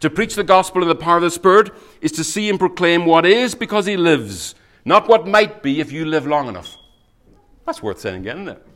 To 0.00 0.10
preach 0.10 0.34
the 0.34 0.44
gospel 0.44 0.82
in 0.82 0.88
the 0.88 0.94
power 0.94 1.16
of 1.16 1.22
the 1.22 1.30
Spirit 1.30 1.70
is 2.00 2.12
to 2.12 2.24
see 2.24 2.48
and 2.48 2.58
proclaim 2.58 3.06
what 3.06 3.26
is 3.26 3.54
because 3.54 3.86
He 3.86 3.96
lives, 3.96 4.54
not 4.84 5.08
what 5.08 5.26
might 5.26 5.62
be 5.62 5.80
if 5.80 5.92
you 5.92 6.04
live 6.04 6.26
long 6.26 6.48
enough. 6.48 6.76
That's 7.64 7.82
worth 7.82 8.00
saying 8.00 8.22
again, 8.22 8.42
isn't 8.42 8.56
it? 8.56 8.66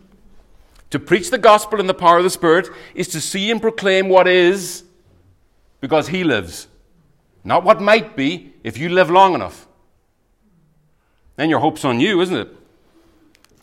To 0.90 0.98
preach 0.98 1.30
the 1.30 1.38
gospel 1.38 1.78
in 1.80 1.86
the 1.86 1.94
power 1.94 2.18
of 2.18 2.24
the 2.24 2.30
Spirit 2.30 2.68
is 2.94 3.08
to 3.08 3.20
see 3.20 3.50
and 3.50 3.60
proclaim 3.60 4.08
what 4.08 4.26
is 4.26 4.84
because 5.80 6.08
He 6.08 6.24
lives, 6.24 6.68
not 7.44 7.64
what 7.64 7.80
might 7.80 8.16
be 8.16 8.52
if 8.64 8.76
you 8.76 8.88
live 8.88 9.10
long 9.10 9.34
enough. 9.34 9.66
Then 11.36 11.48
your 11.48 11.60
hope's 11.60 11.84
on 11.84 12.00
you, 12.00 12.20
isn't 12.20 12.36
it? 12.36 12.56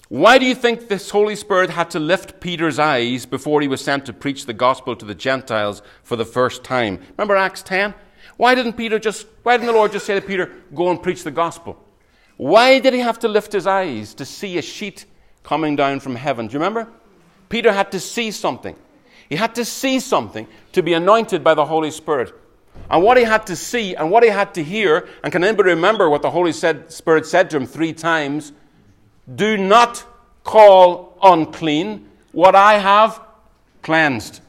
Why 0.09 0.37
do 0.37 0.45
you 0.45 0.55
think 0.55 0.87
this 0.87 1.09
Holy 1.09 1.35
Spirit 1.35 1.69
had 1.69 1.89
to 1.91 1.99
lift 1.99 2.39
Peter's 2.39 2.79
eyes 2.79 3.25
before 3.25 3.59
he 3.59 3.67
was 3.67 3.81
sent 3.81 4.05
to 4.05 4.13
preach 4.13 4.45
the 4.45 4.53
gospel 4.53 4.95
to 4.95 5.05
the 5.05 5.13
Gentiles 5.13 5.81
for 6.01 6.15
the 6.15 6.25
first 6.25 6.63
time? 6.63 6.99
Remember 7.17 7.35
Acts 7.35 7.61
10? 7.63 7.93
Why 8.37 8.55
didn't 8.55 8.73
Peter 8.73 8.99
just, 8.99 9.27
why 9.43 9.57
didn't 9.57 9.67
the 9.67 9.73
Lord 9.73 9.91
just 9.91 10.05
say 10.05 10.15
to 10.15 10.25
Peter, 10.25 10.51
go 10.73 10.89
and 10.89 11.03
preach 11.03 11.23
the 11.23 11.31
gospel? 11.31 11.83
Why 12.37 12.79
did 12.79 12.93
he 12.93 12.99
have 13.01 13.19
to 13.19 13.27
lift 13.27 13.51
his 13.51 13.67
eyes 13.67 14.13
to 14.13 14.23
see 14.23 14.57
a 14.57 14.61
sheet 14.61 15.05
coming 15.43 15.75
down 15.75 15.99
from 15.99 16.15
heaven? 16.15 16.47
Do 16.47 16.53
you 16.53 16.59
remember? 16.59 16.87
Peter 17.49 17.71
had 17.71 17.91
to 17.91 17.99
see 17.99 18.31
something. 18.31 18.75
He 19.29 19.35
had 19.35 19.55
to 19.55 19.65
see 19.65 19.99
something 19.99 20.47
to 20.73 20.81
be 20.81 20.93
anointed 20.93 21.43
by 21.43 21.53
the 21.53 21.65
Holy 21.65 21.91
Spirit. 21.91 22.33
And 22.89 23.03
what 23.03 23.17
he 23.17 23.23
had 23.23 23.47
to 23.47 23.55
see 23.55 23.95
and 23.95 24.11
what 24.11 24.23
he 24.23 24.29
had 24.29 24.53
to 24.53 24.63
hear, 24.63 25.07
and 25.23 25.31
can 25.31 25.43
anybody 25.43 25.69
remember 25.71 26.09
what 26.09 26.21
the 26.21 26.31
Holy 26.31 26.53
Spirit 26.53 27.25
said 27.25 27.49
to 27.49 27.57
him 27.57 27.65
three 27.65 27.93
times? 27.93 28.53
Do 29.33 29.57
not 29.57 30.05
call 30.43 31.17
unclean 31.21 32.09
what 32.31 32.55
I 32.55 32.77
have 32.77 33.19
cleansed. 33.81 34.41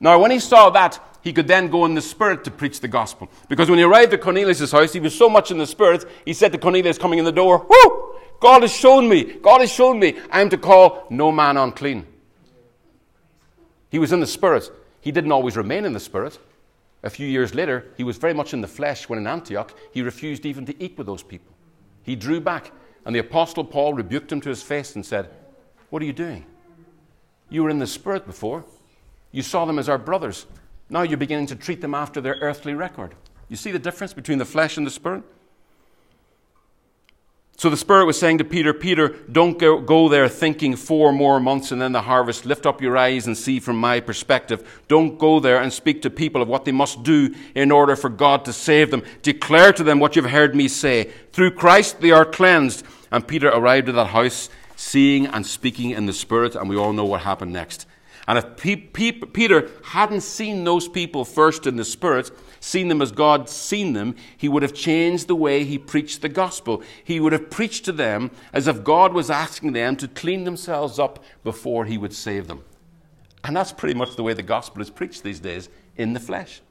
Now, 0.00 0.18
when 0.20 0.30
he 0.30 0.38
saw 0.38 0.70
that, 0.70 0.98
he 1.22 1.32
could 1.32 1.46
then 1.46 1.68
go 1.68 1.84
in 1.84 1.94
the 1.94 2.02
Spirit 2.02 2.44
to 2.44 2.50
preach 2.50 2.80
the 2.80 2.88
gospel. 2.88 3.28
Because 3.48 3.68
when 3.68 3.78
he 3.78 3.84
arrived 3.84 4.12
at 4.12 4.20
Cornelius' 4.20 4.72
house, 4.72 4.92
he 4.92 5.00
was 5.00 5.14
so 5.14 5.28
much 5.28 5.50
in 5.50 5.58
the 5.58 5.66
Spirit, 5.66 6.04
he 6.24 6.32
said 6.32 6.52
to 6.52 6.58
Cornelius 6.58 6.98
coming 6.98 7.18
in 7.18 7.24
the 7.24 7.32
door, 7.32 7.66
Whoo! 7.68 8.11
God 8.42 8.62
has 8.62 8.72
shown 8.72 9.08
me, 9.08 9.22
God 9.22 9.60
has 9.60 9.70
shown 9.70 10.00
me, 10.00 10.18
I 10.28 10.40
am 10.40 10.50
to 10.50 10.58
call 10.58 11.06
no 11.10 11.30
man 11.30 11.56
unclean. 11.56 12.04
He 13.88 14.00
was 14.00 14.10
in 14.10 14.18
the 14.18 14.26
Spirit. 14.26 14.68
He 15.00 15.12
didn't 15.12 15.30
always 15.30 15.56
remain 15.56 15.84
in 15.84 15.92
the 15.92 16.00
Spirit. 16.00 16.40
A 17.04 17.10
few 17.10 17.28
years 17.28 17.54
later, 17.54 17.86
he 17.96 18.02
was 18.02 18.16
very 18.16 18.34
much 18.34 18.52
in 18.52 18.60
the 18.60 18.66
flesh 18.66 19.08
when 19.08 19.20
in 19.20 19.28
Antioch 19.28 19.72
he 19.92 20.02
refused 20.02 20.44
even 20.44 20.66
to 20.66 20.82
eat 20.82 20.98
with 20.98 21.06
those 21.06 21.22
people. 21.22 21.54
He 22.02 22.16
drew 22.16 22.40
back, 22.40 22.72
and 23.06 23.14
the 23.14 23.20
Apostle 23.20 23.64
Paul 23.64 23.94
rebuked 23.94 24.32
him 24.32 24.40
to 24.40 24.48
his 24.48 24.60
face 24.60 24.96
and 24.96 25.06
said, 25.06 25.30
What 25.90 26.02
are 26.02 26.06
you 26.06 26.12
doing? 26.12 26.44
You 27.48 27.62
were 27.62 27.70
in 27.70 27.78
the 27.78 27.86
Spirit 27.86 28.26
before. 28.26 28.64
You 29.30 29.42
saw 29.42 29.66
them 29.66 29.78
as 29.78 29.88
our 29.88 29.98
brothers. 29.98 30.46
Now 30.90 31.02
you're 31.02 31.16
beginning 31.16 31.46
to 31.46 31.56
treat 31.56 31.80
them 31.80 31.94
after 31.94 32.20
their 32.20 32.38
earthly 32.40 32.74
record. 32.74 33.14
You 33.48 33.54
see 33.54 33.70
the 33.70 33.78
difference 33.78 34.12
between 34.12 34.38
the 34.38 34.44
flesh 34.44 34.78
and 34.78 34.84
the 34.84 34.90
spirit? 34.90 35.22
So 37.62 37.70
the 37.70 37.76
Spirit 37.76 38.06
was 38.06 38.18
saying 38.18 38.38
to 38.38 38.44
Peter, 38.44 38.74
Peter, 38.74 39.10
don't 39.30 39.56
go, 39.56 39.78
go, 39.80 40.08
there 40.08 40.28
thinking 40.28 40.74
four 40.74 41.12
more 41.12 41.38
months 41.38 41.70
and 41.70 41.80
then 41.80 41.92
the 41.92 42.02
harvest. 42.02 42.44
Lift 42.44 42.66
up 42.66 42.82
your 42.82 42.96
eyes 42.96 43.28
and 43.28 43.38
see 43.38 43.60
from 43.60 43.76
my 43.76 44.00
perspective. 44.00 44.82
Don't 44.88 45.16
go 45.16 45.38
there 45.38 45.62
and 45.62 45.72
speak 45.72 46.02
to 46.02 46.10
people 46.10 46.42
of 46.42 46.48
what 46.48 46.64
they 46.64 46.72
must 46.72 47.04
do 47.04 47.32
in 47.54 47.70
order 47.70 47.94
for 47.94 48.08
God 48.10 48.44
to 48.46 48.52
save 48.52 48.90
them. 48.90 49.04
Declare 49.22 49.74
to 49.74 49.84
them 49.84 50.00
what 50.00 50.16
you've 50.16 50.24
heard 50.24 50.56
me 50.56 50.66
say. 50.66 51.12
Through 51.30 51.52
Christ 51.52 52.00
they 52.00 52.10
are 52.10 52.24
cleansed. 52.24 52.84
And 53.12 53.28
Peter 53.28 53.46
arrived 53.46 53.88
at 53.88 53.94
that 53.94 54.08
house, 54.08 54.48
seeing 54.74 55.28
and 55.28 55.46
speaking 55.46 55.90
in 55.90 56.06
the 56.06 56.12
Spirit, 56.12 56.56
and 56.56 56.68
we 56.68 56.76
all 56.76 56.92
know 56.92 57.04
what 57.04 57.20
happened 57.20 57.52
next. 57.52 57.86
And 58.26 58.38
if 58.38 58.56
Peter 59.32 59.70
hadn't 59.84 60.22
seen 60.22 60.64
those 60.64 60.88
people 60.88 61.24
first 61.24 61.68
in 61.68 61.76
the 61.76 61.84
Spirit, 61.84 62.32
seen 62.62 62.88
them 62.88 63.02
as 63.02 63.10
God 63.10 63.48
seen 63.48 63.92
them, 63.92 64.14
he 64.36 64.48
would 64.48 64.62
have 64.62 64.72
changed 64.72 65.26
the 65.26 65.34
way 65.34 65.64
he 65.64 65.78
preached 65.78 66.22
the 66.22 66.28
gospel. 66.28 66.82
He 67.02 67.18
would 67.18 67.32
have 67.32 67.50
preached 67.50 67.84
to 67.86 67.92
them 67.92 68.30
as 68.52 68.68
if 68.68 68.84
God 68.84 69.12
was 69.12 69.30
asking 69.30 69.72
them 69.72 69.96
to 69.96 70.06
clean 70.06 70.44
themselves 70.44 70.98
up 70.98 71.22
before 71.42 71.86
he 71.86 71.98
would 71.98 72.14
save 72.14 72.46
them. 72.46 72.62
And 73.44 73.56
that's 73.56 73.72
pretty 73.72 73.94
much 73.94 74.14
the 74.14 74.22
way 74.22 74.32
the 74.32 74.42
gospel 74.42 74.80
is 74.80 74.90
preached 74.90 75.24
these 75.24 75.40
days 75.40 75.68
in 75.96 76.12
the 76.12 76.20
flesh. 76.20 76.62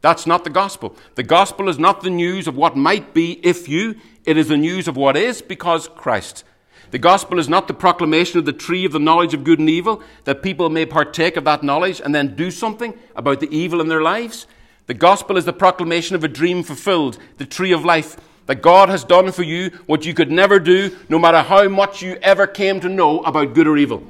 That's 0.00 0.26
not 0.26 0.44
the 0.44 0.50
gospel. 0.50 0.96
The 1.16 1.22
gospel 1.22 1.68
is 1.68 1.78
not 1.78 2.00
the 2.00 2.10
news 2.10 2.48
of 2.48 2.56
what 2.56 2.76
might 2.76 3.12
be 3.12 3.40
if 3.46 3.68
you, 3.68 3.96
it 4.24 4.36
is 4.38 4.48
the 4.48 4.56
news 4.56 4.88
of 4.88 4.96
what 4.96 5.16
is 5.16 5.42
because 5.42 5.88
Christ. 5.88 6.44
The 6.90 6.98
gospel 6.98 7.38
is 7.38 7.48
not 7.48 7.68
the 7.68 7.74
proclamation 7.74 8.38
of 8.38 8.46
the 8.46 8.52
tree 8.52 8.84
of 8.84 8.92
the 8.92 8.98
knowledge 8.98 9.34
of 9.34 9.44
good 9.44 9.58
and 9.58 9.68
evil, 9.68 10.02
that 10.24 10.42
people 10.42 10.70
may 10.70 10.86
partake 10.86 11.36
of 11.36 11.44
that 11.44 11.62
knowledge 11.62 12.00
and 12.00 12.14
then 12.14 12.36
do 12.36 12.50
something 12.50 12.98
about 13.16 13.40
the 13.40 13.54
evil 13.54 13.80
in 13.80 13.88
their 13.88 14.02
lives. 14.02 14.46
The 14.86 14.94
gospel 14.94 15.36
is 15.36 15.46
the 15.46 15.52
proclamation 15.52 16.14
of 16.14 16.24
a 16.24 16.28
dream 16.28 16.62
fulfilled, 16.62 17.18
the 17.38 17.46
tree 17.46 17.72
of 17.72 17.84
life, 17.84 18.16
that 18.46 18.60
God 18.60 18.90
has 18.90 19.02
done 19.02 19.32
for 19.32 19.42
you 19.42 19.70
what 19.86 20.04
you 20.04 20.12
could 20.12 20.30
never 20.30 20.58
do, 20.58 20.94
no 21.08 21.18
matter 21.18 21.40
how 21.40 21.68
much 21.68 22.02
you 22.02 22.18
ever 22.20 22.46
came 22.46 22.80
to 22.80 22.88
know 22.90 23.20
about 23.20 23.54
good 23.54 23.66
or 23.66 23.78
evil. 23.78 24.02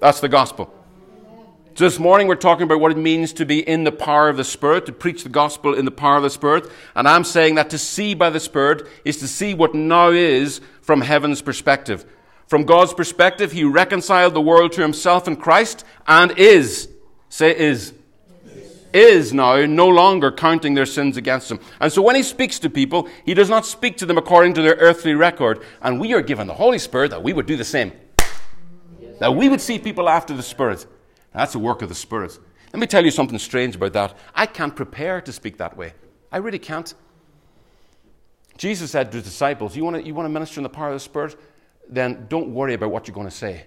That's 0.00 0.20
the 0.20 0.28
gospel. 0.28 0.72
So 1.74 1.84
this 1.84 1.98
morning 1.98 2.28
we're 2.28 2.34
talking 2.36 2.64
about 2.64 2.78
what 2.78 2.92
it 2.92 2.98
means 2.98 3.32
to 3.32 3.46
be 3.46 3.66
in 3.66 3.84
the 3.84 3.90
power 3.90 4.28
of 4.28 4.36
the 4.36 4.44
Spirit, 4.44 4.86
to 4.86 4.92
preach 4.92 5.22
the 5.22 5.30
gospel 5.30 5.74
in 5.74 5.86
the 5.86 5.90
power 5.90 6.18
of 6.18 6.22
the 6.22 6.30
Spirit. 6.30 6.70
And 6.94 7.08
I'm 7.08 7.24
saying 7.24 7.54
that 7.54 7.70
to 7.70 7.78
see 7.78 8.14
by 8.14 8.30
the 8.30 8.38
Spirit 8.38 8.86
is 9.04 9.16
to 9.16 9.26
see 9.26 9.54
what 9.54 9.74
now 9.74 10.10
is 10.10 10.60
from 10.82 11.00
heaven's 11.00 11.40
perspective. 11.42 12.04
From 12.46 12.64
God's 12.64 12.92
perspective, 12.92 13.52
He 13.52 13.64
reconciled 13.64 14.34
the 14.34 14.40
world 14.40 14.72
to 14.72 14.82
Himself 14.82 15.26
in 15.26 15.36
Christ 15.36 15.84
and 16.06 16.38
is, 16.38 16.88
say 17.30 17.56
is, 17.56 17.94
is 18.94 19.34
now 19.34 19.66
no 19.66 19.88
longer 19.88 20.30
counting 20.30 20.74
their 20.74 20.86
sins 20.86 21.16
against 21.16 21.48
them. 21.48 21.58
And 21.80 21.92
so 21.92 22.00
when 22.00 22.14
he 22.14 22.22
speaks 22.22 22.58
to 22.60 22.70
people, 22.70 23.08
he 23.26 23.34
does 23.34 23.50
not 23.50 23.66
speak 23.66 23.96
to 23.98 24.06
them 24.06 24.16
according 24.16 24.54
to 24.54 24.62
their 24.62 24.76
earthly 24.76 25.14
record. 25.14 25.62
And 25.82 26.00
we 26.00 26.14
are 26.14 26.22
given 26.22 26.46
the 26.46 26.54
Holy 26.54 26.78
Spirit 26.78 27.10
that 27.10 27.22
we 27.22 27.32
would 27.32 27.46
do 27.46 27.56
the 27.56 27.64
same. 27.64 27.92
That 29.18 29.34
we 29.34 29.48
would 29.48 29.60
see 29.60 29.78
people 29.78 30.08
after 30.08 30.34
the 30.34 30.42
Spirit. 30.42 30.86
That's 31.32 31.52
the 31.52 31.58
work 31.58 31.82
of 31.82 31.88
the 31.88 31.94
Spirit. 31.94 32.38
Let 32.72 32.80
me 32.80 32.86
tell 32.86 33.04
you 33.04 33.10
something 33.10 33.38
strange 33.38 33.74
about 33.76 33.92
that. 33.94 34.16
I 34.34 34.46
can't 34.46 34.74
prepare 34.74 35.20
to 35.20 35.32
speak 35.32 35.58
that 35.58 35.76
way. 35.76 35.94
I 36.30 36.38
really 36.38 36.58
can't. 36.58 36.94
Jesus 38.56 38.92
said 38.92 39.10
to 39.10 39.16
his 39.16 39.24
disciples, 39.24 39.76
you 39.76 39.84
want 39.84 39.96
to, 39.96 40.06
you 40.06 40.14
want 40.14 40.26
to 40.26 40.30
minister 40.30 40.60
in 40.60 40.62
the 40.62 40.68
power 40.68 40.88
of 40.88 40.94
the 40.94 41.00
Spirit? 41.00 41.36
Then 41.88 42.26
don't 42.28 42.54
worry 42.54 42.74
about 42.74 42.90
what 42.90 43.08
you're 43.08 43.14
going 43.14 43.28
to 43.28 43.34
say. 43.34 43.66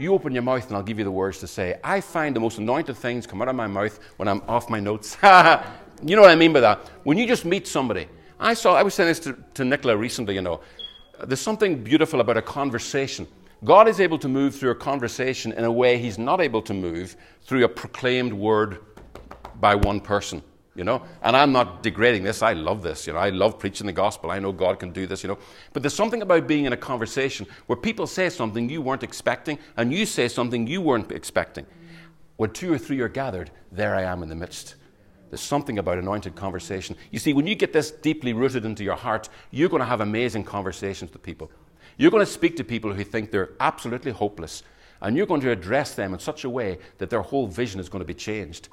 You 0.00 0.14
open 0.14 0.32
your 0.32 0.42
mouth 0.42 0.66
and 0.66 0.76
I'll 0.76 0.82
give 0.82 0.96
you 0.96 1.04
the 1.04 1.10
words 1.10 1.40
to 1.40 1.46
say. 1.46 1.78
I 1.84 2.00
find 2.00 2.34
the 2.34 2.40
most 2.40 2.56
anointed 2.56 2.96
things 2.96 3.26
come 3.26 3.42
out 3.42 3.48
of 3.48 3.54
my 3.54 3.66
mouth 3.66 4.00
when 4.16 4.28
I'm 4.28 4.40
off 4.48 4.70
my 4.70 4.80
notes. 4.80 5.18
you 5.22 6.16
know 6.16 6.22
what 6.22 6.30
I 6.30 6.36
mean 6.36 6.54
by 6.54 6.60
that? 6.60 6.88
When 7.04 7.18
you 7.18 7.26
just 7.26 7.44
meet 7.44 7.68
somebody. 7.68 8.08
I 8.38 8.54
saw, 8.54 8.76
I 8.76 8.82
was 8.82 8.94
saying 8.94 9.08
this 9.08 9.20
to, 9.20 9.36
to 9.52 9.62
Nicola 9.62 9.94
recently, 9.98 10.36
you 10.36 10.40
know. 10.40 10.62
There's 11.22 11.42
something 11.42 11.84
beautiful 11.84 12.22
about 12.22 12.38
a 12.38 12.42
conversation. 12.42 13.28
God 13.62 13.88
is 13.88 14.00
able 14.00 14.18
to 14.20 14.28
move 14.28 14.54
through 14.54 14.70
a 14.70 14.74
conversation 14.74 15.52
in 15.52 15.64
a 15.64 15.70
way 15.70 15.98
he's 15.98 16.16
not 16.16 16.40
able 16.40 16.62
to 16.62 16.72
move 16.72 17.14
through 17.42 17.62
a 17.66 17.68
proclaimed 17.68 18.32
word 18.32 18.78
by 19.60 19.74
one 19.74 20.00
person, 20.00 20.42
you 20.74 20.84
know. 20.84 21.02
And 21.22 21.36
I'm 21.36 21.52
not 21.52 21.82
degrading 21.82 22.22
this. 22.22 22.42
I 22.42 22.52
love 22.52 22.82
this, 22.82 23.06
you 23.06 23.12
know. 23.12 23.18
I 23.18 23.30
love 23.30 23.58
preaching 23.58 23.86
the 23.86 23.92
gospel. 23.92 24.30
I 24.30 24.38
know 24.38 24.52
God 24.52 24.78
can 24.78 24.92
do 24.92 25.06
this, 25.06 25.22
you 25.22 25.28
know. 25.28 25.38
But 25.72 25.82
there's 25.82 25.94
something 25.94 26.22
about 26.22 26.46
being 26.46 26.64
in 26.64 26.72
a 26.72 26.76
conversation 26.76 27.46
where 27.66 27.76
people 27.76 28.06
say 28.06 28.28
something 28.28 28.68
you 28.68 28.82
weren't 28.82 29.02
expecting 29.02 29.58
and 29.76 29.92
you 29.92 30.06
say 30.06 30.28
something 30.28 30.66
you 30.66 30.80
weren't 30.80 31.12
expecting. 31.12 31.66
When 32.36 32.50
two 32.50 32.72
or 32.72 32.78
three 32.78 33.00
are 33.00 33.08
gathered, 33.08 33.50
there 33.70 33.94
I 33.94 34.02
am 34.02 34.22
in 34.22 34.28
the 34.28 34.34
midst. 34.34 34.76
There's 35.28 35.40
something 35.40 35.78
about 35.78 35.98
anointed 35.98 36.34
conversation. 36.34 36.96
You 37.10 37.18
see, 37.18 37.32
when 37.32 37.46
you 37.46 37.54
get 37.54 37.72
this 37.72 37.90
deeply 37.90 38.32
rooted 38.32 38.64
into 38.64 38.82
your 38.82 38.96
heart, 38.96 39.28
you're 39.50 39.68
going 39.68 39.80
to 39.80 39.86
have 39.86 40.00
amazing 40.00 40.44
conversations 40.44 41.12
with 41.12 41.22
people. 41.22 41.50
You're 41.98 42.10
going 42.10 42.24
to 42.24 42.32
speak 42.32 42.56
to 42.56 42.64
people 42.64 42.92
who 42.92 43.04
think 43.04 43.30
they're 43.30 43.50
absolutely 43.60 44.10
hopeless, 44.10 44.62
and 45.02 45.16
you're 45.16 45.26
going 45.26 45.42
to 45.42 45.50
address 45.50 45.94
them 45.94 46.14
in 46.14 46.18
such 46.18 46.44
a 46.44 46.50
way 46.50 46.78
that 46.98 47.10
their 47.10 47.22
whole 47.22 47.46
vision 47.46 47.78
is 47.78 47.88
going 47.88 48.00
to 48.00 48.06
be 48.06 48.14
changed 48.14 48.70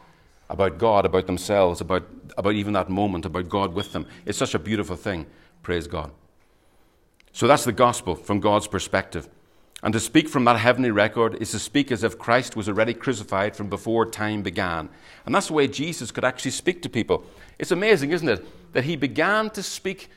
about 0.49 0.77
God, 0.77 1.05
about 1.05 1.27
themselves, 1.27 1.81
about, 1.81 2.07
about 2.37 2.53
even 2.53 2.73
that 2.73 2.89
moment, 2.89 3.25
about 3.25 3.49
God 3.49 3.73
with 3.73 3.93
them. 3.93 4.05
It's 4.25 4.37
such 4.37 4.53
a 4.53 4.59
beautiful 4.59 4.95
thing. 4.95 5.25
Praise 5.63 5.87
God. 5.87 6.11
So 7.33 7.47
that's 7.47 7.65
the 7.65 7.71
gospel 7.71 8.15
from 8.15 8.39
God's 8.39 8.67
perspective. 8.67 9.29
And 9.83 9.93
to 9.93 9.99
speak 9.99 10.27
from 10.27 10.45
that 10.45 10.57
heavenly 10.57 10.89
record 10.89 11.35
is 11.39 11.51
to 11.51 11.59
speak 11.59 11.91
as 11.91 12.03
if 12.03 12.17
Christ 12.17 12.55
was 12.55 12.67
already 12.67 12.95
crucified 12.95 13.55
from 13.55 13.69
before 13.69 14.07
time 14.07 14.41
began. 14.41 14.89
And 15.25 15.35
that's 15.35 15.47
the 15.47 15.53
way 15.53 15.67
Jesus 15.67 16.09
could 16.09 16.25
actually 16.25 16.51
speak 16.51 16.81
to 16.81 16.89
people. 16.89 17.23
It's 17.59 17.71
amazing, 17.71 18.11
isn't 18.11 18.27
it? 18.27 18.73
That 18.73 18.85
he 18.85 18.95
began 18.95 19.51
to 19.51 19.61
speak 19.61 20.09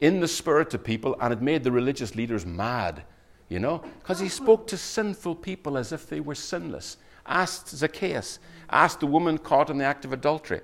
in 0.00 0.20
the 0.20 0.28
Spirit 0.28 0.70
to 0.70 0.78
people, 0.78 1.16
and 1.20 1.32
it 1.32 1.42
made 1.42 1.64
the 1.64 1.72
religious 1.72 2.14
leaders 2.14 2.46
mad, 2.46 3.02
you 3.48 3.58
know, 3.58 3.78
because 3.98 4.20
he 4.20 4.28
spoke 4.28 4.66
to 4.68 4.76
sinful 4.76 5.34
people 5.34 5.76
as 5.76 5.92
if 5.92 6.08
they 6.08 6.20
were 6.20 6.34
sinless. 6.34 6.96
Asked 7.26 7.68
Zacchaeus, 7.68 8.38
asked 8.70 9.00
the 9.00 9.06
woman 9.06 9.38
caught 9.38 9.70
in 9.70 9.78
the 9.78 9.84
act 9.84 10.04
of 10.04 10.12
adultery, 10.12 10.60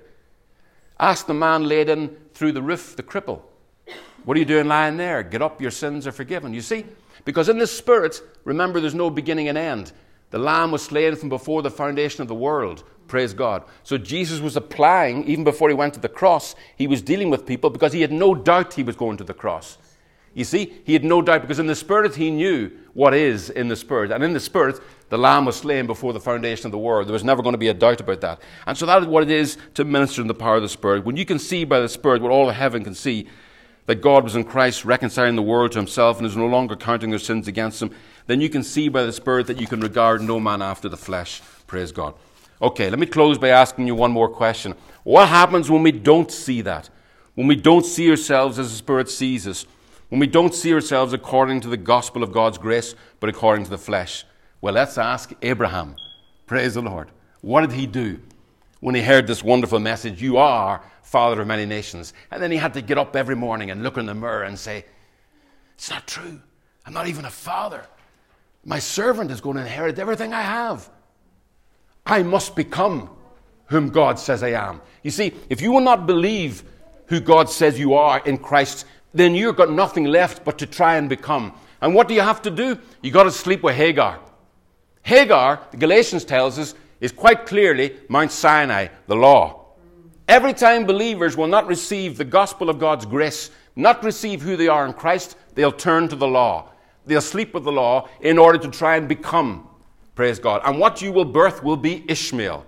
Ask 0.99 1.27
the 1.27 1.33
man 1.33 1.67
laid 1.67 1.89
in 1.89 2.15
through 2.33 2.53
the 2.53 2.61
roof, 2.61 2.95
the 2.95 3.03
cripple, 3.03 3.41
What 4.25 4.35
are 4.35 4.39
you 4.39 4.45
doing 4.45 4.67
lying 4.67 4.97
there? 4.97 5.21
Get 5.23 5.41
up, 5.41 5.61
your 5.61 5.71
sins 5.71 6.07
are 6.07 6.11
forgiven. 6.11 6.53
You 6.53 6.61
see? 6.61 6.85
Because 7.25 7.49
in 7.49 7.57
the 7.57 7.67
Spirit, 7.67 8.21
remember, 8.45 8.79
there's 8.79 8.95
no 8.95 9.09
beginning 9.09 9.49
and 9.49 9.57
end. 9.57 9.91
The 10.29 10.39
Lamb 10.39 10.71
was 10.71 10.83
slain 10.83 11.15
from 11.15 11.29
before 11.29 11.61
the 11.61 11.71
foundation 11.71 12.21
of 12.21 12.27
the 12.27 12.35
world. 12.35 12.83
Praise 13.07 13.33
God. 13.33 13.63
So 13.83 13.97
Jesus 13.97 14.39
was 14.39 14.57
applying, 14.57 15.23
even 15.25 15.43
before 15.43 15.69
he 15.69 15.75
went 15.75 15.93
to 15.93 15.99
the 15.99 16.09
cross, 16.09 16.55
he 16.75 16.87
was 16.87 17.01
dealing 17.01 17.29
with 17.29 17.45
people 17.45 17.69
because 17.69 17.93
he 17.93 18.01
had 18.01 18.11
no 18.11 18.35
doubt 18.35 18.73
he 18.73 18.83
was 18.83 18.95
going 18.95 19.17
to 19.17 19.23
the 19.23 19.33
cross. 19.33 19.77
You 20.37 20.43
see, 20.43 20.71
he 20.83 20.93
had 20.93 21.03
no 21.03 21.23
doubt 21.23 21.41
because 21.41 21.57
in 21.57 21.65
the 21.65 21.75
Spirit 21.75 22.13
he 22.13 22.29
knew 22.29 22.69
what 22.93 23.15
is 23.15 23.49
in 23.49 23.69
the 23.69 23.75
Spirit. 23.75 24.11
And 24.11 24.23
in 24.23 24.33
the 24.33 24.39
Spirit, 24.39 24.79
the 25.09 25.17
Lamb 25.17 25.45
was 25.45 25.55
slain 25.55 25.87
before 25.87 26.13
the 26.13 26.19
foundation 26.19 26.67
of 26.67 26.71
the 26.71 26.77
world. 26.77 27.07
There 27.07 27.13
was 27.13 27.23
never 27.23 27.41
going 27.41 27.53
to 27.53 27.57
be 27.57 27.69
a 27.69 27.73
doubt 27.73 28.01
about 28.01 28.21
that. 28.21 28.39
And 28.67 28.77
so 28.77 28.85
that 28.85 29.01
is 29.01 29.07
what 29.07 29.23
it 29.23 29.31
is 29.31 29.57
to 29.73 29.83
minister 29.83 30.21
in 30.21 30.27
the 30.27 30.35
power 30.35 30.57
of 30.57 30.61
the 30.61 30.69
Spirit. 30.69 31.05
When 31.05 31.17
you 31.17 31.25
can 31.25 31.39
see 31.39 31.63
by 31.63 31.79
the 31.79 31.89
Spirit 31.89 32.21
what 32.21 32.31
all 32.31 32.49
of 32.49 32.55
heaven 32.55 32.83
can 32.83 32.93
see, 32.93 33.27
that 33.87 33.95
God 33.95 34.23
was 34.23 34.35
in 34.35 34.43
Christ 34.43 34.85
reconciling 34.85 35.35
the 35.35 35.41
world 35.41 35.71
to 35.71 35.79
himself 35.79 36.17
and 36.17 36.27
is 36.27 36.37
no 36.37 36.45
longer 36.45 36.75
counting 36.75 37.09
their 37.09 37.17
sins 37.17 37.47
against 37.47 37.79
them, 37.79 37.89
then 38.27 38.39
you 38.39 38.47
can 38.47 38.61
see 38.61 38.89
by 38.89 39.01
the 39.01 39.13
Spirit 39.13 39.47
that 39.47 39.59
you 39.59 39.65
can 39.65 39.81
regard 39.81 40.21
no 40.21 40.39
man 40.39 40.61
after 40.61 40.87
the 40.87 40.97
flesh. 40.97 41.41
Praise 41.65 41.91
God. 41.91 42.13
Okay, 42.61 42.91
let 42.91 42.99
me 42.99 43.07
close 43.07 43.39
by 43.39 43.47
asking 43.47 43.87
you 43.87 43.95
one 43.95 44.11
more 44.11 44.29
question. 44.29 44.75
What 45.03 45.29
happens 45.29 45.71
when 45.71 45.81
we 45.81 45.93
don't 45.93 46.31
see 46.31 46.61
that? 46.61 46.91
When 47.33 47.47
we 47.47 47.55
don't 47.55 47.87
see 47.87 48.11
ourselves 48.11 48.59
as 48.59 48.69
the 48.69 48.77
Spirit 48.77 49.09
sees 49.09 49.47
us? 49.47 49.65
When 50.09 50.19
we 50.19 50.27
don't 50.27 50.55
see 50.55 50.73
ourselves 50.73 51.13
according 51.13 51.61
to 51.61 51.67
the 51.67 51.77
gospel 51.77 52.23
of 52.23 52.31
God's 52.31 52.57
grace, 52.57 52.95
but 53.19 53.29
according 53.29 53.65
to 53.65 53.69
the 53.69 53.77
flesh? 53.77 54.25
Well, 54.61 54.73
let's 54.73 54.97
ask 54.97 55.33
Abraham. 55.41 55.95
Praise 56.45 56.75
the 56.75 56.81
Lord. 56.81 57.11
What 57.41 57.61
did 57.61 57.73
he 57.73 57.85
do 57.85 58.19
when 58.79 58.95
he 58.95 59.01
heard 59.01 59.27
this 59.27 59.43
wonderful 59.43 59.79
message? 59.79 60.21
You 60.21 60.37
are 60.37 60.81
father 61.03 61.41
of 61.41 61.47
many 61.47 61.65
nations. 61.65 62.13
And 62.31 62.41
then 62.41 62.51
he 62.51 62.57
had 62.57 62.73
to 62.75 62.81
get 62.81 62.97
up 62.97 63.15
every 63.15 63.35
morning 63.35 63.69
and 63.69 63.83
look 63.83 63.97
in 63.97 64.05
the 64.05 64.15
mirror 64.15 64.43
and 64.43 64.57
say, 64.57 64.85
It's 65.75 65.89
not 65.89 66.07
true. 66.07 66.41
I'm 66.85 66.93
not 66.93 67.07
even 67.07 67.25
a 67.25 67.29
father. 67.29 67.85
My 68.63 68.79
servant 68.79 69.29
is 69.31 69.41
going 69.41 69.57
to 69.57 69.61
inherit 69.61 69.99
everything 69.99 70.33
I 70.33 70.41
have. 70.41 70.89
I 72.05 72.23
must 72.23 72.55
become 72.55 73.09
whom 73.65 73.89
God 73.89 74.19
says 74.19 74.41
I 74.41 74.51
am. 74.51 74.81
You 75.03 75.11
see, 75.11 75.33
if 75.49 75.61
you 75.61 75.71
will 75.71 75.81
not 75.81 76.07
believe 76.07 76.63
who 77.07 77.19
God 77.19 77.49
says 77.49 77.79
you 77.79 77.93
are 77.93 78.19
in 78.19 78.37
Christ, 78.37 78.85
then 79.13 79.35
you've 79.35 79.55
got 79.55 79.71
nothing 79.71 80.05
left 80.05 80.43
but 80.43 80.57
to 80.59 80.65
try 80.65 80.97
and 80.97 81.09
become. 81.09 81.53
And 81.81 81.93
what 81.93 82.07
do 82.07 82.13
you 82.13 82.21
have 82.21 82.41
to 82.43 82.51
do? 82.51 82.77
You've 83.01 83.13
got 83.13 83.23
to 83.23 83.31
sleep 83.31 83.63
with 83.63 83.75
Hagar. 83.75 84.19
Hagar, 85.03 85.61
the 85.71 85.77
Galatians 85.77 86.25
tells 86.25 86.59
us, 86.59 86.75
is 86.99 87.11
quite 87.11 87.45
clearly 87.45 87.95
Mount 88.09 88.31
Sinai, 88.31 88.87
the 89.07 89.15
law. 89.15 89.65
Every 90.27 90.53
time 90.53 90.85
believers 90.85 91.37
will 91.37 91.47
not 91.47 91.67
receive 91.67 92.17
the 92.17 92.25
gospel 92.25 92.69
of 92.69 92.79
God's 92.79 93.05
grace, 93.05 93.51
not 93.75 94.03
receive 94.03 94.41
who 94.41 94.57
they 94.57 94.67
are 94.67 94.85
in 94.85 94.93
Christ, 94.93 95.37
they'll 95.55 95.71
turn 95.71 96.07
to 96.09 96.15
the 96.15 96.27
law. 96.27 96.71
They'll 97.05 97.21
sleep 97.21 97.53
with 97.53 97.63
the 97.63 97.71
law 97.71 98.09
in 98.19 98.37
order 98.37 98.57
to 98.59 98.69
try 98.69 98.97
and 98.97 99.07
become. 99.07 99.69
Praise 100.15 100.39
God. 100.39 100.61
And 100.65 100.79
what 100.79 101.01
you 101.01 101.11
will 101.11 101.25
birth 101.25 101.63
will 101.63 101.77
be 101.77 102.03
Ishmael. 102.09 102.65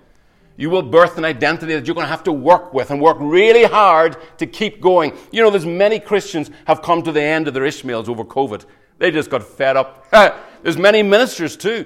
You 0.59 0.69
will 0.69 0.81
birth 0.81 1.17
an 1.17 1.23
identity 1.23 1.73
that 1.73 1.87
you're 1.87 1.95
going 1.95 2.03
to 2.03 2.11
have 2.11 2.25
to 2.25 2.33
work 2.33 2.73
with 2.73 2.91
and 2.91 2.99
work 2.99 3.15
really 3.21 3.63
hard 3.63 4.17
to 4.39 4.45
keep 4.45 4.81
going. 4.81 5.13
You 5.31 5.41
know, 5.41 5.49
there's 5.49 5.65
many 5.65 6.01
Christians 6.01 6.51
have 6.65 6.81
come 6.81 7.01
to 7.03 7.13
the 7.13 7.21
end 7.21 7.47
of 7.47 7.53
their 7.53 7.63
Ishmaels 7.63 8.09
over 8.09 8.25
COVID. 8.25 8.65
They 8.97 9.09
just 9.09 9.29
got 9.29 9.41
fed 9.41 9.77
up. 9.77 10.11
there's 10.61 10.77
many 10.77 11.01
ministers 11.01 11.55
too 11.55 11.85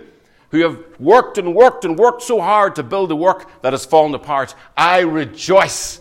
who 0.49 0.61
have 0.61 0.83
worked 0.99 1.37
and 1.37 1.53
worked 1.53 1.85
and 1.85 1.99
worked 1.99 2.23
so 2.23 2.41
hard 2.41 2.73
to 2.77 2.81
build 2.81 3.11
a 3.11 3.15
work 3.15 3.61
that 3.61 3.73
has 3.73 3.85
fallen 3.85 4.15
apart. 4.15 4.55
I 4.75 5.01
rejoice 5.01 5.99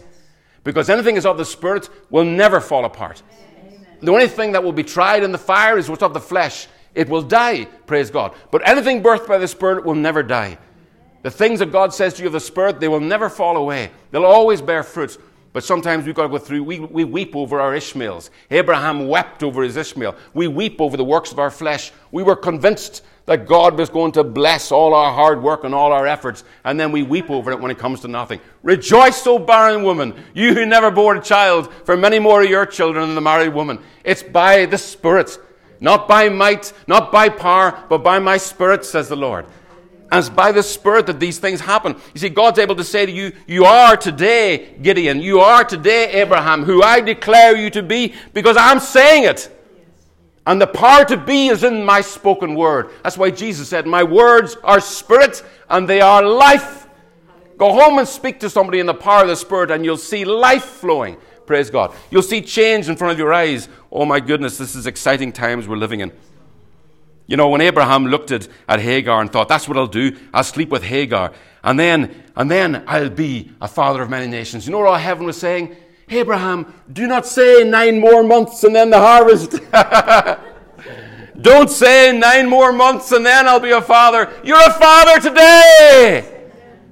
because 0.64 0.88
anything 0.88 1.16
is 1.16 1.26
of 1.26 1.36
the 1.36 1.44
Spirit 1.44 1.90
will 2.08 2.24
never 2.24 2.58
fall 2.58 2.86
apart. 2.86 3.22
Amen. 3.58 3.86
The 4.00 4.12
only 4.12 4.28
thing 4.28 4.52
that 4.52 4.64
will 4.64 4.72
be 4.72 4.82
tried 4.82 5.24
in 5.24 5.30
the 5.30 5.36
fire 5.36 5.76
is 5.76 5.90
what's 5.90 6.02
of 6.02 6.14
the 6.14 6.20
flesh. 6.20 6.68
It 6.94 7.10
will 7.10 7.22
die, 7.22 7.66
praise 7.84 8.10
God. 8.10 8.34
But 8.50 8.66
anything 8.66 9.02
birthed 9.02 9.28
by 9.28 9.36
the 9.36 9.48
Spirit 9.48 9.84
will 9.84 9.94
never 9.94 10.22
die. 10.22 10.56
The 11.22 11.30
things 11.30 11.60
that 11.60 11.70
God 11.70 11.94
says 11.94 12.14
to 12.14 12.22
you 12.22 12.26
of 12.26 12.32
the 12.32 12.40
Spirit, 12.40 12.80
they 12.80 12.88
will 12.88 13.00
never 13.00 13.28
fall 13.28 13.56
away. 13.56 13.90
They'll 14.10 14.24
always 14.24 14.60
bear 14.60 14.82
fruit. 14.82 15.18
But 15.52 15.64
sometimes 15.64 16.06
we've 16.06 16.14
got 16.14 16.22
to 16.22 16.28
go 16.28 16.38
through, 16.38 16.64
we, 16.64 16.80
we 16.80 17.04
weep 17.04 17.36
over 17.36 17.60
our 17.60 17.74
Ishmaels. 17.74 18.30
Abraham 18.50 19.06
wept 19.06 19.42
over 19.42 19.62
his 19.62 19.76
Ishmael. 19.76 20.16
We 20.32 20.48
weep 20.48 20.80
over 20.80 20.96
the 20.96 21.04
works 21.04 21.30
of 21.30 21.38
our 21.38 21.50
flesh. 21.50 21.92
We 22.10 22.22
were 22.22 22.36
convinced 22.36 23.04
that 23.26 23.46
God 23.46 23.78
was 23.78 23.90
going 23.90 24.12
to 24.12 24.24
bless 24.24 24.72
all 24.72 24.94
our 24.94 25.12
hard 25.12 25.42
work 25.42 25.64
and 25.64 25.74
all 25.74 25.92
our 25.92 26.06
efforts, 26.06 26.42
and 26.64 26.80
then 26.80 26.90
we 26.90 27.02
weep 27.02 27.30
over 27.30 27.52
it 27.52 27.60
when 27.60 27.70
it 27.70 27.78
comes 27.78 28.00
to 28.00 28.08
nothing. 28.08 28.40
Rejoice, 28.62 29.24
O 29.26 29.38
barren 29.38 29.84
woman, 29.84 30.14
you 30.34 30.54
who 30.54 30.66
never 30.66 30.90
bore 30.90 31.14
a 31.14 31.22
child, 31.22 31.72
for 31.84 31.96
many 31.96 32.18
more 32.18 32.40
are 32.40 32.44
your 32.44 32.66
children 32.66 33.06
than 33.06 33.14
the 33.14 33.20
married 33.20 33.54
woman. 33.54 33.78
It's 34.04 34.22
by 34.22 34.66
the 34.66 34.78
Spirit, 34.78 35.38
not 35.80 36.08
by 36.08 36.30
might, 36.30 36.72
not 36.88 37.12
by 37.12 37.28
power, 37.28 37.84
but 37.88 37.98
by 37.98 38.18
my 38.18 38.38
Spirit, 38.38 38.84
says 38.84 39.08
the 39.08 39.16
Lord. 39.16 39.46
It's 40.12 40.28
by 40.28 40.52
the 40.52 40.62
Spirit 40.62 41.06
that 41.06 41.18
these 41.18 41.38
things 41.38 41.60
happen. 41.60 41.96
You 42.14 42.20
see, 42.20 42.28
God's 42.28 42.58
able 42.58 42.76
to 42.76 42.84
say 42.84 43.06
to 43.06 43.12
you, 43.12 43.32
You 43.46 43.64
are 43.64 43.96
today 43.96 44.76
Gideon, 44.82 45.20
you 45.20 45.40
are 45.40 45.64
today 45.64 46.10
Abraham, 46.20 46.64
who 46.64 46.82
I 46.82 47.00
declare 47.00 47.56
you 47.56 47.70
to 47.70 47.82
be, 47.82 48.14
because 48.34 48.56
I'm 48.58 48.78
saying 48.78 49.24
it. 49.24 49.58
And 50.46 50.60
the 50.60 50.66
power 50.66 51.04
to 51.04 51.16
be 51.16 51.48
is 51.48 51.64
in 51.64 51.84
my 51.84 52.00
spoken 52.00 52.54
word. 52.54 52.90
That's 53.04 53.16
why 53.16 53.30
Jesus 53.30 53.68
said, 53.68 53.86
My 53.86 54.02
words 54.02 54.56
are 54.64 54.80
spirit 54.80 55.42
and 55.70 55.88
they 55.88 56.00
are 56.00 56.22
life. 56.22 56.82
Go 57.56 57.72
home 57.72 57.98
and 57.98 58.08
speak 58.08 58.40
to 58.40 58.50
somebody 58.50 58.80
in 58.80 58.86
the 58.86 58.94
power 58.94 59.22
of 59.22 59.28
the 59.28 59.36
Spirit, 59.36 59.70
and 59.70 59.84
you'll 59.84 59.96
see 59.96 60.24
life 60.24 60.64
flowing. 60.64 61.16
Praise 61.46 61.70
God. 61.70 61.94
You'll 62.10 62.22
see 62.22 62.40
change 62.40 62.88
in 62.88 62.96
front 62.96 63.12
of 63.12 63.18
your 63.18 63.32
eyes. 63.32 63.68
Oh 63.90 64.04
my 64.04 64.18
goodness, 64.18 64.58
this 64.58 64.74
is 64.74 64.86
exciting 64.86 65.32
times 65.32 65.68
we're 65.68 65.76
living 65.76 66.00
in. 66.00 66.12
You 67.26 67.36
know, 67.36 67.48
when 67.48 67.60
Abraham 67.60 68.06
looked 68.06 68.30
at, 68.30 68.48
at 68.68 68.80
Hagar 68.80 69.20
and 69.20 69.32
thought, 69.32 69.48
that's 69.48 69.68
what 69.68 69.76
I'll 69.76 69.86
do, 69.86 70.16
I'll 70.34 70.44
sleep 70.44 70.70
with 70.70 70.82
Hagar. 70.82 71.32
And 71.62 71.78
then, 71.78 72.24
and 72.36 72.50
then 72.50 72.84
I'll 72.86 73.10
be 73.10 73.52
a 73.60 73.68
father 73.68 74.02
of 74.02 74.10
many 74.10 74.26
nations. 74.26 74.66
You 74.66 74.72
know 74.72 74.78
what 74.80 74.88
all 74.88 74.96
heaven 74.96 75.26
was 75.26 75.36
saying? 75.36 75.76
Abraham, 76.08 76.72
do 76.92 77.06
not 77.06 77.26
say 77.26 77.64
nine 77.64 78.00
more 78.00 78.22
months 78.22 78.64
and 78.64 78.74
then 78.74 78.90
the 78.90 78.98
harvest. 78.98 79.60
Don't 81.40 81.70
say 81.70 82.16
nine 82.16 82.48
more 82.48 82.72
months 82.72 83.12
and 83.12 83.24
then 83.24 83.48
I'll 83.48 83.60
be 83.60 83.70
a 83.70 83.80
father. 83.80 84.30
You're 84.44 84.60
a 84.60 84.72
father 84.72 85.20
today. 85.20 86.28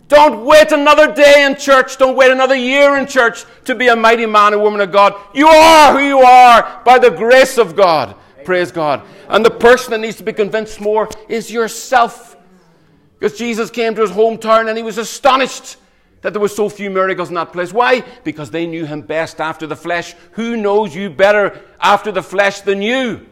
Don't 0.09 0.45
wait 0.45 0.73
another 0.73 1.13
day 1.15 1.45
in 1.45 1.55
church. 1.57 1.97
Don't 1.97 2.17
wait 2.17 2.33
another 2.33 2.57
year 2.57 2.97
in 2.97 3.07
church 3.07 3.45
to 3.65 3.77
be 3.77 3.89
a 3.89 3.95
mighty 3.95 4.27
man 4.27 4.55
or 4.55 4.59
woman 4.59 4.81
of 4.81 4.91
God. 4.91 5.15
You 5.35 5.47
are 5.47 5.93
who 5.93 6.05
you 6.05 6.19
are 6.19 6.83
by 6.85 6.99
the 6.99 7.11
grace 7.11 7.59
of 7.59 7.77
God. 7.77 8.17
Praise 8.45 8.73
God. 8.73 9.03
And 9.29 9.45
the 9.45 9.51
person 9.51 9.93
that 9.93 10.01
needs 10.01 10.17
to 10.17 10.23
be 10.23 10.33
convinced 10.33 10.81
more 10.81 11.09
is 11.29 11.51
yourself. 11.51 12.37
Because 13.19 13.39
Jesus 13.39 13.71
came 13.71 13.95
to 13.95 14.01
his 14.01 14.11
hometown 14.11 14.69
and 14.69 14.77
he 14.77 14.83
was 14.83 14.99
astonished 14.99 15.77
that 16.23 16.33
there 16.33 16.41
were 16.41 16.49
so 16.49 16.69
few 16.69 16.91
miracles 16.91 17.29
in 17.29 17.35
that 17.35 17.53
place. 17.53 17.73
Why? 17.73 18.03
Because 18.25 18.51
they 18.51 18.67
knew 18.67 18.85
him 18.85 19.03
best 19.03 19.41
after 19.41 19.67
the 19.67 19.77
flesh. 19.77 20.15
Who 20.33 20.57
knows 20.57 20.95
you 20.95 21.11
better 21.11 21.61
after 21.81 22.13
the 22.13 22.23
flesh 22.23 22.61
than 22.61 22.83
you? 22.83 23.27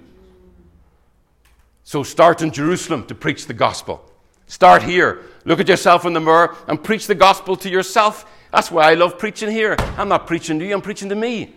So 1.84 2.02
start 2.02 2.42
in 2.42 2.50
Jerusalem 2.50 3.06
to 3.06 3.14
preach 3.14 3.46
the 3.46 3.54
gospel. 3.54 4.04
Start 4.46 4.82
here. 4.82 5.22
Look 5.44 5.61
at 5.61 5.68
yourself 5.68 6.04
in 6.04 6.12
the 6.12 6.20
mirror 6.20 6.56
and 6.66 6.82
preach 6.82 7.06
the 7.06 7.14
gospel 7.14 7.56
to 7.56 7.70
yourself. 7.70 8.26
That's 8.52 8.70
why 8.70 8.90
I 8.90 8.94
love 8.94 9.18
preaching 9.18 9.50
here. 9.50 9.76
I'm 9.96 10.09
not 10.09 10.26
preaching 10.26 10.59
to 10.59 10.66
you, 10.66 10.74
I'm 10.74 10.82
preaching 10.82 11.09
to 11.11 11.14
me. 11.14 11.54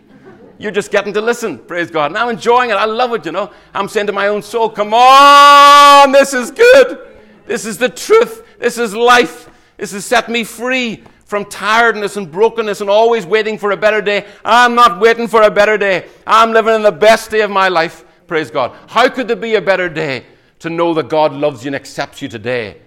You're 0.62 0.72
just 0.72 0.92
getting 0.92 1.12
to 1.14 1.22
listen, 1.22 1.58
praise 1.58 1.90
God. 1.90 2.12
And 2.12 2.18
I'm 2.20 2.30
enjoying 2.30 2.70
it. 2.70 2.74
I 2.74 2.86
love 2.86 3.14
it, 3.14 3.26
you 3.26 3.32
know. 3.32 3.52
I'm 3.74 3.90
saying 3.90 4.06
to 4.06 4.14
my 4.14 4.28
own 4.28 4.44
soul, 4.44 4.70
come 4.70 4.94
on, 4.94 6.12
this 6.12 6.36
is 6.36 6.52
good. 6.52 7.18
This 7.48 7.66
is 7.66 7.80
the 7.80 7.90
truth. 7.90 8.46
This 8.60 8.78
is 8.78 8.94
life. 8.94 9.50
This 9.78 9.92
has 9.94 10.06
set 10.06 10.30
me 10.30 10.44
free 10.44 11.04
from 11.26 11.46
tiredness 11.46 12.16
and 12.16 12.32
brokenness 12.32 12.80
and 12.80 12.92
always 12.92 13.26
waiting 13.26 13.58
for 13.58 13.72
a 13.72 13.78
better 13.78 14.04
day. 14.04 14.28
I'm 14.46 14.76
not 14.76 15.00
waiting 15.00 15.28
for 15.28 15.42
a 15.42 15.50
better 15.50 15.80
day. 15.80 16.08
I'm 16.28 16.52
living 16.52 16.76
in 16.76 16.84
the 16.84 16.92
best 16.92 17.32
day 17.32 17.42
of 17.42 17.50
my 17.50 17.68
life. 17.68 18.06
Praise 18.28 18.52
God. 18.52 18.76
How 18.88 19.10
could 19.10 19.28
there 19.28 19.36
be 19.36 19.56
a 19.56 19.62
better 19.62 19.90
day 19.90 20.26
to 20.60 20.70
know 20.70 20.94
that 20.94 21.10
God 21.10 21.34
loves 21.34 21.64
you 21.64 21.70
and 21.70 21.76
accepts 21.76 22.22
you 22.22 22.28
today? 22.28 22.80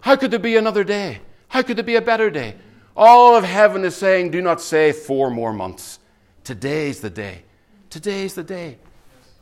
How 0.00 0.16
could 0.16 0.32
there 0.32 0.40
be 0.40 0.56
another 0.56 0.82
day? 0.82 1.20
How 1.46 1.62
could 1.62 1.76
there 1.76 1.84
be 1.84 1.94
a 1.94 2.02
better 2.02 2.30
day? 2.30 2.56
All 2.96 3.36
of 3.36 3.44
heaven 3.44 3.84
is 3.84 3.94
saying, 3.94 4.32
do 4.32 4.42
not 4.42 4.60
say 4.60 4.90
four 4.90 5.30
more 5.30 5.52
months. 5.52 6.00
Today's 6.48 7.00
the 7.00 7.10
day. 7.10 7.42
Today's 7.90 8.32
the 8.32 8.42
day. 8.42 8.78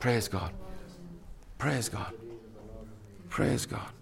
Praise 0.00 0.26
God. 0.26 0.50
Praise 1.57 1.88
God. 1.88 2.12
Praise 3.30 3.64
God. 3.64 3.92